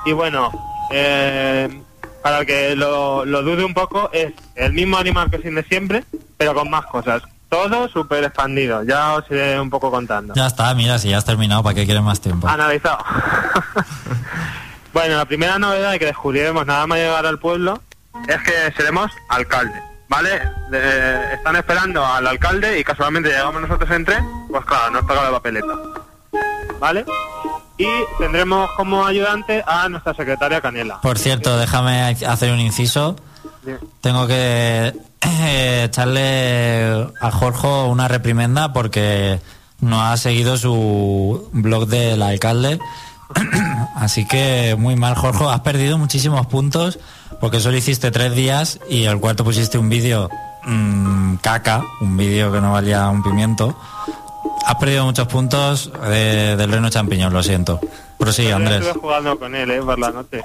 Y 0.05 0.13
bueno, 0.13 0.49
eh, 0.91 1.83
para 2.23 2.39
el 2.39 2.45
que 2.45 2.73
lo, 2.73 3.25
lo 3.25 3.43
dude 3.43 3.65
un 3.65 3.73
poco, 3.73 4.09
es 4.13 4.31
el 4.55 4.71
mismo 4.71 4.97
Animal 4.97 5.29
Crossing 5.29 5.55
de 5.55 5.63
siempre, 5.63 6.05
pero 6.37 6.53
con 6.53 6.69
más 6.69 6.85
cosas. 6.85 7.21
Todo 7.49 7.89
súper 7.89 8.23
expandido. 8.23 8.83
Ya 8.83 9.15
os 9.15 9.29
iré 9.29 9.59
un 9.59 9.69
poco 9.69 9.91
contando. 9.91 10.33
Ya 10.35 10.47
está, 10.47 10.73
mira, 10.73 10.97
si 10.99 11.09
ya 11.09 11.17
has 11.17 11.25
terminado, 11.25 11.63
¿para 11.63 11.75
qué 11.75 11.83
quieres 11.83 12.01
más 12.01 12.21
tiempo? 12.21 12.47
Analizado. 12.47 13.03
bueno, 14.93 15.17
la 15.17 15.25
primera 15.25 15.59
novedad 15.59 15.97
que 15.97 16.05
descubriremos 16.05 16.65
nada 16.65 16.87
más 16.87 16.97
llegar 16.97 17.25
al 17.25 17.39
pueblo 17.39 17.81
es 18.27 18.37
que 18.43 18.71
seremos 18.77 19.11
alcalde, 19.27 19.81
¿vale? 20.09 20.41
Están 21.33 21.55
esperando 21.55 22.05
al 22.05 22.27
alcalde 22.27 22.79
y 22.79 22.83
casualmente 22.83 23.29
llegamos 23.29 23.61
nosotros 23.61 23.89
en 23.91 24.03
tren, 24.03 24.25
pues 24.49 24.65
claro, 24.65 24.91
nos 24.91 25.07
toca 25.07 25.23
la 25.23 25.31
papeleta, 25.31 25.73
¿vale? 26.79 27.05
Y 27.77 27.87
tendremos 28.17 28.69
como 28.71 29.05
ayudante 29.05 29.63
a 29.65 29.87
nuestra 29.87 30.13
secretaria 30.13 30.59
Canela. 30.59 30.99
Por 30.99 31.17
cierto, 31.17 31.57
déjame 31.57 32.01
hacer 32.27 32.51
un 32.51 32.59
inciso. 32.59 33.15
Tengo 34.01 34.27
que 34.27 34.93
eh, 35.21 35.83
echarle 35.85 37.07
a 37.21 37.31
Jorge 37.31 37.67
una 37.67 38.07
reprimenda 38.07 38.73
porque 38.73 39.39
no 39.79 40.03
ha 40.03 40.17
seguido 40.17 40.57
su 40.57 41.49
blog 41.53 41.87
del 41.87 42.21
alcalde. 42.21 42.79
Así 43.95 44.27
que 44.27 44.75
muy 44.77 44.95
mal, 44.95 45.15
Jorge. 45.15 45.45
Has 45.45 45.61
perdido 45.61 45.97
muchísimos 45.97 46.47
puntos 46.47 46.99
porque 47.39 47.59
solo 47.59 47.77
hiciste 47.77 48.11
tres 48.11 48.33
días 48.35 48.79
y 48.89 49.05
el 49.05 49.19
cuarto 49.19 49.43
pusiste 49.43 49.77
un 49.77 49.89
vídeo 49.89 50.29
mm, 50.63 51.35
caca, 51.37 51.83
un 52.01 52.17
vídeo 52.17 52.51
que 52.51 52.61
no 52.61 52.73
valía 52.73 53.07
un 53.09 53.23
pimiento. 53.23 53.77
Has 54.65 54.75
perdido 54.75 55.05
muchos 55.05 55.27
puntos 55.27 55.91
eh, 56.05 56.55
del 56.57 56.71
Reino 56.71 56.89
Champiñón, 56.89 57.33
lo 57.33 57.41
siento. 57.43 57.79
Prosigue, 58.17 58.49
Yo 58.49 58.55
Andrés. 58.57 58.81
Estuve 58.81 59.01
jugando 59.01 59.39
con 59.39 59.55
él, 59.55 59.71
¿eh? 59.71 59.81
Por 59.81 59.97
la 59.97 60.11
noche. 60.11 60.41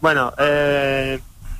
Bueno, 0.00 0.32
eh, 0.38 1.18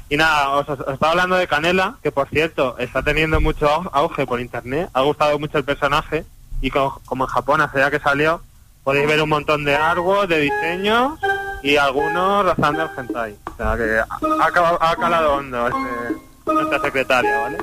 y 0.08 0.16
nada, 0.16 0.50
os, 0.50 0.68
os 0.68 0.78
estaba 0.92 1.12
hablando 1.12 1.36
de 1.36 1.46
Canela, 1.48 1.96
que 2.02 2.12
por 2.12 2.28
cierto 2.28 2.76
está 2.78 3.02
teniendo 3.02 3.40
mucho 3.40 3.66
au- 3.68 3.90
auge 3.92 4.26
por 4.26 4.40
internet. 4.40 4.88
Ha 4.92 5.00
gustado 5.02 5.38
mucho 5.38 5.58
el 5.58 5.64
personaje 5.64 6.24
y 6.60 6.70
co- 6.70 7.00
como 7.06 7.24
en 7.24 7.30
Japón 7.30 7.60
hace 7.60 7.78
ya 7.78 7.90
que 7.90 7.98
salió, 7.98 8.40
podéis 8.84 9.06
ver 9.08 9.20
un 9.22 9.28
montón 9.30 9.64
de 9.64 9.74
artwork, 9.76 10.28
de 10.28 10.40
diseños 10.40 11.18
y 11.62 11.76
algunos 11.76 12.44
rozando 12.44 12.82
el 12.84 12.90
hentai. 12.96 13.36
O 13.52 13.56
sea 13.56 13.76
que 13.76 13.98
ha, 13.98 14.78
ha 14.90 14.96
calado 14.96 15.34
hondo 15.34 15.68
este- 15.68 16.52
nuestra 16.52 16.80
secretaria, 16.80 17.40
¿vale? 17.40 17.58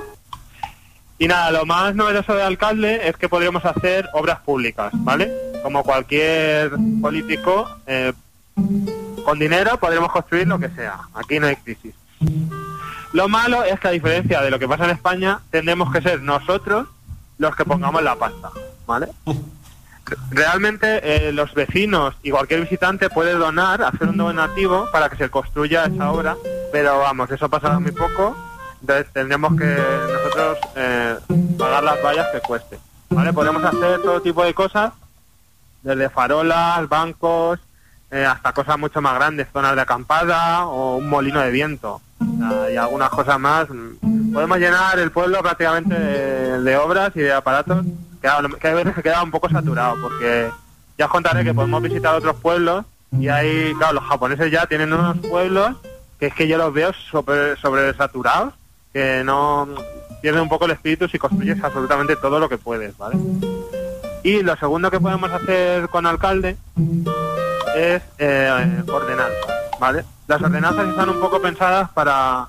Y 1.18 1.28
nada, 1.28 1.50
lo 1.52 1.66
más 1.66 1.96
novedoso 1.96 2.34
de 2.36 2.44
alcalde 2.44 3.08
es 3.08 3.16
que 3.16 3.30
podríamos 3.30 3.64
hacer 3.66 4.10
obras 4.14 4.40
públicas, 4.42 4.92
¿vale? 4.94 5.32
Como 5.64 5.82
cualquier 5.84 6.72
político, 7.02 7.70
eh, 7.88 8.12
con 9.24 9.40
dinero 9.40 9.80
podremos 9.80 10.12
construir 10.12 10.48
lo 10.48 10.60
que 10.60 10.70
sea. 10.70 11.00
Aquí 11.14 11.40
no 11.40 11.48
hay 11.48 11.56
crisis. 11.56 11.96
Lo 13.14 13.30
malo 13.30 13.64
es 13.64 13.80
que 13.80 13.88
a 13.88 13.92
diferencia 13.92 14.42
de 14.42 14.52
lo 14.52 14.60
que 14.60 14.68
pasa 14.68 14.84
en 14.84 14.90
España, 14.92 15.40
tendremos 15.52 15.92
que 15.92 16.02
ser 16.02 16.22
nosotros 16.22 16.88
los 17.38 17.56
que 17.56 17.64
pongamos 17.64 18.04
la 18.04 18.16
pasta, 18.16 18.50
¿vale? 18.86 19.08
Realmente 20.30 21.28
eh, 21.28 21.32
los 21.32 21.54
vecinos 21.54 22.16
y 22.22 22.30
cualquier 22.30 22.62
visitante 22.62 23.10
puede 23.10 23.34
donar, 23.34 23.82
hacer 23.82 24.08
un 24.08 24.18
donativo 24.18 24.88
para 24.92 25.10
que 25.10 25.18
se 25.18 25.30
construya 25.30 25.86
esa 25.86 26.12
obra, 26.12 26.36
pero 26.72 27.00
vamos, 27.00 27.32
eso 27.32 27.50
pasará 27.50 27.80
muy 27.80 27.92
poco, 27.92 28.38
entonces 28.82 29.08
tendremos 29.14 29.56
que 29.58 29.66
nosotros 29.66 30.58
eh, 30.76 31.16
pagar 31.58 31.84
las 31.84 32.04
vallas 32.04 32.28
que 32.32 32.40
cueste, 32.42 32.78
¿vale? 33.10 33.34
Podemos 33.34 33.64
hacer 33.64 34.02
todo 34.02 34.22
tipo 34.22 34.44
de 34.44 34.54
cosas, 34.54 34.94
desde 35.82 36.10
farolas, 36.10 36.88
bancos, 36.88 37.60
eh, 38.12 38.26
hasta 38.26 38.54
cosas 38.54 38.78
mucho 38.78 39.02
más 39.02 39.16
grandes, 39.16 39.48
zonas 39.52 39.76
de 39.76 39.82
acampada 39.82 40.68
o 40.68 40.98
un 40.98 41.10
molino 41.10 41.40
de 41.40 41.50
viento 41.52 42.02
y 42.72 42.78
algunas 42.78 43.10
cosas 43.10 43.40
más. 43.40 43.68
Podemos 44.36 44.58
llenar 44.60 45.00
el 45.00 45.12
pueblo 45.12 45.42
prácticamente 45.42 45.98
de, 45.98 46.78
obras 46.78 47.12
y 47.16 47.20
de 47.22 47.32
aparatos 47.32 47.86
que, 48.22 48.28
a- 48.28 48.42
veces 48.76 48.94
que 48.94 49.02
queda 49.02 49.24
un 49.24 49.32
poco 49.32 49.50
saturado 49.50 49.96
porque 50.02 50.50
ya 50.98 51.06
os 51.06 51.12
contaré 51.12 51.46
que 51.46 51.54
podemos 51.54 51.82
visitar 51.82 52.14
otros 52.16 52.36
pueblos 52.42 52.84
y 53.18 53.30
ahí, 53.30 53.74
claro, 53.78 53.94
los 53.94 54.04
japoneses 54.04 54.52
ya 54.52 54.66
tienen 54.66 54.92
unos 54.92 55.18
pueblos 55.20 55.78
que 56.20 56.26
es 56.28 56.34
que 56.34 56.50
yo 56.50 56.58
los 56.58 56.74
veo 56.74 56.92
sobre, 57.12 57.56
sobresaturados, 57.56 58.54
que 58.92 59.22
no 59.24 59.70
pierden 60.22 60.42
un 60.42 60.50
poco 60.50 60.66
el 60.66 60.72
espíritu 60.72 61.08
si 61.08 61.18
construyes 61.18 61.64
absolutamente 61.64 62.18
todo 62.18 62.38
lo 62.38 62.50
que 62.50 62.58
puedes, 62.58 62.98
¿vale? 62.98 63.16
Y 64.24 64.42
lo 64.44 64.58
segundo 64.58 64.92
que 64.92 65.00
podemos 65.00 65.32
hacer 65.32 65.88
con 65.88 66.06
alcalde 66.06 66.58
es 67.78 68.02
eh, 68.18 68.84
ordenanzas, 68.92 69.46
¿vale? 69.80 70.04
Las 70.28 70.42
ordenanzas 70.42 70.88
están 70.90 71.10
un 71.10 71.22
poco 71.22 71.42
pensadas 71.42 71.90
para 71.92 72.48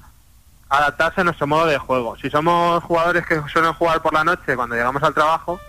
adaptarse 0.69 1.21
a 1.21 1.25
nuestro 1.25 1.47
modo 1.47 1.67
de 1.67 1.79
juego. 1.79 2.17
Si 2.17 2.31
somos 2.31 2.83
jugadores 2.85 3.27
que 3.27 3.41
suelen 3.53 3.73
jugar 3.75 4.03
por 4.03 4.13
la 4.13 4.25
noche 4.25 4.57
cuando 4.57 4.75
llegamos 4.75 5.03
al 5.03 5.15
trabajo, 5.15 5.61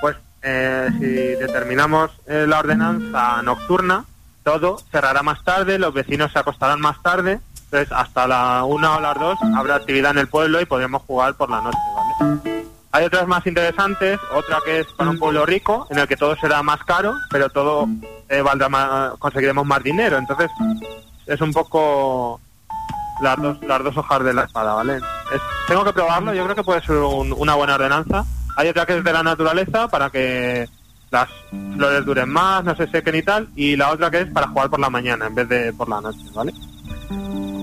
pues 0.00 0.16
eh, 0.42 0.88
si 0.98 1.06
determinamos 1.06 2.10
eh, 2.26 2.46
la 2.48 2.60
ordenanza 2.60 3.42
nocturna, 3.42 4.04
todo 4.42 4.78
cerrará 4.90 5.22
más 5.22 5.42
tarde, 5.42 5.78
los 5.78 5.94
vecinos 5.94 6.32
se 6.32 6.38
acostarán 6.38 6.80
más 6.80 7.02
tarde, 7.02 7.40
entonces 7.64 7.90
hasta 7.92 8.26
la 8.26 8.64
una 8.64 8.96
o 8.96 9.00
las 9.00 9.18
dos 9.18 9.38
habrá 9.56 9.76
actividad 9.76 10.12
en 10.12 10.18
el 10.18 10.28
pueblo 10.28 10.60
y 10.60 10.66
podremos 10.66 11.02
jugar 11.02 11.34
por 11.34 11.50
la 11.50 11.62
noche, 11.62 11.78
¿vale? 11.96 12.64
Hay 12.94 13.04
otras 13.04 13.26
más 13.26 13.44
interesantes, 13.44 14.20
otra 14.32 14.58
que 14.64 14.78
es 14.78 14.86
para 14.92 15.10
un 15.10 15.18
pueblo 15.18 15.44
rico, 15.44 15.84
en 15.90 15.98
el 15.98 16.06
que 16.06 16.16
todo 16.16 16.36
será 16.36 16.62
más 16.62 16.78
caro, 16.84 17.16
pero 17.28 17.48
todo 17.48 17.88
eh, 18.28 18.40
valdrá 18.40 18.68
más, 18.68 19.18
conseguiremos 19.18 19.66
más 19.66 19.82
dinero. 19.82 20.16
Entonces, 20.16 20.48
es 21.26 21.40
un 21.40 21.52
poco 21.52 22.40
las 23.22 23.36
dos, 23.40 23.58
las 23.62 23.82
dos 23.82 23.96
hojas 23.96 24.24
de 24.24 24.34
la 24.34 24.44
espada, 24.44 24.74
¿vale? 24.74 24.98
Tengo 25.68 25.84
que 25.84 25.92
probarlo, 25.92 26.34
yo 26.34 26.44
creo 26.44 26.56
que 26.56 26.62
puede 26.64 26.82
ser 26.82 26.96
un- 26.96 27.34
una 27.36 27.54
buena 27.54 27.74
ordenanza. 27.76 28.24
Hay 28.56 28.68
otra 28.68 28.86
que 28.86 28.98
es 28.98 29.04
de 29.04 29.12
la 29.12 29.22
naturaleza, 29.22 29.88
para 29.88 30.10
que 30.10 30.68
las 31.10 31.28
flores 31.76 32.04
duren 32.04 32.28
más, 32.28 32.64
no 32.64 32.74
se 32.76 32.86
sequen 32.88 33.14
y 33.16 33.22
tal, 33.22 33.48
y 33.56 33.76
la 33.76 33.90
otra 33.90 34.10
que 34.10 34.20
es 34.22 34.32
para 34.32 34.48
jugar 34.48 34.68
por 34.70 34.80
la 34.80 34.90
mañana 34.90 35.26
en 35.26 35.34
vez 35.34 35.48
de 35.48 35.72
por 35.72 35.88
la 35.88 36.00
noche, 36.00 36.18
¿vale? 36.34 36.52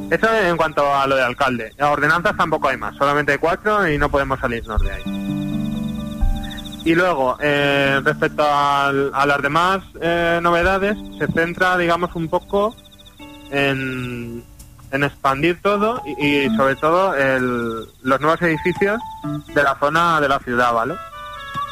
Eso 0.09 0.27
en 0.35 0.57
cuanto 0.57 0.93
a 0.93 1.07
lo 1.07 1.15
de 1.15 1.23
alcalde. 1.23 1.71
Las 1.77 1.89
ordenanzas 1.89 2.35
tampoco 2.35 2.67
hay 2.67 2.77
más, 2.77 2.95
solamente 2.97 3.31
hay 3.33 3.37
cuatro 3.37 3.87
y 3.87 3.97
no 3.97 4.09
podemos 4.09 4.39
salirnos 4.39 4.81
de 4.81 4.91
ahí. 4.91 5.03
Y 6.83 6.95
luego, 6.95 7.37
eh, 7.39 8.01
respecto 8.03 8.43
al- 8.43 9.11
a 9.13 9.25
las 9.25 9.41
demás 9.41 9.83
eh, 10.01 10.39
novedades, 10.41 10.97
se 11.19 11.27
centra, 11.27 11.77
digamos, 11.77 12.13
un 12.15 12.27
poco 12.27 12.75
en, 13.51 14.43
en 14.91 15.03
expandir 15.03 15.61
todo 15.61 16.01
y, 16.17 16.47
sobre 16.55 16.75
todo 16.75 17.15
el- 17.15 17.85
los 18.03 18.19
nuevos 18.21 18.41
edificios 18.41 18.99
de 19.53 19.63
la 19.63 19.75
zona 19.79 20.19
de 20.19 20.27
la 20.29 20.39
ciudad, 20.39 20.73
¿vale? 20.73 20.95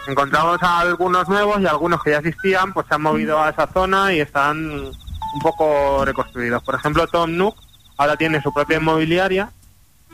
Encontramos 0.07 0.57
a 0.63 0.79
algunos 0.79 1.27
nuevos 1.27 1.59
y 1.61 1.67
algunos 1.67 2.01
que 2.03 2.11
ya 2.11 2.17
existían, 2.17 2.73
pues 2.73 2.87
se 2.87 2.95
han 2.95 3.01
movido 3.01 3.41
a 3.41 3.49
esa 3.49 3.67
zona 3.67 4.13
y 4.13 4.19
están 4.21 4.57
un 4.71 5.39
poco 5.41 6.03
reconstruidos. 6.05 6.63
Por 6.63 6.75
ejemplo, 6.75 7.05
Tom 7.07 7.35
Nook 7.37 7.55
ahora 7.97 8.15
tiene 8.17 8.41
su 8.41 8.51
propia 8.53 8.77
inmobiliaria 8.77 9.49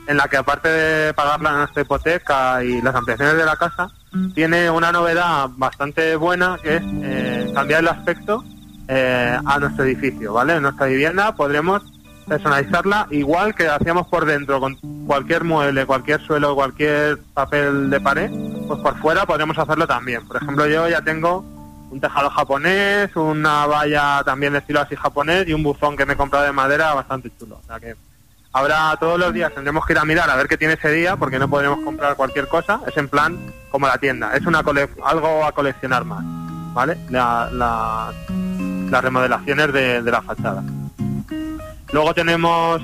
en 0.07 0.17
la 0.17 0.27
que 0.27 0.37
aparte 0.37 0.67
de 0.69 1.13
pagar 1.13 1.41
la 1.41 1.51
nuestra 1.53 1.81
hipoteca 1.81 2.63
y 2.63 2.81
las 2.81 2.93
ampliaciones 2.93 3.37
de 3.37 3.45
la 3.45 3.55
casa, 3.55 3.87
tiene 4.33 4.69
una 4.69 4.91
novedad 4.91 5.47
bastante 5.57 6.15
buena 6.15 6.57
que 6.61 6.75
es 6.77 6.83
eh, 6.85 7.51
cambiar 7.53 7.81
el 7.81 7.87
aspecto 7.89 8.43
eh, 8.87 9.37
a 9.45 9.59
nuestro 9.59 9.83
edificio, 9.85 10.31
¿vale? 10.33 10.55
En 10.55 10.61
nuestra 10.61 10.85
vivienda 10.87 11.35
podremos 11.35 11.81
personalizarla 12.27 13.07
igual 13.11 13.53
que 13.55 13.67
hacíamos 13.67 14.07
por 14.07 14.25
dentro 14.25 14.59
con 14.59 14.75
cualquier 15.07 15.43
mueble, 15.43 15.85
cualquier 15.85 16.21
suelo, 16.21 16.55
cualquier 16.55 17.19
papel 17.33 17.89
de 17.89 17.99
pared, 18.01 18.29
pues 18.67 18.79
por 18.81 18.97
fuera 18.99 19.25
podremos 19.25 19.57
hacerlo 19.57 19.85
también. 19.87 20.27
Por 20.27 20.37
ejemplo, 20.37 20.65
yo 20.67 20.87
ya 20.89 21.01
tengo 21.01 21.45
un 21.91 21.99
tejado 21.99 22.29
japonés, 22.29 23.15
una 23.15 23.65
valla 23.67 24.21
también 24.25 24.53
de 24.53 24.59
estilo 24.59 24.81
así 24.81 24.95
japonés 24.95 25.47
y 25.47 25.53
un 25.53 25.63
buzón 25.63 25.95
que 25.95 26.05
me 26.05 26.13
he 26.13 26.17
comprado 26.17 26.45
de 26.45 26.51
madera 26.51 26.93
bastante 26.93 27.31
chulo. 27.39 27.59
O 27.63 27.67
sea 27.67 27.79
que 27.79 27.95
Ahora 28.57 28.95
todos 29.01 29.19
los 29.19 29.33
días 29.33 29.53
tendremos 29.53 29.85
que 29.85 29.91
ir 29.91 29.99
a 29.99 30.05
mirar 30.05 30.29
a 30.29 30.35
ver 30.37 30.47
qué 30.47 30.57
tiene 30.57 30.75
ese 30.75 30.89
día 30.89 31.17
porque 31.17 31.37
no 31.39 31.49
podremos 31.49 31.79
comprar 31.83 32.15
cualquier 32.15 32.47
cosa. 32.47 32.79
Es 32.87 32.95
en 32.95 33.09
plan 33.09 33.37
como 33.69 33.85
la 33.85 33.97
tienda. 33.97 34.33
Es 34.33 34.45
una 34.45 34.63
cole- 34.63 34.87
algo 35.03 35.43
a 35.45 35.51
coleccionar 35.51 36.05
más, 36.05 36.23
¿vale? 36.73 36.95
La- 37.09 37.49
la- 37.51 38.13
las 38.89 39.03
remodelaciones 39.03 39.73
de, 39.73 40.01
de 40.01 40.09
la 40.09 40.21
fachada. 40.21 40.63
Luego 41.95 42.13
tenemos 42.13 42.81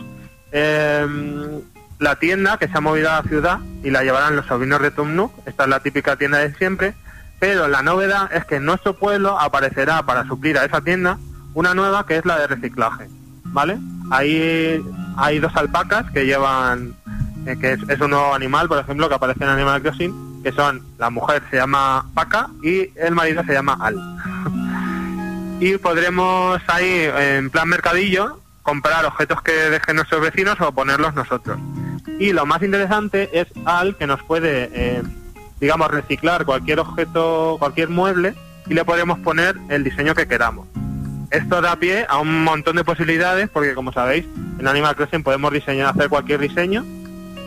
em, 0.54 1.60
la 2.00 2.16
tienda 2.16 2.56
que 2.58 2.70
se 2.70 2.78
ha 2.78 2.80
movido 2.80 3.12
a 3.12 3.22
la 3.22 3.24
ciudad 3.24 3.60
y 3.84 3.90
la 3.90 4.06
llevarán 4.06 4.38
los 4.38 4.46
sobrinos 4.46 4.82
de 4.82 4.90
Tumnuk. 4.90 5.34
Esta 5.46 5.64
es 5.64 5.70
la 5.70 5.82
típica 5.82 6.16
tienda 6.16 6.38
de 6.38 6.56
siempre. 6.56 6.94
Pero 7.38 7.68
la 7.68 7.82
novedad 7.82 8.32
es 8.34 8.46
que 8.46 8.56
en 8.56 8.64
nuestro 8.64 8.96
pueblo 8.96 9.38
aparecerá 9.38 10.02
para 10.04 10.26
suplir 10.26 10.58
a 10.58 10.64
esa 10.64 10.80
tienda 10.80 11.18
una 11.54 11.74
nueva 11.74 12.06
que 12.06 12.20
es 12.20 12.26
la 12.26 12.40
de 12.40 12.48
reciclaje, 12.48 13.10
¿vale? 13.48 13.80
Ahí 14.12 14.82
hay 15.18 15.40
dos 15.40 15.54
alpacas 15.58 16.10
que 16.12 16.26
llevan, 16.26 16.96
eh, 17.46 17.58
que 17.60 17.74
es, 17.74 17.80
es 17.90 18.00
un 18.00 18.12
nuevo 18.12 18.34
animal, 18.34 18.70
por 18.70 18.78
ejemplo, 18.78 19.10
que 19.10 19.16
aparece 19.16 19.44
en 19.44 19.50
Animal 19.50 19.82
Crossing, 19.82 20.42
que 20.42 20.54
son, 20.54 20.82
la 20.98 21.10
mujer 21.10 21.44
se 21.50 21.58
llama 21.58 22.06
Paca 22.14 22.48
y 22.64 22.98
el 22.98 23.14
marido 23.14 23.44
se 23.44 23.52
llama 23.52 23.78
Al. 23.82 24.00
y 25.60 25.76
podremos 25.80 26.62
ahí, 26.70 27.10
en 27.14 27.50
plan 27.50 27.68
mercadillo, 27.68 28.41
comprar 28.72 29.04
objetos 29.04 29.42
que 29.42 29.52
dejen 29.52 29.98
nuestros 29.98 30.22
vecinos 30.22 30.56
o 30.62 30.72
ponerlos 30.72 31.14
nosotros. 31.14 31.60
Y 32.20 32.32
lo 32.32 32.46
más 32.46 32.64
interesante 32.64 33.30
es 33.34 33.48
Al, 33.66 33.98
que 33.98 34.08
nos 34.08 34.24
puede, 34.24 34.70
eh, 34.74 35.04
digamos, 35.60 35.92
reciclar 35.92 36.46
cualquier 36.46 36.80
objeto, 36.80 37.58
cualquier 37.60 37.90
mueble, 37.90 38.34
y 38.70 38.74
le 38.74 38.86
podemos 38.86 39.20
poner 39.20 39.58
el 39.68 39.84
diseño 39.84 40.16
que 40.16 40.26
queramos. 40.26 40.70
Esto 41.32 41.60
da 41.60 41.76
pie 41.76 42.06
a 42.08 42.20
un 42.20 42.46
montón 42.46 42.78
de 42.78 42.86
posibilidades, 42.86 43.50
porque 43.50 43.74
como 43.74 43.92
sabéis, 43.92 44.26
en 44.58 44.66
Animal 44.66 44.96
Crossing 44.96 45.22
podemos 45.22 45.52
diseñar, 45.52 45.88
hacer 45.88 46.08
cualquier 46.08 46.40
diseño, 46.40 46.86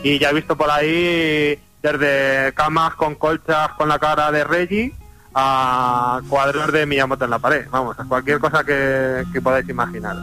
y 0.02 0.18
ya 0.18 0.28
he 0.28 0.34
visto 0.34 0.58
por 0.58 0.70
ahí 0.70 1.58
desde 1.82 2.52
camas 2.52 2.96
con 2.96 3.14
colchas 3.14 3.70
con 3.78 3.88
la 3.88 3.98
cara 3.98 4.30
de 4.30 4.44
Reggie 4.44 4.92
a 5.34 6.20
cuadros 6.28 6.70
de 6.70 6.84
Miyamoto 6.84 7.24
en 7.24 7.30
la 7.30 7.38
pared, 7.38 7.66
vamos, 7.70 7.98
a 7.98 8.04
cualquier 8.04 8.40
cosa 8.40 8.62
que, 8.62 9.24
que 9.32 9.40
podáis 9.40 9.66
imaginar. 9.70 10.16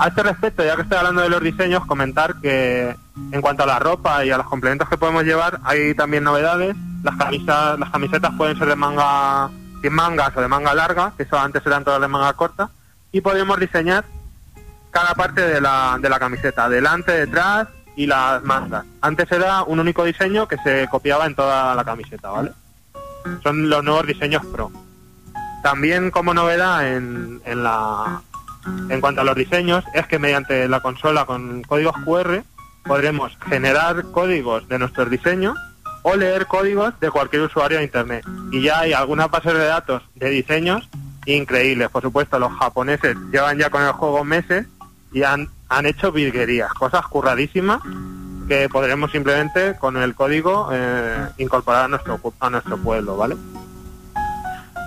A 0.00 0.08
este 0.08 0.22
respecto, 0.22 0.64
ya 0.64 0.76
que 0.76 0.82
estoy 0.82 0.96
hablando 0.96 1.20
de 1.20 1.28
los 1.28 1.42
diseños, 1.42 1.84
comentar 1.84 2.36
que 2.40 2.96
en 3.32 3.42
cuanto 3.42 3.64
a 3.64 3.66
la 3.66 3.78
ropa 3.78 4.24
y 4.24 4.30
a 4.30 4.38
los 4.38 4.46
complementos 4.46 4.88
que 4.88 4.96
podemos 4.96 5.24
llevar, 5.24 5.60
hay 5.62 5.94
también 5.94 6.24
novedades. 6.24 6.74
Las 7.02 7.16
camisas, 7.16 7.78
las 7.78 7.90
camisetas 7.90 8.32
pueden 8.34 8.56
ser 8.56 8.68
de 8.68 8.76
manga 8.76 9.50
sin 9.82 9.92
mangas 9.92 10.34
o 10.34 10.40
de 10.40 10.48
manga 10.48 10.72
larga, 10.72 11.12
que 11.18 11.24
eso 11.24 11.38
antes 11.38 11.66
eran 11.66 11.84
todas 11.84 12.00
de 12.00 12.08
manga 12.08 12.32
corta, 12.32 12.70
y 13.12 13.20
podemos 13.20 13.60
diseñar 13.60 14.06
cada 14.90 15.14
parte 15.14 15.42
de 15.42 15.60
la, 15.60 15.98
de 16.00 16.08
la 16.08 16.18
camiseta, 16.18 16.70
delante, 16.70 17.12
detrás 17.12 17.68
y 17.94 18.06
las 18.06 18.42
mangas. 18.42 18.86
Antes 19.02 19.30
era 19.30 19.64
un 19.64 19.80
único 19.80 20.04
diseño 20.04 20.48
que 20.48 20.56
se 20.64 20.88
copiaba 20.90 21.26
en 21.26 21.34
toda 21.34 21.74
la 21.74 21.84
camiseta, 21.84 22.30
¿vale? 22.30 22.52
Son 23.42 23.68
los 23.68 23.84
nuevos 23.84 24.06
diseños 24.06 24.46
pro. 24.46 24.72
También 25.62 26.10
como 26.10 26.32
novedad 26.32 26.88
en, 26.88 27.42
en 27.44 27.62
la 27.62 28.22
en 28.88 29.00
cuanto 29.00 29.20
a 29.20 29.24
los 29.24 29.36
diseños 29.36 29.84
es 29.94 30.06
que 30.06 30.18
mediante 30.18 30.68
la 30.68 30.80
consola 30.80 31.24
con 31.24 31.62
códigos 31.62 31.96
QR 32.04 32.42
podremos 32.84 33.36
generar 33.48 34.04
códigos 34.12 34.68
de 34.68 34.78
nuestros 34.78 35.10
diseños 35.10 35.56
o 36.02 36.16
leer 36.16 36.46
códigos 36.46 36.98
de 37.00 37.10
cualquier 37.10 37.42
usuario 37.42 37.78
de 37.78 37.84
internet. 37.84 38.24
Y 38.52 38.62
ya 38.62 38.80
hay 38.80 38.92
algunas 38.92 39.30
bases 39.30 39.54
de 39.54 39.64
datos 39.64 40.02
de 40.14 40.30
diseños 40.30 40.88
increíbles. 41.26 41.88
Por 41.90 42.02
supuesto, 42.02 42.38
los 42.38 42.52
japoneses 42.52 43.16
llevan 43.32 43.58
ya 43.58 43.70
con 43.70 43.82
el 43.82 43.92
juego 43.92 44.24
meses 44.24 44.66
y 45.12 45.22
han, 45.22 45.48
han 45.68 45.86
hecho 45.86 46.12
virguerías, 46.12 46.72
cosas 46.74 47.06
curradísimas 47.06 47.80
que 48.48 48.68
podremos 48.68 49.12
simplemente 49.12 49.76
con 49.78 49.96
el 49.96 50.14
código 50.14 50.70
eh, 50.72 51.28
incorporar 51.38 51.84
a 51.84 51.88
nuestro, 51.88 52.20
a 52.40 52.50
nuestro 52.50 52.76
pueblo, 52.78 53.16
¿vale? 53.16 53.36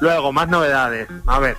Luego, 0.02 0.34
más 0.34 0.50
novedades. 0.50 1.08
A 1.26 1.40
ver, 1.40 1.56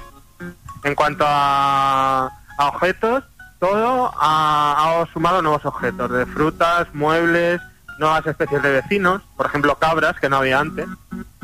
en 0.84 0.94
cuanto 0.94 1.24
a, 1.26 2.30
objetos, 2.58 3.24
todo 3.58 4.12
ha, 4.16 5.04
sumado 5.12 5.42
nuevos 5.42 5.64
objetos, 5.64 6.10
de 6.10 6.26
frutas, 6.26 6.86
muebles, 6.94 7.60
nuevas 7.98 8.26
especies 8.26 8.62
de 8.62 8.70
vecinos, 8.70 9.22
por 9.36 9.46
ejemplo 9.46 9.76
cabras, 9.76 10.20
que 10.20 10.28
no 10.28 10.36
había 10.36 10.60
antes, 10.60 10.86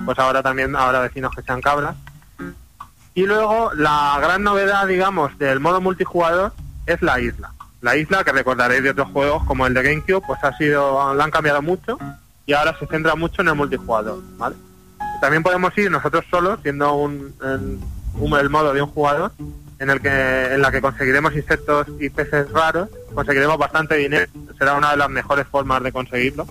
pues 0.04 0.18
ahora 0.18 0.42
también 0.42 0.76
habrá 0.76 1.00
vecinos 1.00 1.34
que 1.34 1.42
sean 1.42 1.60
cabras. 1.60 1.96
Y 3.14 3.26
luego 3.26 3.72
la 3.74 4.18
gran 4.20 4.42
novedad, 4.42 4.86
digamos, 4.86 5.36
del 5.38 5.58
modo 5.58 5.80
multijugador 5.80 6.52
es 6.86 7.02
la 7.02 7.18
isla. 7.18 7.52
La 7.80 7.96
isla, 7.96 8.24
que 8.24 8.32
recordaréis 8.32 8.82
de 8.82 8.90
otros 8.90 9.08
juegos 9.10 9.42
como 9.44 9.66
el 9.66 9.74
de 9.74 9.82
GameCube, 9.82 10.22
pues 10.26 10.44
ha 10.44 10.56
sido, 10.56 11.14
la 11.14 11.24
han 11.24 11.30
cambiado 11.30 11.62
mucho 11.62 11.98
y 12.46 12.52
ahora 12.52 12.76
se 12.78 12.86
centra 12.86 13.14
mucho 13.14 13.42
en 13.42 13.48
el 13.48 13.54
multijugador, 13.54 14.20
¿vale? 14.36 14.56
También 15.20 15.42
podemos 15.42 15.76
ir 15.78 15.90
nosotros 15.90 16.24
solos, 16.30 16.60
siendo 16.62 16.94
un, 16.94 17.34
un- 18.20 18.38
el 18.38 18.50
modo 18.50 18.72
de 18.72 18.82
un 18.82 18.88
jugador, 18.90 19.32
en 19.78 19.90
el 19.90 20.00
que 20.00 20.54
en 20.54 20.60
la 20.60 20.70
que 20.70 20.80
conseguiremos 20.82 21.34
insectos 21.34 21.86
y 21.98 22.10
peces 22.10 22.50
raros, 22.50 22.88
conseguiremos 23.14 23.56
bastante 23.58 23.96
dinero, 23.96 24.26
será 24.58 24.74
una 24.74 24.90
de 24.90 24.96
las 24.98 25.08
mejores 25.08 25.46
formas 25.46 25.82
de 25.82 25.90
conseguirlo. 25.92 26.46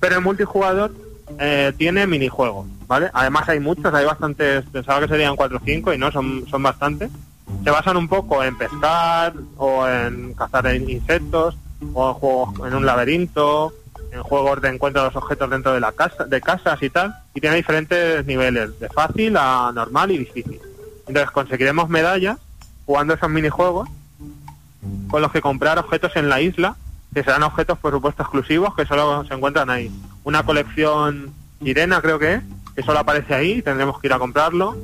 Pero 0.00 0.16
el 0.16 0.22
multijugador 0.22 0.92
eh, 1.38 1.72
tiene 1.78 2.06
minijuegos, 2.06 2.66
¿vale? 2.88 3.10
Además 3.14 3.48
hay 3.48 3.60
muchos, 3.60 3.94
hay 3.94 4.04
bastantes, 4.04 4.64
pensaba 4.72 5.00
que 5.00 5.08
serían 5.08 5.36
4 5.36 5.56
o 5.58 5.60
5 5.64 5.94
y 5.94 5.98
no, 5.98 6.10
son, 6.10 6.44
son 6.48 6.62
bastantes. 6.62 7.10
Se 7.64 7.70
basan 7.70 7.96
un 7.96 8.08
poco 8.08 8.42
en 8.42 8.56
pescar 8.58 9.32
o 9.56 9.86
en 9.88 10.34
cazar 10.34 10.74
insectos 10.74 11.56
o 11.94 12.08
en 12.08 12.14
juegos 12.14 12.68
en 12.68 12.74
un 12.74 12.84
laberinto, 12.86 13.72
en 14.10 14.22
juegos 14.22 14.60
de 14.60 14.68
encuentro 14.70 15.02
de 15.02 15.08
los 15.08 15.16
objetos 15.16 15.48
dentro 15.48 15.72
de 15.72 15.80
la 15.80 15.92
casa, 15.92 16.24
de 16.24 16.40
casas 16.40 16.82
y 16.82 16.90
tal, 16.90 17.14
y 17.34 17.40
tiene 17.40 17.56
diferentes 17.56 18.26
niveles, 18.26 18.78
de 18.80 18.88
fácil 18.88 19.36
a 19.36 19.70
normal 19.74 20.10
y 20.10 20.18
difícil. 20.18 20.60
Entonces 21.12 21.30
conseguiremos 21.30 21.90
medallas 21.90 22.38
jugando 22.86 23.12
esos 23.12 23.28
minijuegos 23.28 23.86
con 25.10 25.20
los 25.20 25.30
que 25.30 25.42
comprar 25.42 25.78
objetos 25.78 26.16
en 26.16 26.30
la 26.30 26.40
isla, 26.40 26.74
que 27.12 27.22
serán 27.22 27.42
objetos 27.42 27.78
por 27.78 27.92
supuesto 27.92 28.22
exclusivos 28.22 28.74
que 28.74 28.86
solo 28.86 29.22
se 29.26 29.34
encuentran 29.34 29.68
ahí. 29.68 29.90
Una 30.24 30.42
colección 30.42 31.34
sirena 31.62 32.00
creo 32.00 32.18
que 32.18 32.36
es, 32.36 32.42
que 32.74 32.82
solo 32.82 33.00
aparece 33.00 33.34
ahí, 33.34 33.60
tendremos 33.60 34.00
que 34.00 34.06
ir 34.06 34.14
a 34.14 34.18
comprarlo. 34.18 34.74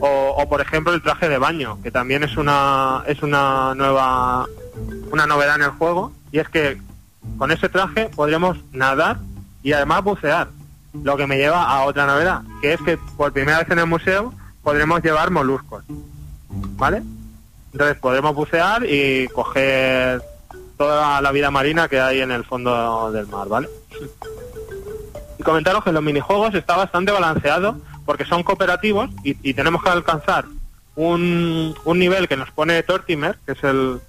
O, 0.00 0.34
o, 0.38 0.48
por 0.48 0.62
ejemplo 0.62 0.94
el 0.94 1.02
traje 1.02 1.28
de 1.28 1.36
baño, 1.36 1.78
que 1.82 1.90
también 1.90 2.22
es 2.22 2.38
una 2.38 3.02
es 3.06 3.22
una 3.22 3.74
nueva 3.74 4.46
una 5.12 5.26
novedad 5.26 5.56
en 5.56 5.62
el 5.64 5.70
juego, 5.72 6.10
y 6.32 6.38
es 6.38 6.48
que 6.48 6.80
con 7.36 7.50
ese 7.50 7.68
traje 7.68 8.08
podremos 8.16 8.56
nadar 8.72 9.18
y 9.62 9.74
además 9.74 10.04
bucear. 10.04 10.48
Lo 11.04 11.18
que 11.18 11.26
me 11.26 11.36
lleva 11.36 11.64
a 11.64 11.82
otra 11.82 12.06
novedad, 12.06 12.40
que 12.62 12.72
es 12.72 12.80
que 12.80 12.96
por 13.18 13.30
primera 13.34 13.58
vez 13.58 13.70
en 13.70 13.78
el 13.78 13.86
museo 13.86 14.32
podremos 14.62 15.02
llevar 15.02 15.30
moluscos. 15.30 15.84
¿Vale? 16.48 17.02
Entonces 17.72 17.96
podremos 17.98 18.34
bucear 18.34 18.84
y 18.84 19.28
coger 19.28 20.22
toda 20.76 21.20
la 21.20 21.30
vida 21.30 21.50
marina 21.50 21.88
que 21.88 22.00
hay 22.00 22.20
en 22.20 22.30
el 22.30 22.44
fondo 22.44 23.12
del 23.12 23.26
mar, 23.26 23.48
¿vale? 23.48 23.68
Y 25.38 25.42
comentaros 25.42 25.84
que 25.84 25.92
los 25.92 26.02
minijuegos 26.02 26.54
está 26.54 26.76
bastante 26.76 27.12
balanceado 27.12 27.76
porque 28.04 28.24
son 28.24 28.42
cooperativos 28.42 29.10
y, 29.22 29.54
tenemos 29.54 29.82
que 29.82 29.90
alcanzar 29.90 30.46
un, 30.96 31.74
un 31.84 31.98
nivel 31.98 32.28
que 32.28 32.36
nos 32.36 32.50
pone 32.50 32.82
Tortimer, 32.82 33.38
que 33.46 33.52
es 33.52 33.62
el, 33.62 34.00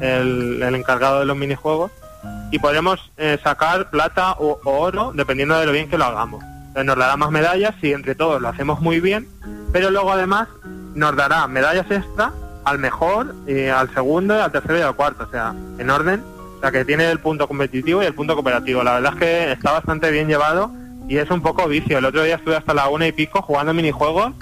el, 0.00 0.74
encargado 0.74 1.20
de 1.20 1.26
los 1.26 1.36
minijuegos, 1.36 1.90
y 2.50 2.58
podremos 2.58 3.10
eh, 3.16 3.38
sacar 3.42 3.90
plata 3.90 4.32
o, 4.38 4.60
oro 4.64 5.12
dependiendo 5.14 5.58
de 5.58 5.66
lo 5.66 5.72
bien 5.72 5.88
que 5.88 5.98
lo 5.98 6.04
hagamos. 6.04 6.44
Nos 6.74 6.96
dará 6.96 7.16
más 7.16 7.30
medallas 7.30 7.74
si 7.80 7.92
entre 7.92 8.14
todos 8.14 8.40
lo 8.40 8.48
hacemos 8.48 8.80
muy 8.80 9.00
bien, 9.00 9.26
pero 9.72 9.90
luego 9.90 10.12
además 10.12 10.48
nos 10.94 11.16
dará 11.16 11.46
medallas 11.46 11.90
extra 11.90 12.32
al 12.64 12.78
mejor, 12.78 13.34
y 13.46 13.66
al 13.66 13.92
segundo, 13.94 14.42
al 14.42 14.52
tercero 14.52 14.78
y 14.78 14.82
al 14.82 14.94
cuarto, 14.94 15.24
o 15.24 15.30
sea, 15.30 15.54
en 15.78 15.90
orden. 15.90 16.22
O 16.56 16.60
sea, 16.60 16.70
que 16.70 16.84
tiene 16.84 17.10
el 17.10 17.20
punto 17.20 17.48
competitivo 17.48 18.02
y 18.02 18.06
el 18.06 18.14
punto 18.14 18.34
cooperativo. 18.34 18.82
La 18.82 18.94
verdad 18.94 19.14
es 19.14 19.18
que 19.18 19.52
está 19.52 19.72
bastante 19.72 20.10
bien 20.10 20.28
llevado 20.28 20.70
y 21.08 21.16
es 21.16 21.30
un 21.30 21.40
poco 21.40 21.66
vicio. 21.66 21.96
El 21.96 22.04
otro 22.04 22.22
día 22.22 22.36
estuve 22.36 22.56
hasta 22.56 22.74
la 22.74 22.88
una 22.88 23.06
y 23.06 23.12
pico 23.12 23.40
jugando 23.40 23.72
minijuegos 23.72 24.34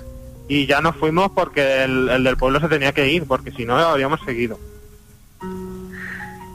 y 0.49 0.67
ya 0.67 0.81
nos 0.81 0.97
fuimos 0.97 1.31
porque 1.31 1.85
el, 1.85 2.09
el 2.09 2.25
del 2.25 2.37
pueblo 2.37 2.59
se 2.59 2.69
tenía 2.69 2.93
que 2.93 3.09
ir, 3.09 3.25
porque 3.25 3.53
si 3.53 3.65
no 3.65 3.77
habríamos 3.77 4.21
seguido. 4.23 4.59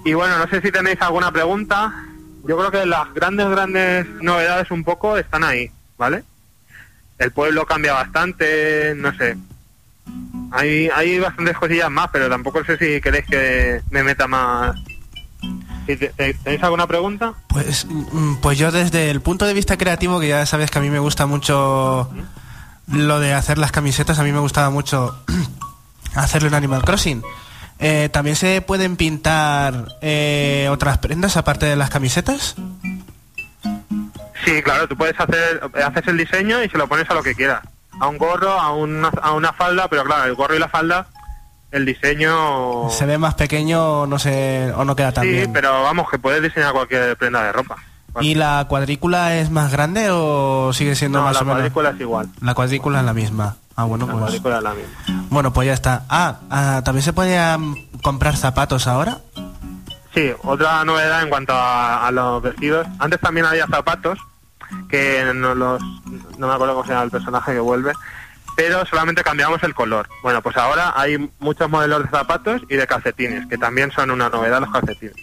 Y 0.03 0.13
bueno, 0.13 0.37
no 0.37 0.47
sé 0.47 0.61
si 0.61 0.69
tenéis 0.69 1.01
alguna 1.01 1.31
pregunta. 1.31 1.93
Yo 2.45 2.57
creo 2.57 2.71
que 2.71 2.85
las 2.85 3.13
grandes, 3.13 3.49
grandes 3.49 4.05
novedades 4.21 4.69
un 4.69 4.83
poco 4.83 5.17
están 5.17 5.45
ahí, 5.45 5.71
¿vale? 5.97 6.25
El 7.23 7.31
pueblo 7.31 7.65
cambia 7.65 7.93
bastante, 7.93 8.93
no 8.97 9.15
sé. 9.15 9.37
Hay, 10.51 10.89
hay 10.93 11.19
bastantes 11.19 11.57
cosillas 11.57 11.89
más, 11.89 12.09
pero 12.11 12.27
tampoco 12.27 12.65
sé 12.65 12.77
si 12.77 12.99
queréis 12.99 13.25
que 13.25 13.81
me 13.91 14.03
meta 14.03 14.27
más. 14.27 14.75
¿Tenéis 15.85 16.63
alguna 16.63 16.85
pregunta? 16.85 17.33
Pues, 17.47 17.85
mm, 17.85 18.35
pues 18.41 18.57
yo 18.57 18.71
desde 18.71 19.09
el 19.09 19.21
punto 19.21 19.45
de 19.45 19.53
vista 19.53 19.77
creativo, 19.77 20.19
que 20.19 20.27
ya 20.27 20.45
sabes 20.45 20.69
que 20.69 20.79
a 20.79 20.81
mí 20.81 20.89
me 20.89 20.99
gusta 20.99 21.25
mucho 21.25 22.09
lo 22.87 23.19
de 23.21 23.33
hacer 23.33 23.57
las 23.57 23.71
camisetas, 23.71 24.19
a 24.19 24.23
mí 24.23 24.33
me 24.33 24.39
gustaba 24.39 24.69
mucho 24.69 25.17
hacerlo 26.15 26.49
en 26.49 26.55
Animal 26.55 26.83
Crossing. 26.83 27.23
Eh, 27.79 28.09
¿También 28.11 28.35
se 28.35 28.61
pueden 28.61 28.97
pintar 28.97 29.95
eh, 30.01 30.67
otras 30.69 30.97
prendas 30.97 31.37
aparte 31.37 31.67
de 31.67 31.77
las 31.77 31.89
camisetas? 31.89 32.55
Sí, 34.45 34.61
claro, 34.61 34.87
tú 34.87 34.95
puedes 34.97 35.19
hacer, 35.19 35.61
haces 35.85 36.07
el 36.07 36.17
diseño 36.17 36.63
y 36.63 36.69
se 36.69 36.77
lo 36.77 36.87
pones 36.87 37.09
a 37.09 37.13
lo 37.13 37.23
que 37.23 37.35
quieras. 37.35 37.61
A 37.99 38.07
un 38.07 38.17
gorro, 38.17 38.51
a 38.51 38.73
una, 38.73 39.09
a 39.21 39.31
una 39.33 39.53
falda, 39.53 39.87
pero 39.87 40.03
claro, 40.03 40.23
el 40.25 40.33
gorro 40.35 40.55
y 40.55 40.59
la 40.59 40.67
falda, 40.67 41.07
el 41.71 41.85
diseño... 41.85 42.89
Se 42.89 43.05
ve 43.05 43.17
más 43.17 43.35
pequeño 43.35 44.01
o 44.01 44.07
no, 44.07 44.19
se, 44.19 44.71
o 44.75 44.83
no 44.83 44.95
queda 44.95 45.11
tan 45.11 45.23
sí, 45.23 45.29
bien. 45.31 45.53
pero 45.53 45.83
vamos, 45.83 46.09
que 46.09 46.17
puedes 46.19 46.41
diseñar 46.41 46.73
cualquier 46.73 47.15
prenda 47.17 47.43
de 47.43 47.51
ropa. 47.51 47.75
¿Y 48.21 48.35
la 48.35 48.65
cuadrícula 48.67 49.35
es 49.37 49.49
más 49.49 49.71
grande 49.71 50.09
o 50.11 50.71
sigue 50.73 50.95
siendo 50.95 51.19
No, 51.19 51.25
más 51.25 51.33
la 51.35 51.41
o 51.41 51.45
menos? 51.45 51.55
cuadrícula 51.57 51.89
es 51.91 51.99
igual. 52.01 52.29
La 52.41 52.53
cuadrícula 52.53 52.99
es 52.99 53.05
la 53.05 53.13
misma. 53.13 53.55
Ah, 53.75 53.85
bueno, 53.85 54.05
La 54.05 54.11
pues. 54.11 54.21
cuadrícula 54.23 54.57
es 54.57 54.63
la 54.63 54.73
misma. 54.73 55.25
Bueno, 55.29 55.51
pues 55.53 55.65
ya 55.67 55.73
está. 55.73 56.03
Ah, 56.09 56.35
ah, 56.51 56.81
¿también 56.85 57.01
se 57.03 57.13
podía 57.13 57.57
mm, 57.57 57.75
comprar 58.03 58.37
zapatos 58.37 58.85
ahora? 58.87 59.17
Sí, 60.13 60.31
otra 60.43 60.85
novedad 60.85 61.23
en 61.23 61.29
cuanto 61.29 61.53
a, 61.53 62.05
a 62.05 62.11
los 62.11 62.41
vestidos. 62.43 62.85
Antes 62.99 63.19
también 63.19 63.47
había 63.47 63.65
zapatos 63.65 64.19
que 64.89 65.23
no 65.33 65.55
los 65.55 65.81
no 66.37 66.47
me 66.47 66.53
acuerdo 66.53 66.73
cómo 66.73 66.85
se 66.85 66.91
llama 66.91 67.05
el 67.05 67.11
personaje 67.11 67.53
que 67.53 67.59
vuelve, 67.59 67.93
pero 68.55 68.85
solamente 68.85 69.23
cambiamos 69.23 69.63
el 69.63 69.73
color. 69.73 70.07
Bueno, 70.21 70.41
pues 70.41 70.57
ahora 70.57 70.93
hay 70.95 71.29
muchos 71.39 71.69
modelos 71.69 72.03
de 72.03 72.09
zapatos 72.09 72.61
y 72.69 72.75
de 72.75 72.87
calcetines, 72.87 73.47
que 73.47 73.57
también 73.57 73.91
son 73.91 74.11
una 74.11 74.29
novedad 74.29 74.61
los 74.61 74.71
calcetines. 74.71 75.15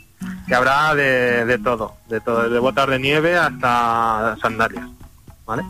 Que 0.47 0.55
habrá 0.55 0.95
de, 0.95 1.59
todo, 1.63 1.97
de 2.09 2.21
todo, 2.21 2.49
de 2.49 2.59
botas 2.59 2.89
de 2.89 2.99
nieve 2.99 3.37
hasta 3.37 4.37
sandalias. 4.43 4.85
¿Vale? 5.47 5.63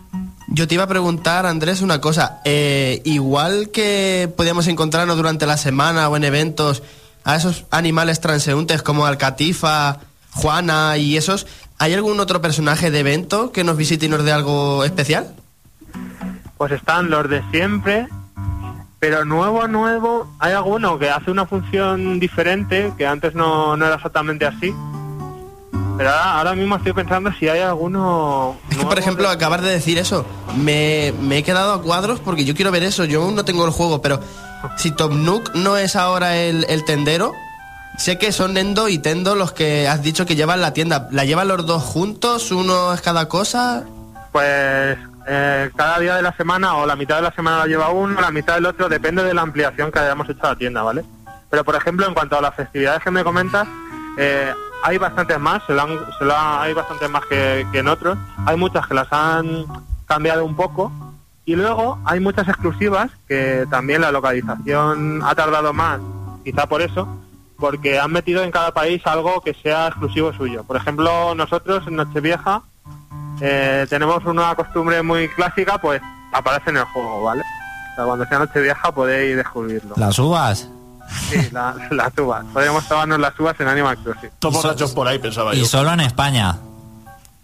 Yo 0.48 0.66
te 0.66 0.74
iba 0.74 0.84
a 0.84 0.88
preguntar, 0.88 1.46
Andrés, 1.46 1.80
una 1.80 2.00
cosa. 2.00 2.40
Eh, 2.44 3.00
igual 3.04 3.70
que 3.70 4.32
podíamos 4.36 4.66
encontrarnos 4.66 5.16
durante 5.16 5.46
la 5.46 5.56
semana 5.56 6.08
o 6.08 6.16
en 6.16 6.24
eventos 6.24 6.82
a 7.24 7.36
esos 7.36 7.66
animales 7.70 8.20
transeúntes 8.20 8.82
como 8.82 9.06
Alcatifa, 9.06 10.00
Juana 10.32 10.96
y 10.96 11.16
esos, 11.16 11.46
¿hay 11.78 11.94
algún 11.94 12.20
otro 12.20 12.40
personaje 12.40 12.90
de 12.90 13.00
evento 13.00 13.52
que 13.52 13.64
nos 13.64 13.76
visite 13.76 14.06
y 14.06 14.08
nos 14.08 14.24
dé 14.24 14.32
algo 14.32 14.84
especial? 14.84 15.34
Pues 16.56 16.72
están 16.72 17.10
los 17.10 17.28
de 17.28 17.42
siempre, 17.50 18.06
pero 18.98 19.24
nuevo, 19.24 19.66
nuevo, 19.66 20.30
hay 20.38 20.52
alguno 20.52 20.98
que 20.98 21.08
hace 21.10 21.30
una 21.30 21.46
función 21.46 22.20
diferente, 22.20 22.92
que 22.98 23.06
antes 23.06 23.34
no, 23.34 23.76
no 23.76 23.86
era 23.86 23.94
exactamente 23.96 24.44
así. 24.46 24.74
Pero 25.96 26.10
ahora, 26.10 26.38
ahora 26.38 26.54
mismo 26.54 26.76
estoy 26.76 26.92
pensando 26.94 27.30
si 27.38 27.48
hay 27.48 27.60
alguno... 27.60 28.56
Es 28.70 28.76
que, 28.78 28.86
por 28.86 28.98
ejemplo, 28.98 29.28
de- 29.28 29.34
acabar 29.34 29.60
de 29.60 29.70
decir 29.70 29.98
eso, 29.98 30.24
me, 30.56 31.12
me 31.20 31.38
he 31.38 31.42
quedado 31.42 31.74
a 31.74 31.82
cuadros 31.82 32.20
porque 32.20 32.44
yo 32.46 32.54
quiero 32.54 32.70
ver 32.70 32.82
eso. 32.84 33.04
Yo 33.04 33.22
aún 33.22 33.34
no 33.34 33.44
tengo 33.44 33.66
el 33.66 33.70
juego, 33.70 34.00
pero 34.00 34.18
si 34.78 34.92
Top 34.92 35.12
Nook 35.12 35.54
no 35.54 35.76
es 35.76 35.96
ahora 35.96 36.36
el, 36.36 36.64
el 36.70 36.84
tendero, 36.86 37.32
sé 38.00 38.18
que 38.18 38.32
son 38.32 38.54
Nendo 38.54 38.88
y 38.88 38.98
Tendo 38.98 39.34
los 39.34 39.52
que 39.52 39.86
has 39.88 40.02
dicho 40.02 40.24
que 40.26 40.34
llevan 40.36 40.60
la 40.60 40.72
tienda. 40.72 41.08
¿La 41.10 41.24
llevan 41.24 41.48
los 41.48 41.66
dos 41.66 41.82
juntos? 41.82 42.50
¿Uno 42.50 42.92
es 42.94 43.00
cada 43.02 43.28
cosa? 43.28 43.84
Pues 44.32 44.98
eh, 45.26 45.70
cada 45.76 45.98
día 45.98 46.16
de 46.16 46.22
la 46.22 46.32
semana 46.36 46.76
o 46.76 46.86
la 46.86 46.96
mitad 46.96 47.16
de 47.16 47.22
la 47.22 47.32
semana 47.32 47.58
la 47.58 47.66
lleva 47.66 47.90
uno, 47.90 48.20
la 48.20 48.30
mitad 48.30 48.54
del 48.54 48.66
otro, 48.66 48.88
depende 48.88 49.22
de 49.22 49.34
la 49.34 49.42
ampliación 49.42 49.92
que 49.92 49.98
hayamos 49.98 50.28
hecho 50.28 50.40
a 50.46 50.50
la 50.50 50.56
tienda, 50.56 50.82
¿vale? 50.82 51.04
Pero 51.50 51.64
por 51.64 51.74
ejemplo, 51.76 52.06
en 52.06 52.14
cuanto 52.14 52.38
a 52.38 52.40
las 52.40 52.54
festividades 52.54 53.02
que 53.02 53.10
me 53.10 53.22
comentas, 53.24 53.66
eh, 54.18 54.52
hay 54.82 54.96
bastantes 54.98 55.38
más, 55.38 55.62
se 55.66 55.74
lo 55.74 55.82
han- 55.82 55.98
se 56.18 56.24
lo 56.24 56.34
ha- 56.34 56.62
hay 56.62 56.72
bastantes 56.72 57.10
más 57.10 57.22
que 57.26 57.66
en 57.72 57.88
otros. 57.88 58.16
Hay 58.46 58.56
muchas 58.56 58.86
que 58.86 58.94
las 58.94 59.08
han 59.12 59.66
cambiado 60.06 60.44
un 60.44 60.56
poco. 60.56 60.90
Y 61.44 61.56
luego 61.56 61.98
hay 62.04 62.20
muchas 62.20 62.46
exclusivas 62.48 63.10
que 63.28 63.66
también 63.70 64.00
la 64.00 64.12
localización 64.12 65.20
ha 65.24 65.34
tardado 65.34 65.72
más, 65.72 66.00
quizá 66.44 66.66
por 66.66 66.80
eso, 66.82 67.08
porque 67.60 67.98
han 68.00 68.10
metido 68.10 68.42
en 68.42 68.50
cada 68.50 68.72
país 68.72 69.02
algo 69.06 69.40
que 69.42 69.54
sea 69.54 69.88
exclusivo 69.88 70.32
suyo. 70.32 70.64
Por 70.64 70.76
ejemplo, 70.76 71.34
nosotros 71.34 71.86
en 71.86 71.96
Nochevieja 71.96 72.62
eh, 73.40 73.86
tenemos 73.88 74.24
una 74.24 74.54
costumbre 74.54 75.02
muy 75.02 75.28
clásica, 75.28 75.78
pues 75.78 76.00
aparece 76.32 76.70
en 76.70 76.78
el 76.78 76.84
juego, 76.84 77.22
¿vale? 77.22 77.42
O 77.92 77.94
sea, 77.96 78.04
cuando 78.04 78.24
sea 78.26 78.38
Nochevieja 78.38 78.92
podéis 78.92 79.36
descubrirlo. 79.36 79.94
Las 79.96 80.18
uvas. 80.18 80.68
Sí, 81.28 81.48
la- 81.52 81.74
las 81.90 82.16
uvas. 82.18 82.44
Podríamos 82.52 82.86
tomarnos 82.88 83.18
las 83.18 83.38
uvas 83.38 83.58
en 83.60 83.68
Animal 83.68 83.98
Crossing. 83.98 84.30
Todos 84.38 84.62
borrachos 84.62 84.92
por 84.92 85.06
ahí, 85.08 85.18
pensaba 85.18 85.52
yo. 85.54 85.62
Y 85.62 85.64
solo 85.66 85.92
en 85.92 86.00
España. 86.00 86.56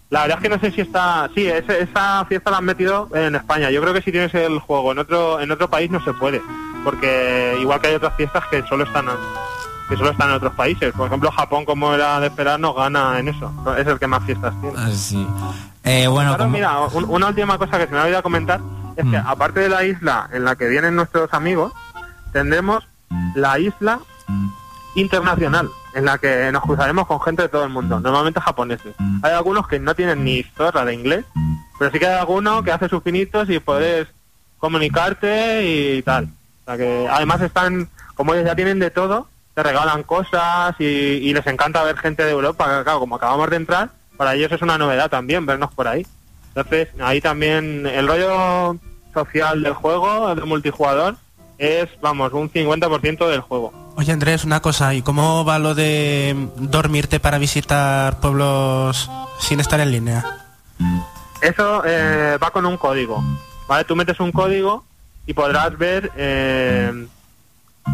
La 0.09 0.23
verdad 0.23 0.39
es 0.39 0.43
que 0.45 0.49
no 0.49 0.61
sé 0.61 0.71
si 0.71 0.83
está... 0.83 1.29
Sí, 1.35 1.49
ese- 1.49 1.83
esa 1.83 2.25
fiesta 2.27 2.51
la 2.53 2.59
han 2.59 2.65
metido 2.65 3.09
en 3.13 3.35
España. 3.35 3.71
Yo 3.71 3.81
creo 3.83 3.93
que 3.93 4.03
si 4.03 4.13
tienes 4.13 4.33
el 4.35 4.61
juego 4.61 4.93
en 4.93 5.01
otro 5.01 5.41
en 5.41 5.51
otro 5.51 5.69
país 5.69 5.91
no 5.91 6.03
se 6.05 6.13
puede. 6.15 6.41
Porque 6.85 7.57
igual 7.61 7.81
que 7.81 7.89
hay 7.89 7.95
otras 7.97 8.15
fiestas 8.15 8.45
que 8.49 8.63
solo 8.69 8.85
están 8.85 9.07
que 9.89 9.97
solo 9.97 10.11
están 10.11 10.29
en 10.31 10.35
otros 10.37 10.53
países. 10.55 10.93
Por 10.93 11.07
ejemplo, 11.07 11.31
Japón, 11.31 11.65
como 11.65 11.93
era 11.95 12.19
de 12.21 12.27
esperar, 12.29 12.59
no 12.61 12.75
gana 12.75 13.19
en 13.19 13.29
eso. 13.29 13.53
Es 13.79 13.87
el 13.87 13.99
que 13.99 14.07
más 14.07 14.25
fiestas 14.25 14.53
tiene. 14.61 14.77
Eh, 14.91 14.95
Sí. 14.97 15.27
Eh, 15.85 16.07
bueno, 16.09 16.31
Claro, 16.31 16.45
como- 16.45 16.57
mira, 16.57 16.81
un- 16.81 17.05
una 17.09 17.29
última 17.29 17.57
cosa 17.59 17.79
que 17.79 17.87
se 17.87 17.93
me 17.93 17.99
ha 17.99 18.03
olvidado 18.03 18.23
comentar 18.25 18.61
es 18.97 19.05
que 19.05 19.19
Mm. 19.19 19.27
aparte 19.27 19.61
de 19.61 19.69
la 19.69 19.85
isla 19.85 20.29
en 20.33 20.45
la 20.45 20.57
que 20.57 20.67
vienen 20.69 20.97
nuestros 20.97 21.33
amigos, 21.33 21.73
tendremos 22.33 22.87
la 23.37 23.59
isla 23.61 24.01
internacional 24.95 25.69
en 25.95 26.05
la 26.05 26.19
que 26.19 26.51
nos 26.53 26.63
cruzaremos 26.63 27.07
con 27.07 27.21
gente 27.21 27.43
de 27.43 27.49
todo 27.49 27.65
el 27.65 27.71
mundo, 27.71 28.01
normalmente 28.01 28.41
japoneses. 28.41 28.95
Hay 29.23 29.33
algunos 29.33 29.69
que 29.69 29.79
no 29.79 29.95
tienen 29.95 30.25
ni 30.25 30.43
zorra 30.43 30.85
de 30.85 30.95
inglés, 30.95 31.25
pero 31.79 31.91
sí 31.91 31.99
que 31.99 32.07
hay 32.07 32.19
alguno 32.19 32.63
que 32.63 32.73
hace 32.73 32.89
sus 32.89 33.03
pinitos 33.03 33.49
y 33.49 33.59
puedes 33.61 34.09
comunicarte 34.59 35.65
y 35.97 36.03
tal. 36.03 36.25
O 36.25 36.65
sea 36.67 36.77
que 36.77 37.09
además 37.11 37.41
están, 37.43 37.89
como 38.15 38.35
ellos 38.35 38.47
ya 38.47 38.57
tienen 38.57 38.79
de 38.79 38.91
todo, 38.91 39.29
te 39.57 39.63
regalan 39.63 40.03
cosas 40.03 40.77
y, 40.79 40.85
y 40.85 41.33
les 41.33 41.47
encanta 41.47 41.83
ver 41.83 41.97
gente 41.97 42.23
de 42.25 42.31
Europa. 42.31 42.83
Claro, 42.85 43.01
como 43.01 43.17
acabamos 43.17 43.49
de 43.49 43.57
entrar, 43.57 43.89
para 44.19 44.35
ellos 44.35 44.53
es 44.53 44.61
una 44.61 44.77
novedad 44.77 45.09
también 45.09 45.47
vernos 45.47 45.73
por 45.73 45.89
ahí. 45.89 46.07
Entonces, 46.49 46.89
ahí 47.01 47.23
también 47.23 47.87
el 47.87 48.07
rollo 48.07 48.77
social 49.15 49.63
del 49.63 49.73
juego, 49.73 50.35
del 50.35 50.45
multijugador, 50.45 51.17
es, 51.57 51.89
vamos, 52.03 52.35
un 52.35 52.53
50% 52.53 53.29
del 53.31 53.41
juego. 53.41 53.73
Oye 53.97 54.13
Andrés, 54.13 54.45
una 54.45 54.61
cosa, 54.61 54.93
¿y 54.93 55.01
cómo 55.01 55.43
va 55.47 55.59
lo 55.59 55.75
de 55.75 56.37
dormirte 56.57 57.19
para 57.19 57.39
visitar 57.39 58.21
pueblos 58.21 59.11
sin 59.39 59.61
estar 59.61 59.81
en 59.81 59.91
línea? 59.91 60.23
Eso 61.41 61.83
eh, 61.87 62.37
va 62.43 62.51
con 62.51 62.67
un 62.67 62.77
código, 62.77 63.25
¿vale? 63.67 63.85
Tú 63.85 63.97
metes 63.97 64.21
un 64.21 64.33
código 64.33 64.85
y 65.27 65.33
podrás 65.33 65.79
ver, 65.79 66.13
eh, 66.15 67.07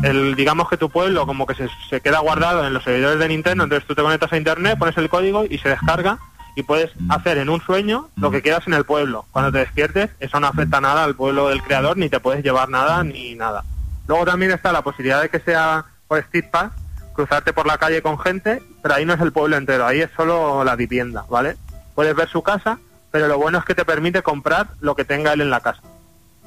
el, 0.02 0.34
digamos 0.34 0.68
que 0.68 0.76
tu 0.76 0.90
pueblo 0.90 1.26
como 1.26 1.46
que 1.46 1.54
se, 1.54 1.68
se 1.88 2.00
queda 2.00 2.18
guardado 2.20 2.66
en 2.66 2.74
los 2.74 2.84
servidores 2.84 3.18
de 3.18 3.28
Nintendo, 3.28 3.64
entonces 3.64 3.86
tú 3.86 3.94
te 3.94 4.02
conectas 4.02 4.32
a 4.32 4.36
internet, 4.36 4.78
pones 4.78 4.96
el 4.96 5.08
código 5.08 5.44
y 5.48 5.58
se 5.58 5.68
descarga 5.68 6.18
y 6.54 6.62
puedes 6.62 6.90
hacer 7.08 7.38
en 7.38 7.48
un 7.48 7.60
sueño 7.60 8.08
lo 8.16 8.30
que 8.30 8.42
quieras 8.42 8.66
en 8.66 8.74
el 8.74 8.84
pueblo. 8.84 9.24
Cuando 9.32 9.52
te 9.52 9.58
despiertes, 9.58 10.10
eso 10.20 10.40
no 10.40 10.46
afecta 10.46 10.80
nada 10.80 11.04
al 11.04 11.14
pueblo 11.14 11.48
del 11.48 11.62
creador, 11.62 11.96
ni 11.96 12.08
te 12.08 12.20
puedes 12.20 12.44
llevar 12.44 12.68
nada 12.68 13.02
ni 13.04 13.34
nada. 13.34 13.64
Luego 14.06 14.24
también 14.24 14.50
está 14.50 14.72
la 14.72 14.82
posibilidad 14.82 15.22
de 15.22 15.28
que 15.28 15.40
sea 15.40 15.84
por 16.08 16.18
Street 16.18 16.50
Pass, 16.50 16.72
cruzarte 17.14 17.52
por 17.52 17.66
la 17.66 17.78
calle 17.78 18.02
con 18.02 18.18
gente, 18.18 18.62
pero 18.82 18.94
ahí 18.94 19.04
no 19.04 19.14
es 19.14 19.20
el 19.20 19.32
pueblo 19.32 19.56
entero, 19.56 19.86
ahí 19.86 20.00
es 20.00 20.10
solo 20.16 20.64
la 20.64 20.76
vivienda, 20.76 21.24
¿vale? 21.30 21.56
Puedes 21.94 22.14
ver 22.14 22.28
su 22.28 22.42
casa, 22.42 22.78
pero 23.10 23.28
lo 23.28 23.38
bueno 23.38 23.58
es 23.58 23.64
que 23.64 23.74
te 23.74 23.84
permite 23.84 24.22
comprar 24.22 24.68
lo 24.80 24.94
que 24.94 25.04
tenga 25.04 25.32
él 25.32 25.40
en 25.40 25.50
la 25.50 25.60
casa. 25.60 25.82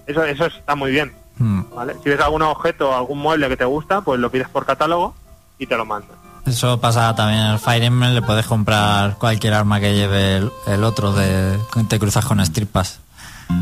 Eso, 0.05 0.23
eso 0.23 0.45
está 0.45 0.75
muy 0.75 0.91
bien, 0.91 1.13
Mm. 1.37 1.61
¿vale? 1.75 1.95
Si 2.03 2.09
ves 2.09 2.19
algún 2.21 2.41
objeto 2.43 2.89
o 2.89 2.95
algún 2.95 3.19
mueble 3.19 3.47
que 3.49 3.57
te 3.57 3.65
gusta, 3.65 4.01
pues 4.01 4.19
lo 4.19 4.29
pides 4.31 4.47
por 4.49 4.65
catálogo 4.65 5.15
y 5.59 5.67
te 5.67 5.75
lo 5.77 5.85
mandan. 5.85 6.17
Eso 6.45 6.79
pasa 6.79 7.13
también 7.15 7.41
en 7.41 7.51
el 7.53 7.59
Fire 7.59 7.83
Emblem, 7.83 8.13
le 8.13 8.21
puedes 8.21 8.45
comprar 8.45 9.15
cualquier 9.17 9.53
arma 9.55 9.79
que 9.79 9.95
lleve 9.95 10.37
el, 10.37 10.51
el 10.67 10.83
otro, 10.83 11.11
de, 11.11 11.57
te 11.89 11.97
cruzas 11.99 12.23
con 12.23 12.39
Street 12.39 12.67
Pass. 12.71 12.99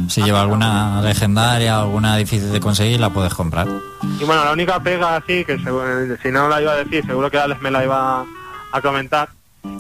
Si 0.08 0.22
lleva 0.22 0.42
alguna 0.42 1.02
legendaria, 1.02 1.80
alguna 1.80 2.16
difícil 2.16 2.52
de 2.52 2.60
conseguir, 2.62 3.00
la 3.00 3.10
puedes 3.10 3.34
comprar. 3.34 3.68
Y 4.20 4.24
bueno, 4.24 4.44
la 4.46 4.52
única 4.54 4.80
pega 4.82 5.16
así, 5.18 5.44
que 5.46 5.58
seguro- 5.60 6.16
si 6.22 6.30
no 6.32 6.48
la 6.48 6.62
iba 6.62 6.72
a 6.72 6.76
decir, 6.76 7.06
seguro 7.06 7.30
que 7.32 7.38
Alex 7.38 7.62
me 7.62 7.70
la 7.72 7.84
iba 7.84 8.26
a 8.72 8.82
comentar, 8.82 9.30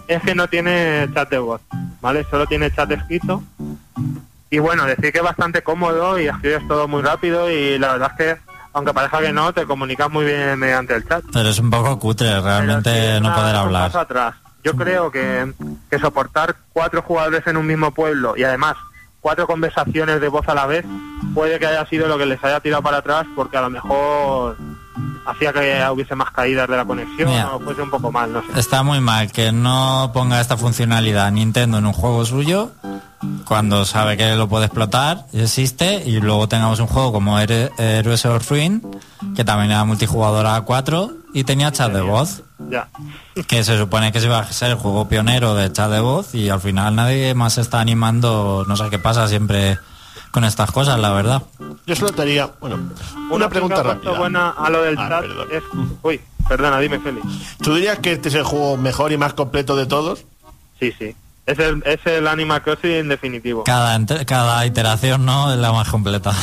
es 0.07 0.21
que 0.21 0.35
no 0.35 0.47
tiene 0.47 1.09
chat 1.13 1.29
de 1.29 1.39
voz, 1.39 1.61
¿vale? 2.01 2.25
Solo 2.29 2.45
tiene 2.47 2.69
chat 2.71 2.89
escrito. 2.91 3.43
Y 4.53 4.59
bueno, 4.59 4.85
decir 4.85 5.11
que 5.11 5.17
es 5.17 5.23
bastante 5.23 5.63
cómodo 5.63 6.19
y 6.19 6.27
escribes 6.27 6.67
todo 6.67 6.87
muy 6.87 7.01
rápido 7.01 7.49
y 7.49 7.79
la 7.79 7.93
verdad 7.93 8.11
es 8.11 8.17
que, 8.17 8.41
aunque 8.73 8.93
parezca 8.93 9.19
que 9.19 9.33
no, 9.33 9.51
te 9.51 9.65
comunicas 9.65 10.11
muy 10.11 10.25
bien 10.25 10.59
mediante 10.59 10.93
el 10.93 11.07
chat. 11.07 11.23
Pero 11.33 11.49
es 11.49 11.57
un 11.57 11.71
poco 11.71 11.97
cutre, 11.97 12.27
sí 12.27 12.39
realmente 12.39 13.19
no 13.19 13.33
poder 13.33 13.55
hablar. 13.55 13.97
atrás. 13.97 14.35
Yo 14.63 14.75
creo 14.75 15.09
que, 15.09 15.51
que 15.89 15.97
soportar 15.97 16.55
cuatro 16.71 17.01
jugadores 17.01 17.47
en 17.47 17.57
un 17.57 17.65
mismo 17.65 17.95
pueblo 17.95 18.35
y 18.37 18.43
además 18.43 18.75
cuatro 19.21 19.47
conversaciones 19.47 20.21
de 20.21 20.27
voz 20.27 20.47
a 20.47 20.53
la 20.53 20.67
vez 20.67 20.85
puede 21.33 21.57
que 21.57 21.65
haya 21.65 21.87
sido 21.87 22.07
lo 22.07 22.19
que 22.19 22.27
les 22.27 22.43
haya 22.43 22.59
tirado 22.59 22.83
para 22.83 22.97
atrás 22.97 23.25
porque 23.35 23.57
a 23.57 23.61
lo 23.61 23.71
mejor 23.71 24.55
hacía 25.25 25.53
que 25.53 25.83
hubiese 25.91 26.15
más 26.15 26.31
caídas 26.31 26.67
de 26.67 26.77
la 26.77 26.85
conexión 26.85 27.29
o 27.53 27.59
fuese 27.59 27.81
un 27.81 27.89
poco 27.89 28.11
mal, 28.11 28.31
no 28.31 28.41
sé. 28.41 28.59
Está 28.59 28.83
muy 28.83 28.99
mal 28.99 29.31
que 29.31 29.51
no 29.51 30.11
ponga 30.13 30.39
esta 30.41 30.57
funcionalidad 30.57 31.31
Nintendo 31.31 31.77
en 31.77 31.85
un 31.85 31.93
juego 31.93 32.25
suyo 32.25 32.71
cuando 33.45 33.85
sabe 33.85 34.17
que 34.17 34.35
lo 34.35 34.47
puede 34.49 34.65
explotar 34.65 35.25
y 35.31 35.39
existe 35.41 36.03
y 36.05 36.19
luego 36.19 36.47
tengamos 36.47 36.79
un 36.79 36.87
juego 36.87 37.13
como 37.13 37.39
Heroes 37.39 38.25
of 38.25 38.49
Ruin 38.49 38.81
que 39.35 39.43
también 39.45 39.71
era 39.71 39.85
multijugador 39.85 40.45
a 40.45 40.59
4 40.61 41.11
y 41.33 41.43
tenía 41.45 41.71
chat 41.71 41.91
de 41.91 42.01
voz 42.01 42.43
Ya. 42.69 42.89
que 43.47 43.63
se 43.63 43.77
supone 43.77 44.11
que 44.11 44.19
se 44.19 44.25
iba 44.27 44.39
a 44.39 44.51
ser 44.51 44.71
el 44.71 44.75
juego 44.75 45.07
pionero 45.07 45.55
de 45.55 45.71
chat 45.71 45.89
de 45.89 45.99
voz 46.01 46.35
y 46.35 46.49
al 46.49 46.59
final 46.59 46.95
nadie 46.95 47.33
más 47.33 47.53
se 47.53 47.61
está 47.61 47.79
animando 47.79 48.65
no 48.67 48.75
sé 48.75 48.89
qué 48.89 48.99
pasa 48.99 49.27
siempre 49.27 49.79
con 50.31 50.43
estas 50.43 50.71
cosas 50.71 50.99
la 50.99 51.11
verdad 51.11 51.43
Yo 51.85 51.95
solo 51.95 52.11
te 52.11 52.21
haría, 52.23 52.49
bueno, 52.59 52.79
una 53.29 53.49
pregunta 53.49 53.81
rápida. 53.83 54.11
buena 54.17 54.49
a 54.49 54.69
lo 54.69 54.81
del 54.83 54.97
Ah, 54.97 55.07
chat 55.09 55.21
perdón. 55.21 55.47
es... 55.51 55.63
Uy, 56.01 56.21
perdona, 56.47 56.79
dime 56.79 56.99
Félix. 56.99 57.25
¿Tú 57.61 57.75
dirías 57.75 57.99
que 57.99 58.13
este 58.13 58.29
es 58.29 58.35
el 58.35 58.43
juego 58.43 58.77
mejor 58.77 59.11
y 59.11 59.17
más 59.17 59.33
completo 59.33 59.75
de 59.75 59.85
todos? 59.85 60.25
Sí, 60.79 60.93
sí. 60.97 61.15
Es 61.45 61.59
el, 61.59 61.83
es 61.85 61.99
el 62.05 62.27
Animal 62.27 62.61
Crossing 62.63 63.07
definitivo. 63.09 63.63
Cada, 63.65 63.99
cada 64.25 64.65
iteración, 64.65 65.25
¿no? 65.25 65.51
Es 65.53 65.59
la 65.59 65.71
más 65.71 65.89
completa. 65.89 66.33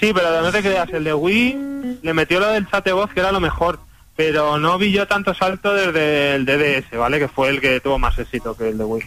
Sí, 0.00 0.12
pero 0.14 0.42
no 0.42 0.52
te 0.52 0.60
creas, 0.62 0.88
el 0.90 1.02
de 1.02 1.12
Wii 1.12 1.98
le 2.04 2.14
metió 2.14 2.38
lo 2.38 2.46
del 2.50 2.70
chat 2.70 2.84
de 2.84 2.92
voz 2.92 3.10
que 3.12 3.18
era 3.18 3.32
lo 3.32 3.40
mejor, 3.40 3.80
pero 4.14 4.56
no 4.56 4.78
vi 4.78 4.92
yo 4.92 5.08
tanto 5.08 5.34
salto 5.34 5.74
desde 5.74 6.36
el 6.36 6.46
DDS, 6.46 6.96
¿vale? 6.96 7.18
Que 7.18 7.26
fue 7.26 7.48
el 7.48 7.60
que 7.60 7.80
tuvo 7.80 7.98
más 7.98 8.16
éxito 8.16 8.56
que 8.56 8.68
el 8.68 8.78
de 8.78 8.84
Wii. 8.84 9.02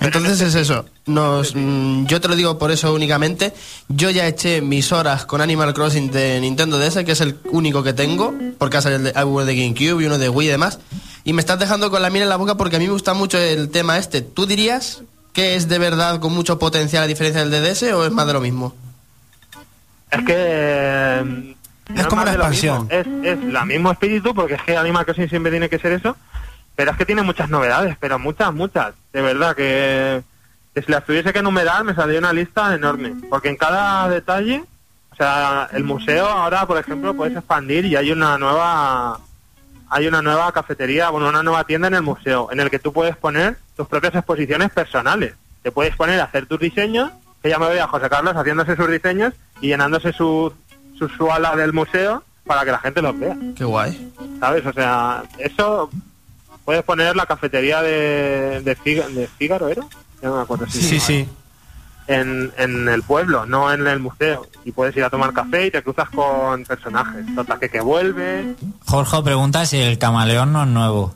Entonces 0.00 0.40
es 0.40 0.54
eso. 0.54 0.84
Nos, 1.06 1.54
mm, 1.56 2.06
yo 2.06 2.20
te 2.20 2.28
lo 2.28 2.36
digo 2.36 2.58
por 2.58 2.70
eso 2.70 2.92
únicamente. 2.94 3.52
Yo 3.88 4.10
ya 4.10 4.26
eché 4.26 4.60
mis 4.60 4.92
horas 4.92 5.26
con 5.26 5.40
Animal 5.40 5.74
Crossing 5.74 6.10
de 6.10 6.40
Nintendo 6.40 6.78
DS, 6.78 7.04
que 7.04 7.12
es 7.12 7.20
el 7.20 7.36
único 7.50 7.82
que 7.82 7.92
tengo, 7.92 8.34
porque 8.58 8.76
ha 8.76 8.82
salido 8.82 8.98
el 8.98 9.04
de, 9.04 9.10
el 9.10 9.56
GameCube 9.56 10.02
y 10.02 10.06
uno 10.06 10.18
de 10.18 10.28
Wii 10.28 10.48
y 10.48 10.50
demás. 10.50 10.78
Y 11.24 11.32
me 11.32 11.40
estás 11.40 11.58
dejando 11.58 11.90
con 11.90 12.00
la 12.00 12.10
miel 12.10 12.22
en 12.22 12.28
la 12.28 12.36
boca 12.36 12.56
porque 12.56 12.76
a 12.76 12.78
mí 12.78 12.86
me 12.86 12.92
gusta 12.92 13.14
mucho 13.14 13.38
el 13.38 13.70
tema 13.70 13.98
este. 13.98 14.22
¿Tú 14.22 14.46
dirías 14.46 15.02
que 15.32 15.56
es 15.56 15.68
de 15.68 15.78
verdad 15.78 16.20
con 16.20 16.32
mucho 16.32 16.58
potencial 16.58 17.02
a 17.02 17.06
diferencia 17.06 17.44
del 17.44 17.50
DDS 17.50 17.82
o 17.94 18.06
es 18.06 18.12
más 18.12 18.26
de 18.26 18.32
lo 18.32 18.40
mismo? 18.40 18.74
Es 20.10 20.24
que... 20.24 20.34
eh, 20.34 21.54
no 21.88 22.00
Es 22.00 22.06
como 22.06 22.24
lo 22.24 22.30
expansión. 22.30 22.86
Es, 22.90 23.06
es 23.24 23.44
la 23.44 23.64
mismo 23.64 23.90
espíritu, 23.90 24.34
porque 24.34 24.54
es 24.54 24.62
que 24.62 24.76
Animal 24.76 25.04
Crossing 25.04 25.28
siempre 25.28 25.50
tiene 25.50 25.68
que 25.68 25.78
ser 25.78 25.92
eso, 25.92 26.16
pero 26.78 26.92
es 26.92 26.96
que 26.96 27.06
tiene 27.06 27.22
muchas 27.22 27.50
novedades, 27.50 27.96
pero 27.98 28.20
muchas, 28.20 28.54
muchas. 28.54 28.94
De 29.12 29.20
verdad, 29.20 29.56
que, 29.56 30.22
que 30.72 30.80
si 30.80 30.92
las 30.92 31.04
tuviese 31.04 31.32
que 31.32 31.40
enumerar 31.40 31.82
me 31.82 31.92
saldría 31.92 32.20
una 32.20 32.32
lista 32.32 32.72
enorme, 32.72 33.14
porque 33.28 33.48
en 33.48 33.56
cada 33.56 34.08
detalle, 34.08 34.62
o 35.10 35.16
sea, 35.16 35.68
el 35.72 35.82
museo 35.82 36.24
ahora, 36.28 36.66
por 36.66 36.78
ejemplo, 36.78 37.14
puedes 37.14 37.36
expandir 37.36 37.84
y 37.84 37.96
hay 37.96 38.12
una 38.12 38.38
nueva 38.38 39.18
hay 39.90 40.06
una 40.06 40.22
nueva 40.22 40.52
cafetería, 40.52 41.10
bueno, 41.10 41.30
una 41.30 41.42
nueva 41.42 41.64
tienda 41.64 41.88
en 41.88 41.94
el 41.94 42.02
museo, 42.02 42.48
en 42.52 42.60
el 42.60 42.70
que 42.70 42.78
tú 42.78 42.92
puedes 42.92 43.16
poner 43.16 43.56
tus 43.76 43.88
propias 43.88 44.14
exposiciones 44.14 44.70
personales. 44.70 45.34
Te 45.64 45.72
puedes 45.72 45.96
poner 45.96 46.20
a 46.20 46.24
hacer 46.26 46.46
tus 46.46 46.60
diseños, 46.60 47.10
que 47.42 47.48
ya 47.48 47.58
me 47.58 47.66
voy 47.66 47.78
a 47.78 47.88
José 47.88 48.08
Carlos 48.08 48.36
haciéndose 48.36 48.76
sus 48.76 48.88
diseños 48.88 49.34
y 49.60 49.66
llenándose 49.66 50.12
su, 50.12 50.54
su, 50.96 51.08
su 51.08 51.28
ala 51.28 51.56
del 51.56 51.72
museo 51.72 52.22
para 52.46 52.64
que 52.64 52.70
la 52.70 52.78
gente 52.78 53.02
los 53.02 53.18
vea, 53.18 53.36
Qué 53.56 53.64
guay. 53.64 54.12
¿sabes? 54.38 54.64
O 54.64 54.72
sea, 54.72 55.24
eso 55.38 55.90
puedes 56.68 56.82
poner 56.84 57.16
la 57.16 57.24
cafetería 57.24 57.80
de, 57.80 58.60
de, 58.62 58.76
Figa- 58.76 59.08
de 59.08 59.26
Fígaro, 59.26 59.68
¿era? 59.68 59.80
Ya 60.20 60.28
no 60.28 60.36
me 60.36 60.42
acuerdo. 60.42 60.66
Sí, 60.68 61.00
sí. 61.00 61.26
En, 62.06 62.52
en 62.58 62.86
el 62.90 63.02
pueblo, 63.04 63.46
no 63.46 63.72
en 63.72 63.86
el 63.86 64.00
museo. 64.00 64.46
Y 64.66 64.72
puedes 64.72 64.94
ir 64.94 65.02
a 65.02 65.08
tomar 65.08 65.32
café 65.32 65.68
y 65.68 65.70
te 65.70 65.82
cruzas 65.82 66.10
con 66.10 66.62
personajes. 66.66 67.24
Total, 67.34 67.58
que 67.58 67.70
que 67.70 67.80
vuelve, 67.80 68.54
Jorge 68.84 69.22
pregunta 69.22 69.64
si 69.64 69.78
el 69.78 69.96
camaleón 69.96 70.52
no 70.52 70.64
es 70.64 70.68
nuevo. 70.68 71.14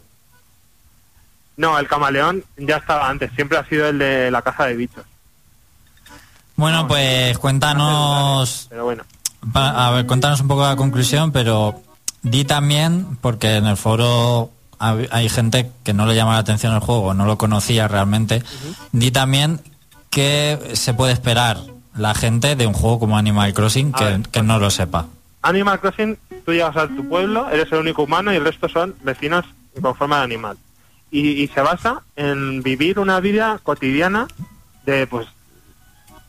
No, 1.59 1.79
el 1.79 1.87
camaleón 1.87 2.43
ya 2.57 2.79
estaba 2.79 3.11
antes, 3.11 3.31
siempre 3.35 3.59
ha 3.59 3.67
sido 3.67 3.87
el 3.89 3.99
de 3.99 4.31
la 4.31 4.41
casa 4.41 4.65
de 4.65 4.75
bichos. 4.77 5.05
Bueno, 6.57 6.89
pues 6.89 7.37
cuéntanos, 7.37 8.69
Pero 8.71 8.85
bueno, 8.85 9.05
a 9.53 9.91
ver, 9.91 10.07
cuéntanos 10.07 10.41
un 10.41 10.49
poco 10.49 10.63
la 10.67 10.77
conclusión, 10.77 11.31
pero 11.31 11.79
di 12.23 12.47
también, 12.47 13.19
porque 13.21 13.57
en 13.57 13.67
el 13.67 13.77
foro 13.77 14.51
hay 14.83 15.29
gente 15.29 15.71
que 15.85 15.93
no 15.93 16.07
le 16.07 16.15
llama 16.15 16.33
la 16.33 16.41
atención 16.41 16.75
el 16.75 16.81
juego, 16.81 17.15
no 17.15 17.25
lo 17.25 17.39
conocía 17.39 17.89
realmente, 17.89 18.43
di 18.91 19.11
también 19.11 19.61
que 20.11 20.59
se 20.75 20.93
puede 20.93 21.13
esperar 21.13 21.59
la 21.97 22.15
gente 22.15 22.57
de 22.57 22.67
un 22.67 22.75
juego 22.75 22.99
como 22.99 23.17
Animal 23.17 23.55
Crossing 23.55 23.93
que, 23.93 24.05
ver, 24.05 24.21
que 24.23 24.43
no 24.43 24.59
lo 24.59 24.71
sepa. 24.71 25.07
Animal 25.43 25.81
Crossing, 25.81 26.19
tú 26.45 26.53
llegas 26.53 26.77
a 26.77 26.89
tu 26.89 27.09
pueblo, 27.09 27.49
eres 27.51 27.71
el 27.73 27.79
único 27.79 28.03
humano 28.03 28.33
y 28.33 28.37
el 28.37 28.45
resto 28.45 28.69
son 28.69 28.95
vecinos 29.03 29.45
con 29.81 29.95
forma 29.95 30.19
de 30.19 30.25
animal. 30.25 30.57
Y, 31.11 31.43
y 31.43 31.49
se 31.49 31.61
basa 31.61 32.03
en 32.17 32.63
vivir 32.63 32.99
una 32.99 33.21
vida 33.21 33.61
cotidiana 33.63 34.27
de, 34.87 35.07
pues, 35.07 35.27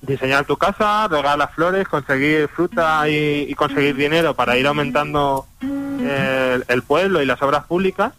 diseñar 0.01 0.45
tu 0.45 0.57
casa, 0.57 1.07
regar 1.07 1.37
las 1.37 1.51
flores, 1.51 1.87
conseguir 1.87 2.49
fruta 2.49 3.07
y, 3.07 3.47
y 3.49 3.53
conseguir 3.55 3.95
dinero 3.95 4.33
para 4.35 4.57
ir 4.57 4.67
aumentando 4.67 5.47
el, 5.61 6.65
el 6.67 6.83
pueblo 6.83 7.21
y 7.21 7.25
las 7.25 7.41
obras 7.41 7.63
públicas. 7.65 8.11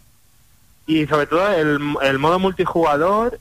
Y 0.87 1.05
sobre 1.07 1.27
todo 1.27 1.51
el, 1.51 1.79
el 2.01 2.19
modo 2.19 2.39
multijugador 2.39 3.39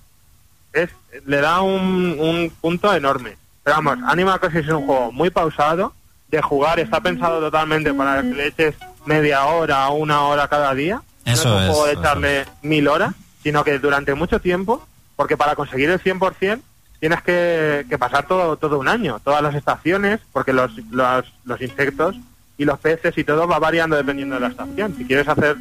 es 0.73 0.91
le 1.27 1.41
da 1.41 1.61
un, 1.61 2.17
un 2.19 2.53
punto 2.61 2.93
enorme. 2.95 3.37
Pero 3.63 3.77
vamos, 3.77 3.99
Animal 4.07 4.41
Crossing 4.41 4.61
es 4.61 4.69
un 4.69 4.87
juego 4.87 5.13
muy 5.13 5.31
pausado, 5.31 5.95
de 6.29 6.43
jugar, 6.43 6.81
está 6.81 7.01
pensado 7.01 7.41
totalmente 7.41 7.93
para 7.95 8.23
que 8.23 8.35
le 8.35 8.47
eches 8.49 8.75
media 9.07 9.47
hora 9.47 9.89
o 9.89 9.97
una 9.97 10.23
hora 10.23 10.49
cada 10.49 10.75
día. 10.75 11.03
Eso 11.25 11.49
no 11.49 11.55
es 11.55 11.61
un 11.61 11.63
es, 11.63 11.71
juego 11.71 11.87
de 11.87 11.93
echarle 11.93 12.45
mil 12.63 12.89
horas, 12.89 13.15
sino 13.43 13.65
que 13.65 13.79
durante 13.79 14.15
mucho 14.15 14.41
tiempo, 14.41 14.87
porque 15.17 15.37
para 15.37 15.55
conseguir 15.55 15.91
el 15.91 16.03
100% 16.03 16.61
tienes 17.01 17.23
que, 17.23 17.87
que 17.89 17.99
pasar 17.99 18.27
todo, 18.27 18.57
todo 18.57 18.79
un 18.79 18.89
año, 18.89 19.21
todas 19.23 19.43
las 19.43 19.55
estaciones, 19.55 20.21
porque 20.33 20.53
los, 20.53 20.73
los, 20.91 21.33
los 21.45 21.61
insectos 21.61 22.17
y 22.57 22.65
los 22.65 22.79
peces 22.79 23.17
y 23.17 23.25
todo 23.25 23.47
va 23.47 23.59
variando 23.59 23.97
dependiendo 23.97 24.37
de 24.37 24.41
la 24.41 24.49
estación. 24.49 24.95
Si 24.97 25.05
quieres 25.05 25.29
hacer 25.29 25.57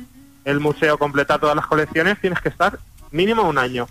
el 0.45 0.59
museo, 0.59 0.97
completar 0.97 1.39
todas 1.39 1.55
las 1.55 1.65
colecciones, 1.67 2.19
tienes 2.19 2.39
que 2.41 2.49
estar 2.49 2.79
mínimo 3.11 3.43
un 3.43 3.57
año 3.57 3.87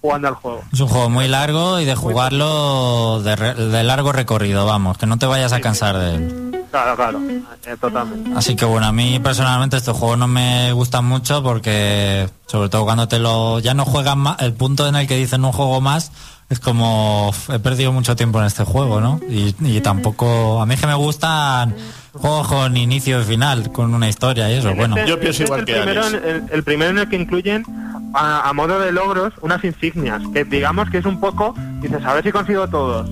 jugando 0.00 0.28
al 0.28 0.34
juego. 0.34 0.62
Es 0.72 0.80
un 0.80 0.88
juego 0.88 1.08
muy 1.08 1.28
largo 1.28 1.80
y 1.80 1.84
de 1.86 1.94
jugarlo 1.94 3.22
de, 3.22 3.36
re- 3.36 3.54
de 3.54 3.82
largo 3.84 4.12
recorrido, 4.12 4.66
vamos, 4.66 4.98
que 4.98 5.06
no 5.06 5.16
te 5.18 5.26
vayas 5.26 5.52
a 5.52 5.60
cansar 5.60 5.96
de 5.96 6.14
él. 6.16 6.64
Claro, 6.70 6.96
claro, 6.96 7.20
eh, 7.66 7.76
totalmente. 7.80 8.30
Así 8.36 8.56
que 8.56 8.64
bueno, 8.64 8.86
a 8.86 8.92
mí 8.92 9.18
personalmente 9.20 9.76
estos 9.76 9.96
juegos 9.96 10.18
no 10.18 10.26
me 10.26 10.72
gustan 10.72 11.04
mucho 11.04 11.42
porque, 11.42 12.28
sobre 12.46 12.68
todo 12.68 12.84
cuando 12.84 13.06
te 13.08 13.18
lo 13.18 13.60
ya 13.60 13.74
no 13.74 13.84
juegan 13.84 14.18
más, 14.18 14.40
el 14.42 14.52
punto 14.54 14.86
en 14.88 14.96
el 14.96 15.06
que 15.06 15.16
dicen 15.16 15.44
un 15.44 15.52
juego 15.52 15.80
más 15.80 16.10
es 16.50 16.58
como 16.60 17.28
"Uf, 17.28 17.48
he 17.50 17.58
perdido 17.60 17.92
mucho 17.92 18.16
tiempo 18.16 18.40
en 18.40 18.46
este 18.46 18.64
juego, 18.64 19.00
¿no? 19.00 19.20
Y, 19.30 19.54
y 19.60 19.80
tampoco, 19.80 20.60
a 20.60 20.66
mí 20.66 20.74
es 20.74 20.80
que 20.80 20.86
me 20.88 20.94
gustan 20.94 21.74
juegos 22.14 22.48
con 22.48 22.76
inicio 22.76 23.20
y 23.20 23.24
final, 23.24 23.70
con 23.72 23.94
una 23.94 24.08
historia 24.08 24.50
y 24.50 24.54
eso, 24.54 24.74
bueno. 24.74 24.96
Este- 24.96 25.08
Yo 25.10 25.18
pienso 25.20 25.42
este 25.42 25.44
igual 25.44 25.60
es 25.60 25.66
que 25.66 25.72
el 25.72 25.82
primero, 25.82 26.06
el, 26.06 26.42
el 26.50 26.62
primero 26.62 26.90
en 26.90 26.98
el 26.98 27.08
que 27.08 27.16
incluyen 27.16 27.64
a, 28.14 28.48
a 28.48 28.52
modo 28.52 28.78
de 28.80 28.92
logros 28.92 29.32
unas 29.42 29.62
insignias, 29.64 30.22
que 30.32 30.44
digamos 30.44 30.88
que 30.90 30.98
es 30.98 31.04
un 31.06 31.20
poco, 31.20 31.54
dices, 31.80 32.04
a 32.04 32.14
ver 32.14 32.24
si 32.24 32.32
consigo 32.32 32.68
todos. 32.68 33.10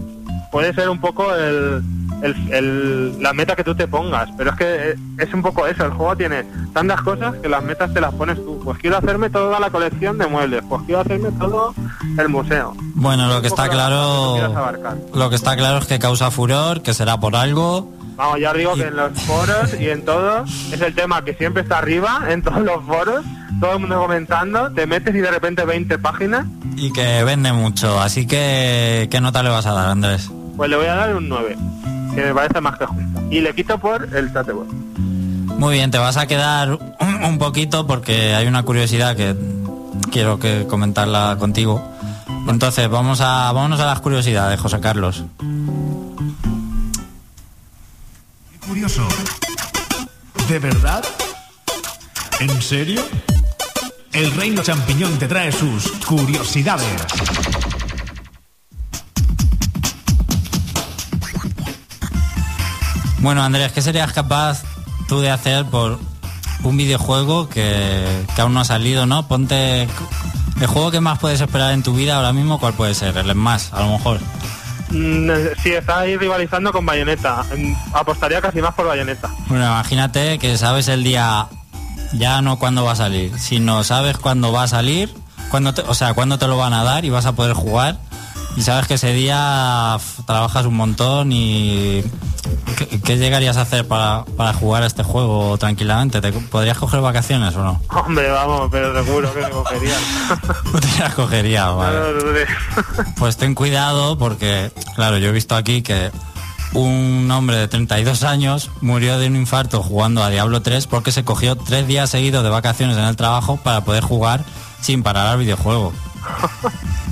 Puede 0.50 0.72
ser 0.74 0.88
un 0.90 1.00
poco 1.00 1.34
el, 1.34 1.82
el- 2.22 2.52
el- 2.52 3.22
la 3.22 3.32
meta 3.32 3.56
que 3.56 3.64
tú 3.64 3.74
te 3.74 3.88
pongas, 3.88 4.28
pero 4.36 4.50
es 4.50 4.56
que 4.56 4.90
eh, 4.90 4.94
es 5.18 5.32
un 5.34 5.40
poco 5.42 5.66
eso, 5.66 5.84
el 5.86 5.92
juego 5.92 6.14
tiene 6.14 6.44
tantas 6.74 7.00
cosas 7.00 7.34
que 7.42 7.48
las 7.48 7.64
metas 7.64 7.92
te 7.94 8.00
las 8.02 8.12
pones 8.14 8.36
tú. 8.36 8.60
Pues 8.62 8.78
quiero 8.78 8.98
hacerme 8.98 9.30
toda 9.30 9.58
la 9.58 9.70
colección 9.70 10.18
de 10.18 10.26
muebles, 10.26 10.62
pues 10.68 10.82
quiero 10.84 11.00
hacerme 11.00 11.30
todo 11.32 11.74
el 12.18 12.28
museo. 12.28 12.74
Bueno, 12.94 13.28
lo 13.28 13.40
que 13.40 13.48
está 13.48 13.68
claro, 13.70 14.36
lo 15.14 15.30
que 15.30 15.36
está 15.36 15.56
claro 15.56 15.78
es 15.78 15.86
que 15.86 15.98
causa 15.98 16.30
furor, 16.30 16.82
que 16.82 16.92
será 16.94 17.18
por 17.18 17.34
algo. 17.34 17.90
Vamos, 18.22 18.38
ya 18.38 18.52
os 18.52 18.56
digo 18.56 18.74
que 18.76 18.86
en 18.86 18.94
los 18.94 19.20
foros 19.22 19.74
y 19.80 19.88
en 19.88 20.04
todo 20.04 20.44
es 20.44 20.80
el 20.80 20.94
tema 20.94 21.24
que 21.24 21.34
siempre 21.34 21.64
está 21.64 21.78
arriba, 21.78 22.20
en 22.28 22.40
todos 22.40 22.62
los 22.62 22.84
foros, 22.84 23.24
todo 23.58 23.72
el 23.72 23.78
mundo 23.80 23.98
comentando, 23.98 24.70
te 24.70 24.86
metes 24.86 25.12
y 25.12 25.18
de 25.18 25.28
repente 25.28 25.64
20 25.64 25.98
páginas, 25.98 26.46
Y 26.76 26.92
que 26.92 27.24
vende 27.24 27.52
mucho, 27.52 28.00
así 28.00 28.28
que 28.28 29.08
¿qué 29.10 29.20
nota 29.20 29.42
le 29.42 29.50
vas 29.50 29.66
a 29.66 29.72
dar, 29.72 29.88
Andrés? 29.88 30.30
pues 30.56 30.70
le 30.70 30.76
voy 30.76 30.86
a 30.86 30.94
dar 30.94 31.16
un 31.16 31.28
9, 31.28 31.56
que 32.14 32.22
me 32.22 32.32
parece 32.32 32.60
más 32.60 32.78
que 32.78 32.86
justo. 32.86 33.22
Y 33.28 33.40
le 33.40 33.52
quito 33.56 33.76
por 33.78 34.08
el 34.14 34.28
voz. 34.28 34.68
Muy 35.58 35.74
bien, 35.74 35.90
te 35.90 35.98
vas 35.98 36.16
a 36.16 36.28
quedar 36.28 36.70
un, 37.00 37.24
un 37.24 37.38
poquito 37.38 37.88
porque 37.88 38.36
hay 38.36 38.46
una 38.46 38.62
curiosidad 38.62 39.16
que 39.16 39.34
quiero 40.12 40.38
que 40.38 40.64
comentarla 40.68 41.34
contigo. 41.40 41.82
Entonces, 42.48 42.88
vamos 42.88 43.20
a 43.20 43.50
vámonos 43.52 43.80
a 43.80 43.86
las 43.86 44.00
curiosidades, 44.00 44.60
José 44.60 44.78
Carlos. 44.78 45.24
Curioso. 48.72 49.06
¿De 50.48 50.58
verdad? 50.58 51.04
¿En 52.40 52.62
serio? 52.62 53.04
El 54.14 54.32
reino 54.32 54.62
champiñón 54.62 55.18
te 55.18 55.28
trae 55.28 55.52
sus 55.52 55.92
curiosidades. 56.06 56.86
Bueno, 63.18 63.42
Andrés, 63.42 63.72
¿qué 63.72 63.82
serías 63.82 64.10
capaz 64.14 64.62
tú 65.06 65.20
de 65.20 65.28
hacer 65.28 65.66
por 65.66 66.00
un 66.62 66.74
videojuego 66.78 67.50
que, 67.50 68.24
que 68.34 68.40
aún 68.40 68.54
no 68.54 68.60
ha 68.60 68.64
salido, 68.64 69.04
¿no? 69.04 69.28
Ponte 69.28 69.82
el 69.82 70.66
juego 70.66 70.90
que 70.90 71.00
más 71.00 71.18
puedes 71.18 71.42
esperar 71.42 71.74
en 71.74 71.82
tu 71.82 71.92
vida 71.92 72.16
ahora 72.16 72.32
mismo, 72.32 72.58
¿cuál 72.58 72.72
puede 72.72 72.94
ser? 72.94 73.18
El 73.18 73.34
más, 73.34 73.70
a 73.74 73.82
lo 73.82 73.90
mejor. 73.90 74.18
Mm, 74.92 75.30
Sí, 75.62 75.72
está 75.72 76.00
ahí 76.00 76.16
rivalizando 76.16 76.72
con 76.72 76.84
Bayonetta. 76.86 77.42
Mm, 77.56 77.74
Apostaría 77.94 78.40
casi 78.40 78.60
más 78.60 78.74
por 78.74 78.86
Bayonetta. 78.86 79.28
Bueno, 79.48 79.64
imagínate 79.64 80.38
que 80.38 80.56
sabes 80.58 80.88
el 80.88 81.02
día, 81.02 81.46
ya 82.12 82.42
no 82.42 82.58
cuándo 82.58 82.84
va 82.84 82.92
a 82.92 82.96
salir, 82.96 83.36
sino 83.38 83.84
sabes 83.84 84.18
cuándo 84.18 84.52
va 84.52 84.64
a 84.64 84.68
salir, 84.68 85.12
cuándo 85.50 85.72
te- 85.74 85.82
o 85.82 85.94
sea, 85.94 86.14
cuándo 86.14 86.38
te 86.38 86.46
lo 86.46 86.56
van 86.58 86.72
a 86.74 86.84
dar 86.84 87.04
y 87.04 87.10
vas 87.10 87.26
a 87.26 87.32
poder 87.32 87.54
jugar. 87.54 87.96
Y 88.56 88.62
sabes 88.62 88.86
que 88.86 88.94
ese 88.94 89.12
día 89.12 89.96
trabajas 90.26 90.66
un 90.66 90.76
montón 90.76 91.32
y 91.32 92.02
¿qué, 92.76 93.00
qué 93.00 93.18
llegarías 93.18 93.56
a 93.56 93.62
hacer 93.62 93.86
para, 93.86 94.24
para 94.36 94.52
jugar 94.52 94.82
a 94.82 94.86
este 94.86 95.02
juego 95.02 95.56
tranquilamente? 95.58 96.20
¿Te 96.20 96.32
podrías 96.32 96.78
coger 96.78 97.00
vacaciones 97.00 97.54
o 97.56 97.64
no? 97.64 97.80
Hombre, 97.88 98.30
vamos, 98.30 98.68
pero 98.70 98.92
seguro 99.04 99.32
que 99.32 99.40
me 99.40 99.50
cogería. 99.50 99.94
No 100.72 100.80
te 100.80 100.98
las 100.98 101.14
cogería, 101.14 101.68
vale. 101.68 101.98
Pues 103.18 103.36
ten 103.36 103.54
cuidado 103.54 104.16
porque, 104.18 104.70
claro, 104.94 105.18
yo 105.18 105.28
he 105.28 105.32
visto 105.32 105.54
aquí 105.54 105.82
que 105.82 106.10
un 106.74 107.30
hombre 107.30 107.56
de 107.56 107.68
32 107.68 108.22
años 108.22 108.70
murió 108.80 109.18
de 109.18 109.26
un 109.26 109.36
infarto 109.36 109.82
jugando 109.82 110.22
a 110.22 110.30
Diablo 110.30 110.62
3 110.62 110.86
porque 110.86 111.12
se 111.12 111.24
cogió 111.24 111.56
tres 111.56 111.86
días 111.86 112.10
seguidos 112.10 112.42
de 112.42 112.50
vacaciones 112.50 112.96
en 112.96 113.04
el 113.04 113.16
trabajo 113.16 113.58
para 113.62 113.82
poder 113.82 114.02
jugar 114.02 114.44
sin 114.80 115.02
parar 115.02 115.26
al 115.26 115.38
videojuego. 115.38 115.92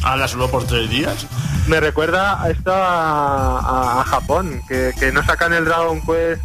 ¿Ala 0.03 0.27
solo 0.29 0.51
por 0.51 0.65
tres 0.65 0.89
días? 0.91 1.27
Me 1.67 1.79
recuerda 1.81 2.43
a 2.43 2.51
esto 2.51 2.73
a, 2.73 3.59
a- 3.61 4.01
a 4.01 4.05
Japón, 4.05 4.63
que, 4.69 4.93
que 4.99 5.13
no 5.13 5.25
sacan 5.25 5.53
el 5.53 5.65
Dragon 5.65 6.01
Quest 6.01 6.43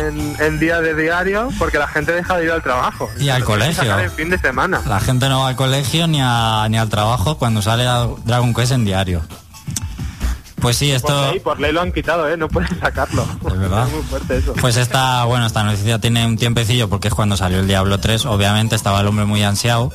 en, 0.00 0.36
en 0.40 0.58
día 0.58 0.80
de 0.80 0.94
diario 0.94 1.50
porque 1.58 1.78
la 1.78 1.86
gente 1.86 2.12
deja 2.12 2.36
de 2.38 2.44
ir 2.44 2.50
al 2.50 2.62
trabajo. 2.62 3.08
Y 3.18 3.28
al 3.28 3.44
colegio. 3.44 3.74
sacar 3.74 4.00
En 4.00 4.10
fin 4.10 4.30
de 4.30 4.38
semana. 4.38 4.80
La 4.88 5.00
gente 5.00 5.28
no 5.28 5.40
va 5.42 5.48
al 5.48 5.56
colegio 5.56 6.06
ni, 6.06 6.20
a- 6.22 6.66
ni 6.70 6.78
al 6.78 6.88
trabajo 6.88 7.36
cuando 7.38 7.60
sale 7.62 7.86
a 7.86 8.06
Dragon 8.24 8.54
Quest 8.54 8.72
en 8.72 8.84
diario. 8.84 9.22
Pues 10.60 10.76
sí, 10.76 10.86
Por 10.88 10.96
esto... 10.96 11.30
ley, 11.32 11.40
por 11.40 11.60
ley 11.60 11.72
lo 11.72 11.80
han 11.80 11.90
quitado, 11.90 12.28
¿eh? 12.28 12.36
No 12.36 12.46
pueden 12.48 12.78
sacarlo. 12.80 13.26
Es 13.46 13.58
verdad. 13.58 13.86
Es 13.88 13.92
muy 13.94 14.02
fuerte 14.04 14.36
eso. 14.38 14.52
Pues 14.60 14.76
esta, 14.76 15.24
bueno, 15.24 15.44
esta 15.44 15.64
noticia 15.64 15.98
tiene 15.98 16.24
un 16.24 16.36
tiempecillo 16.38 16.88
porque 16.88 17.08
es 17.08 17.14
cuando 17.14 17.36
salió 17.36 17.58
el 17.60 17.66
Diablo 17.66 17.98
3. 17.98 18.26
Obviamente 18.26 18.76
estaba 18.76 19.00
el 19.00 19.06
hombre 19.08 19.24
muy 19.24 19.42
ansiado, 19.42 19.92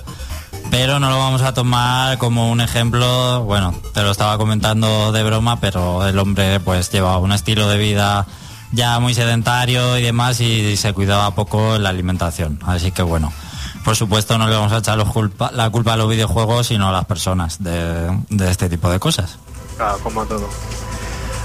pero 0.70 1.00
no 1.00 1.10
lo 1.10 1.18
vamos 1.18 1.42
a 1.42 1.54
tomar 1.54 2.18
como 2.18 2.52
un 2.52 2.62
ejemplo. 2.62 3.44
Bueno, 3.44 3.74
te 3.94 4.02
lo 4.04 4.12
estaba 4.12 4.38
comentando 4.38 5.12
de 5.12 5.24
broma, 5.24 5.60
pero 5.60 6.06
el 6.08 6.18
hombre 6.20 6.60
pues 6.60 6.92
llevaba 6.92 7.18
un 7.20 7.32
estilo 7.32 7.68
de 7.68 7.78
vida 7.78 8.26
ya 8.72 9.00
muy 9.00 9.14
sedentario 9.14 9.98
y 9.98 10.04
demás 10.04 10.40
y 10.42 10.76
se 10.78 10.94
cuidaba 10.94 11.32
poco 11.36 11.76
en 11.76 11.84
la 11.84 11.90
alimentación. 11.90 12.60
Así 12.66 12.92
que 12.92 13.02
bueno, 13.02 13.32
por 13.86 13.96
supuesto 13.96 14.38
no 14.38 14.48
le 14.48 14.56
vamos 14.56 14.72
a 14.74 14.78
echar 14.80 14.98
los 14.98 15.10
culpa- 15.10 15.52
la 15.54 15.70
culpa 15.70 15.94
a 15.94 15.98
los 15.98 16.10
videojuegos, 16.10 16.68
sino 16.68 16.90
a 16.90 16.92
las 16.92 17.06
personas 17.06 17.64
de, 17.64 18.18
de 18.30 18.52
este 18.52 18.70
tipo 18.70 18.90
de 18.90 19.00
cosas. 19.00 19.38
Claro, 19.78 19.98
como 20.00 20.26
todo. 20.26 20.50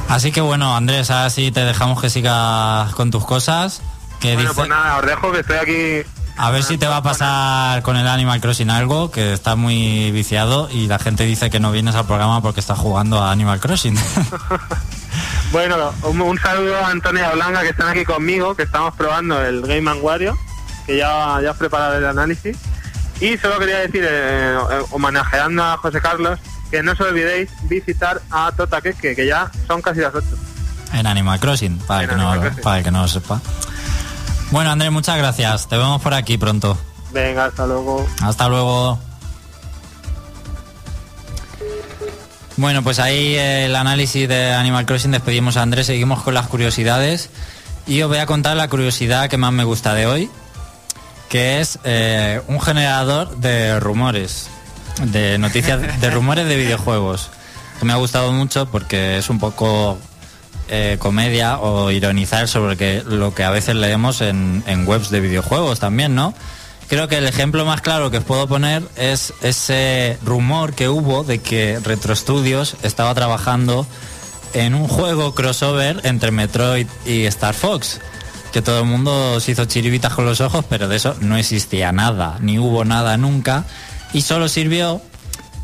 Así 0.09 0.33
que 0.33 0.41
bueno, 0.41 0.77
Andrés, 0.77 1.11
ahora 1.11 1.31
sí 1.31 1.53
te 1.53 1.65
dejamos 1.65 2.01
que 2.01 2.11
sigas 2.11 2.93
con 2.95 3.11
tus 3.11 3.25
cosas. 3.25 3.83
Que 4.21 4.35
Bueno, 4.35 4.51
dice- 4.51 4.55
pues 4.61 4.69
nada, 4.69 4.99
os 4.99 5.07
dejo 5.07 5.33
que 5.33 5.41
estoy 5.41 5.57
aquí. 5.57 6.09
A 6.37 6.51
ver 6.51 6.63
si 6.63 6.79
te 6.79 6.87
va 6.87 6.99
a 6.99 7.03
pasar 7.03 7.83
con 7.83 7.97
el 7.97 8.07
Animal 8.09 8.41
Crossing 8.41 8.71
algo, 8.71 9.11
que 9.11 9.33
está 9.33 9.55
muy 9.57 10.11
viciado 10.11 10.69
y 10.71 10.87
la 10.87 10.99
gente 10.99 11.25
dice 11.25 11.51
que 11.51 11.61
no 11.61 11.73
vienes 11.73 11.95
al 11.95 12.07
programa 12.07 12.41
porque 12.41 12.61
estás 12.61 12.79
jugando 12.79 13.23
a 13.23 13.31
Animal 13.33 13.61
Crossing. 13.61 13.97
Bueno, 15.53 15.93
un, 16.05 16.19
un 16.23 16.39
saludo 16.39 16.77
a 16.79 16.89
Antonio 16.89 17.21
y 17.21 17.25
a 17.27 17.33
Blanca 17.33 17.61
que 17.61 17.69
están 17.69 17.89
aquí 17.89 18.07
conmigo, 18.07 18.55
que 18.55 18.63
estamos 18.63 18.95
probando 18.95 19.45
el 19.45 19.61
Game 19.61 19.91
and 19.91 20.03
Wario, 20.03 20.35
que 20.87 20.97
ya, 20.97 21.39
ya 21.43 21.51
has 21.51 21.57
preparado 21.59 21.99
el 21.99 22.07
análisis. 22.07 22.57
Y 23.21 23.37
solo 23.37 23.59
quería 23.59 23.81
decir, 23.81 24.03
eh, 24.03 24.57
eh, 24.57 24.83
homenajeando 24.93 25.63
a 25.63 25.77
José 25.77 26.01
Carlos, 26.01 26.39
que 26.71 26.83
no 26.83 26.93
os 26.93 27.01
olvidéis 27.01 27.51
visitar 27.65 28.23
a 28.31 28.51
Tota 28.57 28.81
Queque, 28.81 29.15
que 29.15 29.27
ya 29.27 29.51
son 29.67 29.83
casi 29.83 30.01
las 30.01 30.15
8. 30.15 30.27
en 30.95 31.07
Animal 31.07 31.39
Crossing, 31.39 31.79
para 31.81 32.05
el, 32.05 32.09
que 32.09 32.17
no, 32.17 32.33
Crossing. 32.33 32.63
para 32.63 32.79
el 32.79 32.85
que 32.85 32.91
no 32.91 33.03
lo 33.03 33.09
sepa. 33.09 33.41
Bueno, 34.53 34.71
Andrés, 34.71 34.93
muchas 34.93 35.17
gracias. 35.17 35.67
Te 35.67 35.79
vemos 35.79 36.03
por 36.03 36.13
aquí 36.13 36.37
pronto. 36.37 36.77
Venga, 37.11 37.47
hasta 37.47 37.67
luego. 37.67 38.07
Hasta 38.21 38.49
luego. 38.51 38.99
Bueno, 42.59 42.83
pues 42.83 42.99
ahí 42.99 43.35
el 43.35 43.75
análisis 43.75 44.29
de 44.29 44.53
Animal 44.53 44.85
Crossing 44.85 45.11
despedimos 45.11 45.57
a 45.57 45.63
Andrés, 45.63 45.87
seguimos 45.87 46.23
con 46.23 46.35
las 46.35 46.49
curiosidades 46.49 47.31
y 47.87 48.03
os 48.03 48.11
voy 48.11 48.19
a 48.19 48.27
contar 48.27 48.55
la 48.59 48.69
curiosidad 48.69 49.31
que 49.31 49.39
más 49.39 49.53
me 49.53 49.65
gusta 49.65 49.95
de 49.95 50.07
hoy, 50.07 50.31
que 51.31 51.63
es 51.63 51.79
eh, 51.85 52.43
un 52.47 52.61
generador 52.61 53.39
de 53.39 53.81
rumores, 53.81 54.49
de 55.03 55.39
noticias, 55.39 55.99
de 55.99 56.11
rumores 56.11 56.47
de 56.47 56.57
videojuegos, 56.57 57.31
que 57.79 57.87
me 57.87 57.95
ha 57.95 57.97
gustado 57.97 58.33
mucho 58.33 58.67
porque 58.67 59.17
es 59.17 59.31
un 59.31 59.39
poco 59.41 59.97
eh, 60.69 60.97
comedia 60.99 61.59
o 61.59 61.91
ironizar 61.91 62.49
sobre 62.49 63.03
lo 63.05 63.35
que 63.35 63.45
a 63.45 63.51
veces 63.51 63.75
leemos 63.77 64.21
en, 64.21 64.63
en 64.67 64.87
webs 64.87 65.11
de 65.11 65.21
videojuegos 65.21 65.81
también, 65.81 66.15
¿no? 66.15 66.35
Creo 66.89 67.09
que 67.09 67.17
el 67.17 67.27
ejemplo 67.27 67.65
más 67.65 67.81
claro 67.81 68.11
que 68.11 68.19
os 68.19 68.25
puedo 68.25 68.47
poner 68.47 68.83
es 68.97 69.33
ese 69.41 70.19
rumor 70.23 70.75
que 70.75 70.91
hubo 70.91 71.25
de 71.25 71.39
que 71.39 71.81
Retro 71.83 72.15
Studios 72.15 72.77
estaba 72.83 73.15
trabajando 73.15 73.87
en 74.53 74.75
un 74.75 74.89
juego 74.89 75.35
crossover 75.35 76.01
entre 76.05 76.31
Metroid 76.31 76.87
y 77.07 77.25
Star 77.25 77.55
Fox. 77.55 78.01
Que 78.53 78.61
todo 78.61 78.81
el 78.81 78.85
mundo 78.85 79.41
se 79.41 79.53
hizo 79.53 79.65
chiribitas 79.65 80.13
con 80.13 80.27
los 80.27 80.43
ojos, 80.43 80.67
pero 80.69 80.87
de 80.87 80.97
eso 80.97 81.17
no 81.21 81.39
existía 81.39 81.93
nada, 81.93 82.37
ni 82.41 82.59
hubo 82.59 82.85
nada 82.85 83.17
nunca. 83.17 83.65
Y 84.13 84.21
solo 84.21 84.49
sirvió 84.49 85.01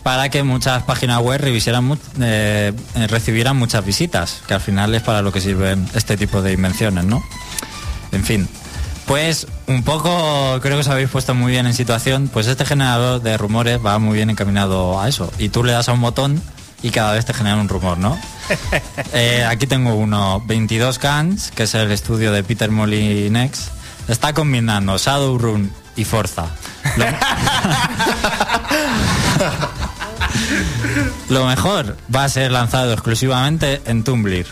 para 0.08 0.30
que 0.30 0.42
muchas 0.42 0.84
páginas 0.84 1.20
web 1.20 1.38
revisieran 1.38 1.98
eh, 2.18 2.72
eh, 2.94 3.06
recibieran 3.08 3.58
muchas 3.58 3.84
visitas, 3.84 4.40
que 4.46 4.54
al 4.54 4.62
final 4.62 4.94
es 4.94 5.02
para 5.02 5.20
lo 5.20 5.32
que 5.32 5.42
sirven 5.42 5.86
este 5.92 6.16
tipo 6.16 6.40
de 6.40 6.54
invenciones, 6.54 7.04
¿no? 7.04 7.22
En 8.10 8.24
fin, 8.24 8.48
pues 9.04 9.46
un 9.66 9.82
poco 9.82 10.60
creo 10.62 10.76
que 10.76 10.80
os 10.80 10.88
habéis 10.88 11.10
puesto 11.10 11.34
muy 11.34 11.52
bien 11.52 11.66
en 11.66 11.74
situación, 11.74 12.30
pues 12.32 12.46
este 12.46 12.64
generador 12.64 13.20
de 13.20 13.36
rumores 13.36 13.84
va 13.84 13.98
muy 13.98 14.16
bien 14.16 14.30
encaminado 14.30 14.98
a 14.98 15.10
eso. 15.10 15.30
Y 15.38 15.50
tú 15.50 15.62
le 15.62 15.72
das 15.72 15.90
a 15.90 15.92
un 15.92 16.00
botón 16.00 16.40
y 16.82 16.88
cada 16.88 17.12
vez 17.12 17.26
te 17.26 17.34
genera 17.34 17.56
un 17.56 17.68
rumor, 17.68 17.98
¿no? 17.98 18.18
Eh, 19.12 19.44
aquí 19.46 19.66
tengo 19.66 19.94
uno, 19.94 20.42
22 20.46 20.98
Cans, 20.98 21.50
que 21.50 21.64
es 21.64 21.74
el 21.74 21.90
estudio 21.90 22.32
de 22.32 22.42
Peter 22.42 22.70
Molinex. 22.70 23.72
Está 24.08 24.32
combinando 24.32 24.96
Shadowrun 24.96 25.70
y 25.96 26.04
Forza. 26.06 26.46
Lo, 26.96 27.04
Lo 31.28 31.44
mejor 31.46 31.96
va 32.14 32.24
a 32.24 32.28
ser 32.28 32.50
lanzado 32.50 32.92
exclusivamente 32.92 33.82
en 33.84 34.02
Tumblr. 34.02 34.46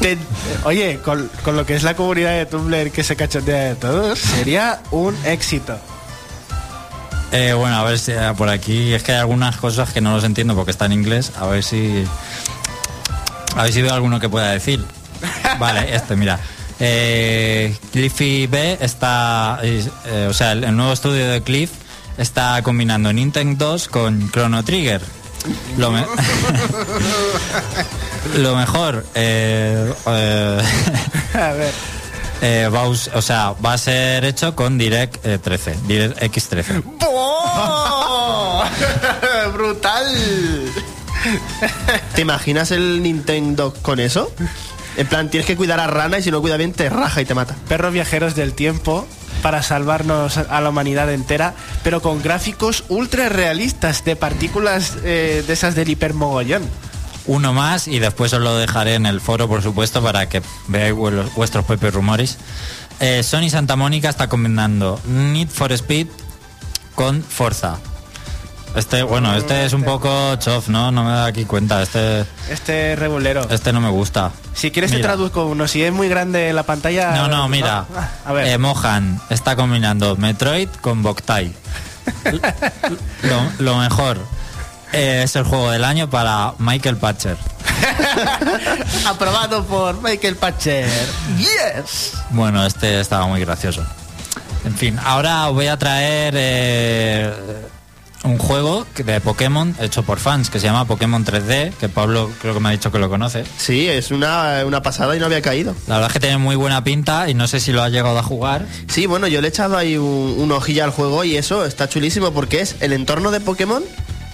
Te- 0.00 0.18
oye, 0.64 1.00
con, 1.04 1.28
con 1.44 1.56
lo 1.56 1.66
que 1.66 1.74
es 1.74 1.82
la 1.82 1.94
comunidad 1.94 2.30
de 2.32 2.46
Tumblr 2.46 2.90
que 2.92 3.02
se 3.02 3.16
cachondea 3.16 3.64
de 3.64 3.74
todos, 3.74 4.18
sería 4.18 4.80
un 4.90 5.16
éxito. 5.24 5.76
Eh, 7.32 7.52
bueno, 7.52 7.76
a 7.76 7.82
ver 7.84 7.98
si 7.98 8.12
eh, 8.12 8.32
por 8.36 8.48
aquí 8.48 8.94
es 8.94 9.02
que 9.02 9.12
hay 9.12 9.18
algunas 9.18 9.56
cosas 9.56 9.92
que 9.92 10.00
no 10.00 10.14
los 10.14 10.24
entiendo 10.24 10.54
porque 10.54 10.70
está 10.70 10.86
en 10.86 10.92
inglés. 10.92 11.32
A 11.38 11.46
ver 11.46 11.62
si. 11.62 12.04
A 13.56 13.64
ver 13.64 13.72
si 13.72 13.82
veo 13.82 13.92
alguno 13.92 14.18
que 14.20 14.28
pueda 14.28 14.50
decir. 14.52 14.82
Vale, 15.58 15.94
este, 15.94 16.16
mira. 16.16 16.38
Eh, 16.80 17.76
Cliffy 17.92 18.46
B 18.46 18.78
está. 18.80 19.58
eh, 19.62 20.26
o 20.30 20.32
sea, 20.32 20.52
el, 20.52 20.64
el 20.64 20.76
nuevo 20.76 20.92
estudio 20.92 21.28
de 21.28 21.42
Cliff 21.42 21.70
está 22.18 22.60
combinando 22.62 23.12
Nintendo 23.12 23.70
2 23.72 23.88
con 23.88 24.30
Chrono 24.30 24.62
Trigger. 24.64 25.00
Lo, 25.78 25.90
me- 25.92 26.04
Lo 28.36 28.56
mejor. 28.56 29.04
eh, 29.14 29.92
eh, 30.06 30.62
A 31.34 31.52
ver. 31.52 31.72
eh, 32.42 32.68
va 32.74 32.82
o 32.84 33.22
sea, 33.22 33.54
va 33.64 33.72
a 33.74 33.78
ser 33.78 34.24
hecho 34.24 34.54
con 34.54 34.78
Direct 34.78 35.24
eh, 35.24 35.38
13, 35.38 35.76
Direct 35.86 36.20
X13. 36.22 36.82
¡Oh! 37.06 38.64
¡Brutal! 39.54 40.06
¿Te 42.14 42.22
imaginas 42.22 42.70
el 42.70 43.02
Nintendo 43.02 43.74
con 43.82 44.00
eso? 44.00 44.32
En 44.96 45.06
plan, 45.06 45.30
tienes 45.30 45.46
que 45.46 45.56
cuidar 45.56 45.80
a 45.80 45.86
Rana 45.86 46.18
y 46.18 46.22
si 46.22 46.30
no 46.30 46.40
cuida 46.40 46.56
bien 46.56 46.72
te 46.72 46.88
raja 46.88 47.20
y 47.20 47.24
te 47.24 47.34
mata. 47.34 47.54
Perros 47.68 47.92
viajeros 47.92 48.34
del 48.34 48.52
tiempo 48.54 49.06
para 49.42 49.62
salvarnos 49.62 50.36
a 50.36 50.60
la 50.60 50.68
humanidad 50.70 51.12
entera, 51.12 51.54
pero 51.82 52.02
con 52.02 52.22
gráficos 52.22 52.84
ultra 52.88 53.28
realistas 53.28 54.04
de 54.04 54.16
partículas 54.16 54.96
eh, 55.04 55.44
de 55.46 55.52
esas 55.52 55.74
del 55.74 55.88
hipermogollón. 55.90 56.62
Uno 57.26 57.52
más 57.52 57.88
y 57.88 57.98
después 57.98 58.32
os 58.32 58.40
lo 58.40 58.56
dejaré 58.56 58.94
en 58.94 59.04
el 59.04 59.20
foro, 59.20 59.48
por 59.48 59.62
supuesto, 59.62 60.02
para 60.02 60.28
que 60.28 60.42
veáis 60.66 60.94
vuestros 61.34 61.64
propios 61.64 61.92
rumores. 61.92 62.38
Eh, 63.00 63.22
Sony 63.22 63.50
Santa 63.50 63.76
Mónica 63.76 64.08
está 64.08 64.28
combinando 64.28 64.98
Need 65.06 65.48
for 65.48 65.70
Speed 65.72 66.08
con 66.94 67.22
Forza. 67.22 67.78
Este, 68.78 69.02
bueno, 69.02 69.34
este 69.34 69.64
es 69.66 69.72
un 69.72 69.82
poco 69.82 70.36
chof, 70.36 70.68
¿no? 70.68 70.90
No 70.92 71.04
me 71.04 71.10
da 71.10 71.26
aquí 71.26 71.44
cuenta. 71.44 71.82
Este, 71.82 72.24
Este 72.48 72.94
regulero. 72.96 73.46
este 73.50 73.72
no 73.72 73.80
me 73.80 73.90
gusta. 73.90 74.30
Si 74.54 74.70
quieres 74.70 74.90
te 74.90 74.96
Mira. 74.98 75.08
traduzco 75.08 75.46
uno, 75.46 75.66
si 75.68 75.82
es 75.82 75.92
muy 75.92 76.08
grande 76.08 76.52
la 76.52 76.62
pantalla... 76.62 77.10
No, 77.12 77.28
no, 77.28 77.48
mira. 77.48 77.84
A 78.24 78.32
ver. 78.32 78.46
Eh, 78.46 78.58
Mohan 78.58 79.20
está 79.30 79.56
combinando 79.56 80.16
Metroid 80.16 80.68
con 80.80 81.02
Boktai. 81.02 81.52
lo, 83.22 83.42
lo 83.58 83.76
mejor 83.78 84.18
eh, 84.92 85.22
es 85.24 85.36
el 85.36 85.44
juego 85.44 85.70
del 85.70 85.84
año 85.84 86.08
para 86.08 86.54
Michael 86.58 86.96
Patcher. 86.96 87.36
Aprobado 89.06 89.64
por 89.64 90.00
Michael 90.02 90.36
Patcher. 90.36 90.88
¡Yes! 91.36 92.14
Bueno, 92.30 92.64
este 92.64 93.00
estaba 93.00 93.26
muy 93.26 93.40
gracioso. 93.40 93.84
En 94.64 94.74
fin, 94.74 94.98
ahora 95.04 95.48
os 95.48 95.54
voy 95.54 95.66
a 95.68 95.76
traer 95.78 96.34
eh, 96.36 97.32
un 98.24 98.38
juego 98.38 98.86
de 98.96 99.20
Pokémon 99.20 99.74
hecho 99.80 100.02
por 100.02 100.18
fans 100.18 100.50
que 100.50 100.58
se 100.58 100.66
llama 100.66 100.86
Pokémon 100.86 101.24
3D, 101.24 101.72
que 101.74 101.88
Pablo 101.88 102.30
creo 102.40 102.54
que 102.54 102.60
me 102.60 102.68
ha 102.68 102.72
dicho 102.72 102.90
que 102.90 102.98
lo 102.98 103.08
conoce. 103.08 103.44
Sí, 103.56 103.88
es 103.88 104.10
una, 104.10 104.62
una 104.66 104.82
pasada 104.82 105.14
y 105.16 105.20
no 105.20 105.26
había 105.26 105.40
caído. 105.40 105.74
La 105.86 105.96
verdad 105.96 106.10
es 106.10 106.14
que 106.14 106.20
tiene 106.20 106.38
muy 106.38 106.56
buena 106.56 106.82
pinta 106.82 107.28
y 107.30 107.34
no 107.34 107.46
sé 107.46 107.60
si 107.60 107.72
lo 107.72 107.82
ha 107.82 107.88
llegado 107.88 108.18
a 108.18 108.22
jugar. 108.22 108.66
Sí, 108.88 109.06
bueno, 109.06 109.28
yo 109.28 109.40
le 109.40 109.48
he 109.48 109.50
echado 109.50 109.76
ahí 109.76 109.96
un, 109.96 110.34
un 110.38 110.52
ojillo 110.52 110.84
al 110.84 110.90
juego 110.90 111.24
y 111.24 111.36
eso 111.36 111.64
está 111.64 111.88
chulísimo 111.88 112.32
porque 112.32 112.60
es 112.60 112.76
el 112.80 112.92
entorno 112.92 113.30
de 113.30 113.40
Pokémon 113.40 113.82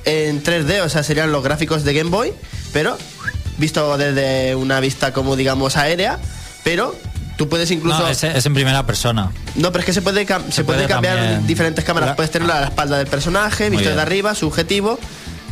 en 0.05 0.43
3D, 0.43 0.83
o 0.83 0.89
sea, 0.89 1.03
serían 1.03 1.33
los 1.33 1.43
gráficos 1.43 1.85
de 1.85 1.95
Game 1.95 2.11
Boy, 2.11 2.33
pero 2.73 2.99
visto 3.59 3.97
desde 3.97 4.55
una 4.55 4.81
vista 4.81 5.13
como 5.13 5.37
digamos 5.37 5.77
aérea, 5.77 6.19
pero 6.63 6.95
tú 7.37 7.49
puedes 7.49 7.71
incluso... 7.71 7.99
No, 8.01 8.09
es, 8.09 8.23
es 8.25 8.47
en 8.47 8.55
primera 8.55 8.85
persona. 8.87 9.31
No, 9.55 9.71
pero 9.73 9.81
es 9.81 9.87
que 9.87 9.93
se 9.93 10.03
puede, 10.03 10.21
se 10.27 10.65
puede 10.65 10.65
puede 10.65 10.87
cambiar 10.87 11.17
también- 11.19 11.47
diferentes 11.47 11.85
cámaras. 11.85 12.15
Puedes 12.17 12.31
tenerlo 12.31 12.55
a 12.55 12.61
la 12.61 12.67
espalda 12.67 12.99
del 12.99 13.07
personaje, 13.07 13.71
visto 13.71 13.95
de 13.95 14.01
arriba, 14.01 14.35
subjetivo, 14.35 14.99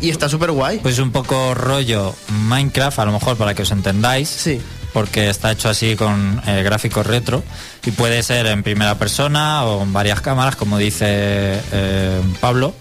y 0.00 0.10
está 0.10 0.28
súper 0.28 0.50
guay. 0.50 0.78
Pues 0.78 0.98
un 0.98 1.12
poco 1.12 1.54
rollo 1.54 2.14
Minecraft, 2.28 2.98
a 2.98 3.04
lo 3.06 3.12
mejor 3.12 3.36
para 3.36 3.54
que 3.54 3.62
os 3.62 3.70
entendáis. 3.70 4.28
Sí. 4.28 4.60
Porque 4.92 5.30
está 5.30 5.50
hecho 5.52 5.70
así 5.70 5.96
con 5.96 6.42
eh, 6.46 6.62
gráficos 6.62 7.06
retro 7.06 7.42
y 7.82 7.92
puede 7.92 8.22
ser 8.22 8.44
en 8.46 8.62
primera 8.62 8.96
persona 8.98 9.64
o 9.64 9.82
en 9.84 9.92
varias 9.94 10.20
cámaras, 10.20 10.54
como 10.54 10.76
dice 10.76 11.06
eh, 11.08 12.20
Pablo. 12.40 12.74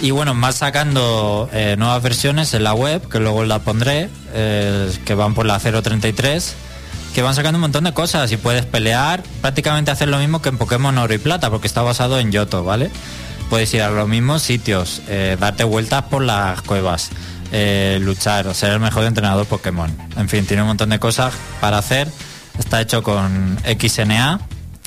Y 0.00 0.10
bueno, 0.12 0.32
más 0.32 0.56
sacando 0.56 1.50
eh, 1.52 1.76
nuevas 1.78 2.02
versiones 2.02 2.54
en 2.54 2.64
la 2.64 2.72
web, 2.72 3.06
que 3.06 3.20
luego 3.20 3.44
la 3.44 3.58
pondré, 3.58 4.08
eh, 4.32 4.90
que 5.04 5.14
van 5.14 5.34
por 5.34 5.44
la 5.44 5.58
033, 5.60 6.54
que 7.14 7.22
van 7.22 7.34
sacando 7.34 7.58
un 7.58 7.62
montón 7.62 7.84
de 7.84 7.92
cosas 7.92 8.32
y 8.32 8.36
puedes 8.36 8.64
pelear, 8.64 9.22
prácticamente 9.40 9.90
hacer 9.90 10.08
lo 10.08 10.18
mismo 10.18 10.40
que 10.40 10.48
en 10.48 10.58
Pokémon 10.58 10.96
Oro 10.96 11.12
y 11.12 11.18
Plata, 11.18 11.50
porque 11.50 11.66
está 11.66 11.82
basado 11.82 12.18
en 12.18 12.32
Yoto, 12.32 12.64
¿vale? 12.64 12.90
Puedes 13.50 13.72
ir 13.74 13.82
a 13.82 13.90
los 13.90 14.08
mismos 14.08 14.42
sitios, 14.42 15.02
eh, 15.08 15.36
darte 15.38 15.64
vueltas 15.64 16.04
por 16.04 16.22
las 16.22 16.62
cuevas, 16.62 17.10
eh, 17.52 17.98
luchar, 18.00 18.54
ser 18.54 18.72
el 18.72 18.80
mejor 18.80 19.04
entrenador 19.04 19.46
Pokémon. 19.46 19.94
En 20.16 20.28
fin, 20.28 20.46
tiene 20.46 20.62
un 20.62 20.68
montón 20.68 20.88
de 20.88 20.98
cosas 20.98 21.34
para 21.60 21.78
hacer. 21.78 22.08
Está 22.58 22.80
hecho 22.80 23.02
con 23.02 23.58
XNA, 23.64 24.40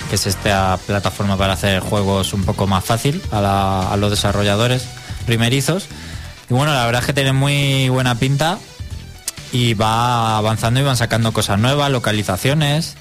que 0.08 0.16
es 0.16 0.26
esta 0.26 0.78
plataforma 0.84 1.36
para 1.36 1.52
hacer 1.52 1.80
juegos 1.80 2.32
un 2.32 2.44
poco 2.44 2.66
más 2.66 2.84
fácil 2.84 3.22
a, 3.30 3.88
a 3.92 3.96
los 3.96 4.10
desarrolladores 4.10 4.84
primerizos. 5.26 5.86
Y 6.50 6.54
bueno, 6.54 6.74
la 6.74 6.84
verdad 6.86 7.02
es 7.02 7.06
que 7.06 7.12
tiene 7.12 7.32
muy 7.32 7.88
buena 7.88 8.16
pinta 8.16 8.58
y 9.52 9.74
va 9.74 10.36
avanzando 10.38 10.80
y 10.80 10.82
van 10.82 10.96
sacando 10.96 11.32
cosas 11.32 11.58
nuevas, 11.58 11.90
localizaciones. 11.90 12.94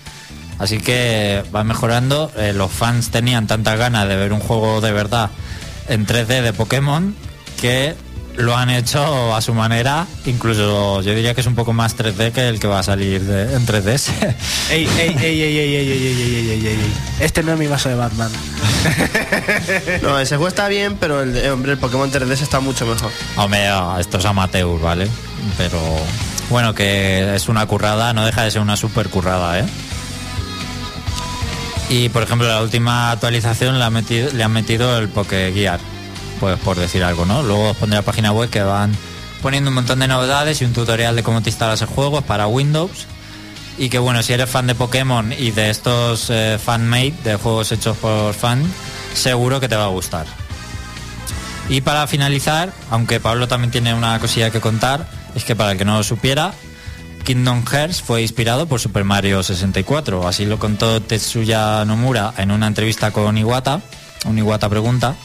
Así 0.59 0.77
que 0.79 1.43
va 1.53 1.63
mejorando. 1.63 2.31
Eh, 2.37 2.53
los 2.53 2.71
fans 2.71 3.09
tenían 3.11 3.45
tantas 3.47 3.77
ganas 3.77 4.07
de 4.07 4.15
ver 4.15 4.31
un 4.33 4.39
juego 4.39 4.79
de 4.81 4.91
verdad 4.93 5.29
en 5.89 6.05
3D 6.07 6.41
de 6.41 6.53
Pokémon 6.53 7.13
que 7.59 7.93
lo 8.37 8.55
han 8.55 8.69
hecho 8.69 9.35
a 9.35 9.41
su 9.41 9.53
manera. 9.53 10.07
Incluso 10.25 11.01
yo 11.01 11.13
diría 11.13 11.33
que 11.33 11.41
es 11.41 11.47
un 11.47 11.55
poco 11.55 11.73
más 11.73 11.95
3D 11.97 12.31
que 12.31 12.47
el 12.49 12.59
que 12.59 12.67
va 12.67 12.79
a 12.79 12.83
salir 12.83 13.21
de- 13.23 13.53
en 13.55 13.65
3DS. 13.65 14.09
Ey, 14.69 14.87
ey, 14.97 15.15
ey, 15.19 15.41
ey, 15.41 15.41
ey, 15.41 15.57
ey, 15.57 15.75
ey, 15.75 15.91
ey, 15.91 16.21
ey, 16.21 16.49
ey, 16.49 16.49
ey, 16.51 16.67
ey. 16.67 16.93
Este 17.19 17.43
no 17.43 17.53
es 17.53 17.59
mi 17.59 17.67
vaso 17.67 17.89
de 17.89 17.95
Batman. 17.95 18.31
No, 20.01 20.19
ese 20.19 20.35
juego 20.37 20.47
está 20.47 20.67
bien, 20.67 20.97
pero 20.99 21.21
el, 21.21 21.49
hombre, 21.49 21.73
el 21.73 21.77
Pokémon 21.77 22.11
3DS 22.11 22.41
está 22.41 22.59
mucho 22.59 22.85
mejor. 22.85 23.11
Hombre, 23.35 23.67
esto 23.99 24.17
es 24.19 24.25
amateur, 24.25 24.79
¿vale? 24.79 25.07
Pero 25.57 25.79
bueno, 26.49 26.73
que 26.73 27.35
es 27.35 27.49
una 27.49 27.65
currada, 27.65 28.13
no 28.13 28.25
deja 28.25 28.43
de 28.43 28.51
ser 28.51 28.61
una 28.61 28.77
super 28.77 29.09
currada, 29.09 29.59
¿eh? 29.59 29.65
Y 31.89 32.09
por 32.09 32.23
ejemplo, 32.23 32.47
la 32.47 32.61
última 32.61 33.11
actualización 33.11 33.77
metido, 33.93 34.31
le 34.33 34.43
han 34.43 34.51
metido 34.51 34.97
el 34.97 35.07
Poké 35.09 35.51
Gear, 35.53 35.79
pues 36.39 36.59
por 36.59 36.77
decir 36.77 37.03
algo, 37.03 37.25
¿no? 37.25 37.43
Luego 37.43 37.71
os 37.71 37.77
pondré 37.77 37.97
la 37.97 38.01
página 38.03 38.31
web 38.31 38.49
que 38.49 38.63
van 38.63 38.95
poniendo 39.41 39.69
un 39.69 39.75
montón 39.75 39.99
de 39.99 40.07
novedades 40.07 40.61
y 40.61 40.65
un 40.65 40.73
tutorial 40.73 41.15
de 41.15 41.21
cómo 41.23 41.41
te 41.41 41.49
instalas 41.49 41.81
el 41.81 41.87
juego 41.87 42.21
para 42.21 42.47
Windows. 42.47 43.05
Y 43.77 43.89
que 43.89 43.99
bueno, 43.99 44.23
si 44.23 44.33
eres 44.33 44.49
fan 44.49 44.67
de 44.67 44.73
Pokémon 44.73 45.33
y 45.33 45.51
de 45.51 45.69
estos 45.69 46.29
eh, 46.29 46.57
fan-made, 46.63 47.13
de 47.23 47.35
juegos 47.35 47.71
hechos 47.71 47.97
por 47.97 48.33
fan, 48.33 48.63
seguro 49.13 49.59
que 49.59 49.67
te 49.67 49.75
va 49.75 49.85
a 49.85 49.89
gustar. 49.89 50.25
Y 51.69 51.81
para 51.81 52.07
finalizar, 52.07 52.71
aunque 52.89 53.19
Pablo 53.19 53.47
también 53.47 53.71
tiene 53.71 53.93
una 53.93 54.17
cosilla 54.19 54.49
que 54.49 54.61
contar, 54.61 55.07
es 55.35 55.43
que 55.43 55.55
para 55.55 55.73
el 55.73 55.77
que 55.77 55.85
no 55.85 55.97
lo 55.97 56.03
supiera, 56.03 56.53
Kingdom 57.23 57.65
Hearts 57.65 58.01
fue 58.01 58.21
inspirado 58.21 58.67
por 58.67 58.79
Super 58.79 59.03
Mario 59.03 59.43
64. 59.43 60.27
Así 60.27 60.45
lo 60.45 60.59
contó 60.59 61.01
Tetsuya 61.01 61.83
Nomura 61.85 62.33
en 62.37 62.51
una 62.51 62.67
entrevista 62.67 63.11
con 63.11 63.37
Iwata, 63.37 63.81
un 64.25 64.37
Iwata 64.37 64.69
pregunta. 64.69 65.15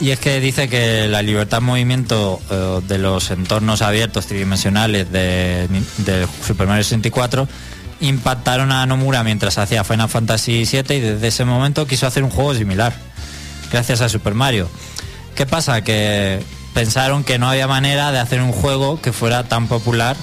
Y 0.00 0.10
es 0.10 0.18
que 0.18 0.40
dice 0.40 0.68
que 0.68 1.08
la 1.08 1.20
libertad 1.20 1.58
de 1.58 1.66
movimiento 1.66 2.40
eh, 2.50 2.80
de 2.88 2.96
los 2.96 3.30
entornos 3.30 3.82
abiertos 3.82 4.26
tridimensionales 4.26 5.12
de, 5.12 5.68
de 5.98 6.26
Super 6.46 6.66
Mario 6.66 6.84
64 6.84 7.46
impactaron 8.00 8.72
a 8.72 8.86
Nomura 8.86 9.22
mientras 9.22 9.58
hacía 9.58 9.84
Final 9.84 10.08
Fantasy 10.08 10.64
VII 10.64 10.96
y 10.96 11.00
desde 11.00 11.26
ese 11.26 11.44
momento 11.44 11.86
quiso 11.86 12.06
hacer 12.06 12.24
un 12.24 12.30
juego 12.30 12.54
similar 12.54 12.94
gracias 13.70 14.00
a 14.00 14.08
Super 14.08 14.34
Mario. 14.34 14.68
¿Qué 15.34 15.46
pasa? 15.46 15.82
Que 15.82 16.42
pensaron 16.74 17.24
que 17.24 17.38
no 17.38 17.48
había 17.48 17.66
manera 17.66 18.12
de 18.12 18.18
hacer 18.18 18.40
un 18.40 18.52
juego 18.52 19.00
que 19.00 19.12
fuera 19.12 19.44
tan 19.44 19.66
popular 19.66 20.16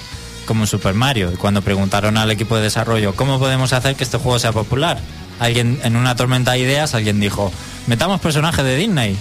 como 0.46 0.66
Super 0.66 0.94
Mario. 0.94 1.30
Y 1.32 1.36
cuando 1.36 1.62
preguntaron 1.62 2.16
al 2.16 2.30
equipo 2.30 2.56
de 2.56 2.62
desarrollo, 2.62 3.14
¿cómo 3.14 3.38
podemos 3.38 3.72
hacer 3.72 3.96
que 3.96 4.04
este 4.04 4.18
juego 4.18 4.38
sea 4.38 4.52
popular? 4.52 4.98
Alguien, 5.38 5.78
en 5.84 5.94
una 5.94 6.16
tormenta 6.16 6.52
de 6.52 6.60
ideas, 6.60 6.94
alguien 6.94 7.20
dijo, 7.20 7.52
metamos 7.86 8.20
personajes 8.20 8.64
de 8.64 8.76
Disney. 8.76 9.16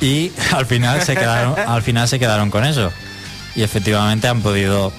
Y 0.00 0.32
al 0.52 0.66
final 0.66 1.02
se 1.02 1.14
quedaron, 1.14 1.58
al 1.58 1.82
final 1.82 2.06
se 2.08 2.18
quedaron 2.18 2.50
con 2.50 2.64
eso. 2.64 2.92
Y 3.54 3.62
efectivamente 3.62 4.28
han 4.28 4.42
podido 4.42 4.92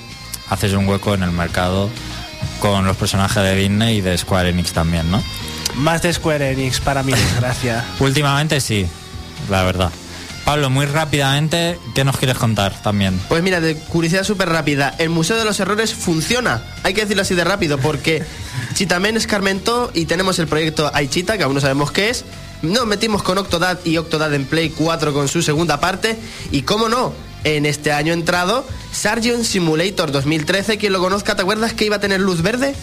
hacerse 0.49 0.75
un 0.75 0.87
hueco 0.87 1.13
en 1.13 1.23
el 1.23 1.31
mercado 1.31 1.89
con 2.59 2.85
los 2.85 2.97
personajes 2.97 3.43
de 3.43 3.55
Disney 3.55 3.97
y 3.97 4.01
de 4.01 4.17
Square 4.17 4.49
Enix 4.49 4.73
también, 4.73 5.09
¿no? 5.11 5.21
Más 5.75 6.01
de 6.01 6.11
Square 6.11 6.51
Enix, 6.51 6.79
para 6.79 7.03
mi 7.03 7.13
desgracia. 7.13 7.85
Últimamente 7.99 8.59
sí, 8.59 8.87
la 9.49 9.61
verdad. 9.61 9.91
Pablo, 10.47 10.69
muy 10.69 10.85
rápidamente, 10.85 11.77
¿qué 11.93 12.05
nos 12.05 12.15
quieres 12.15 12.37
contar 12.37 12.81
también? 12.81 13.19
Pues 13.27 13.43
mira, 13.43 13.59
de 13.59 13.75
curiosidad 13.75 14.23
súper 14.23 14.47
rápida, 14.47 14.95
el 14.97 15.09
Museo 15.09 15.35
de 15.35 15.43
los 15.43 15.59
Errores 15.59 15.93
funciona. 15.93 16.63
Hay 16.83 16.93
que 16.93 17.01
decirlo 17.01 17.23
así 17.23 17.35
de 17.35 17.43
rápido, 17.43 17.77
porque 17.79 18.23
Chitamen 18.73 19.17
escarmentó 19.17 19.91
y 19.93 20.05
tenemos 20.05 20.39
el 20.39 20.47
proyecto 20.47 20.89
Aichita, 20.93 21.37
que 21.37 21.43
aún 21.43 21.53
no 21.53 21.59
sabemos 21.59 21.91
qué 21.91 22.11
es. 22.11 22.23
Nos 22.61 22.85
metimos 22.85 23.23
con 23.23 23.37
Octodad 23.37 23.79
y 23.83 23.97
Octodad 23.97 24.33
en 24.33 24.45
Play 24.45 24.69
4 24.69 25.11
con 25.11 25.27
su 25.27 25.41
segunda 25.41 25.81
parte. 25.81 26.17
Y 26.49 26.61
cómo 26.61 26.87
no, 26.87 27.11
en 27.43 27.65
este 27.65 27.91
año 27.91 28.13
entrado, 28.13 28.65
Sargent 28.93 29.43
Simulator 29.43 30.13
2013, 30.13 30.77
quien 30.77 30.93
lo 30.93 31.01
conozca, 31.01 31.35
¿te 31.35 31.41
acuerdas 31.41 31.73
que 31.73 31.83
iba 31.83 31.97
a 31.97 31.99
tener 31.99 32.21
luz 32.21 32.41
verde? 32.41 32.73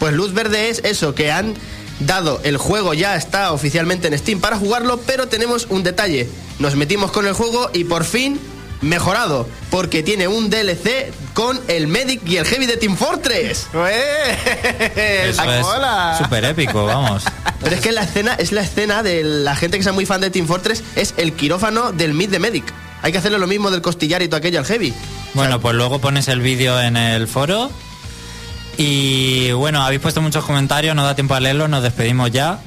Pues 0.00 0.12
luz 0.12 0.34
verde 0.34 0.70
es 0.70 0.80
eso, 0.82 1.14
que 1.14 1.30
han 1.30 1.54
dado 2.00 2.40
el 2.44 2.56
juego 2.56 2.94
ya 2.94 3.16
está 3.16 3.52
oficialmente 3.52 4.08
en 4.08 4.18
Steam 4.18 4.40
para 4.40 4.56
jugarlo, 4.56 5.00
pero 5.06 5.28
tenemos 5.28 5.66
un 5.70 5.82
detalle. 5.82 6.28
Nos 6.58 6.76
metimos 6.76 7.10
con 7.10 7.26
el 7.26 7.32
juego 7.32 7.70
y 7.72 7.84
por 7.84 8.04
fin 8.04 8.38
mejorado, 8.82 9.48
porque 9.70 10.02
tiene 10.02 10.28
un 10.28 10.50
DLC 10.50 11.12
con 11.34 11.58
el 11.68 11.86
Medic 11.86 12.26
y 12.26 12.36
el 12.36 12.46
Heavy 12.46 12.66
de 12.66 12.76
Team 12.76 12.96
Fortress. 12.96 13.68
Eso 14.96 15.42
es 15.42 16.18
súper 16.18 16.44
épico, 16.44 16.84
vamos. 16.84 17.24
Pero 17.62 17.76
es 17.76 17.80
que 17.80 17.92
la 17.92 18.02
escena 18.02 18.34
es 18.34 18.52
la 18.52 18.62
escena 18.62 19.02
de 19.02 19.22
la 19.22 19.56
gente 19.56 19.78
que 19.78 19.82
sea 19.82 19.92
muy 19.92 20.06
fan 20.06 20.20
de 20.20 20.30
Team 20.30 20.46
Fortress, 20.46 20.82
es 20.94 21.14
el 21.16 21.32
quirófano 21.32 21.92
del 21.92 22.14
Mid 22.14 22.30
de 22.30 22.38
Medic. 22.38 22.64
Hay 23.02 23.12
que 23.12 23.18
hacerle 23.18 23.38
lo 23.38 23.46
mismo 23.46 23.70
del 23.70 23.82
costillar 23.82 24.22
y 24.22 24.28
todo 24.28 24.38
aquello 24.38 24.58
al 24.58 24.64
Heavy. 24.64 24.92
Bueno, 25.34 25.60
pues 25.60 25.74
luego 25.74 26.00
pones 26.00 26.28
el 26.28 26.40
vídeo 26.40 26.80
en 26.80 26.96
el 26.96 27.28
foro. 27.28 27.70
Y 28.78 29.52
bueno, 29.52 29.82
habéis 29.82 30.00
puesto 30.00 30.20
muchos 30.20 30.44
comentarios, 30.44 30.94
no 30.94 31.04
da 31.04 31.14
tiempo 31.14 31.34
a 31.34 31.40
leerlos, 31.40 31.68
nos 31.68 31.82
despedimos 31.82 32.30
ya. 32.30 32.58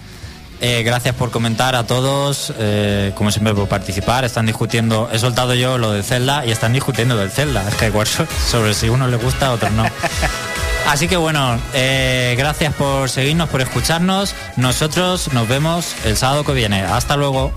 Eh, 0.62 0.84
gracias 0.84 1.16
por 1.16 1.32
comentar 1.32 1.76
a 1.76 1.86
todos, 1.86 2.54
eh, 2.58 3.14
como 3.16 3.32
siempre 3.32 3.54
por 3.54 3.68
participar. 3.68 4.26
Están 4.26 4.46
discutiendo, 4.46 5.10
he 5.12 5.20
soltado 5.20 5.54
yo 5.54 5.78
lo 5.78 5.92
de 5.92 6.04
Zelda 6.04 6.46
y 6.46 6.52
están 6.52 6.74
discutiendo 6.74 7.16
del 7.16 7.32
Zelda. 7.32 7.68
Es 7.68 7.76
que 7.76 7.92
sobre 8.48 8.74
si 8.74 8.90
uno 8.90 9.08
le 9.08 9.18
gusta, 9.18 9.48
a 9.48 9.52
otros 9.54 9.72
no. 9.72 9.86
Así 10.88 11.08
que 11.08 11.18
bueno, 11.18 11.60
eh, 11.74 12.36
gracias 12.38 12.74
por 12.74 13.10
seguirnos, 13.10 13.48
por 13.50 13.62
escucharnos. 13.62 14.34
Nosotros 14.58 15.32
nos 15.34 15.48
vemos 15.48 15.96
el 16.04 16.18
sábado 16.18 16.44
que 16.44 16.54
viene. 16.54 16.82
Hasta 16.82 17.16
luego. 17.16 17.54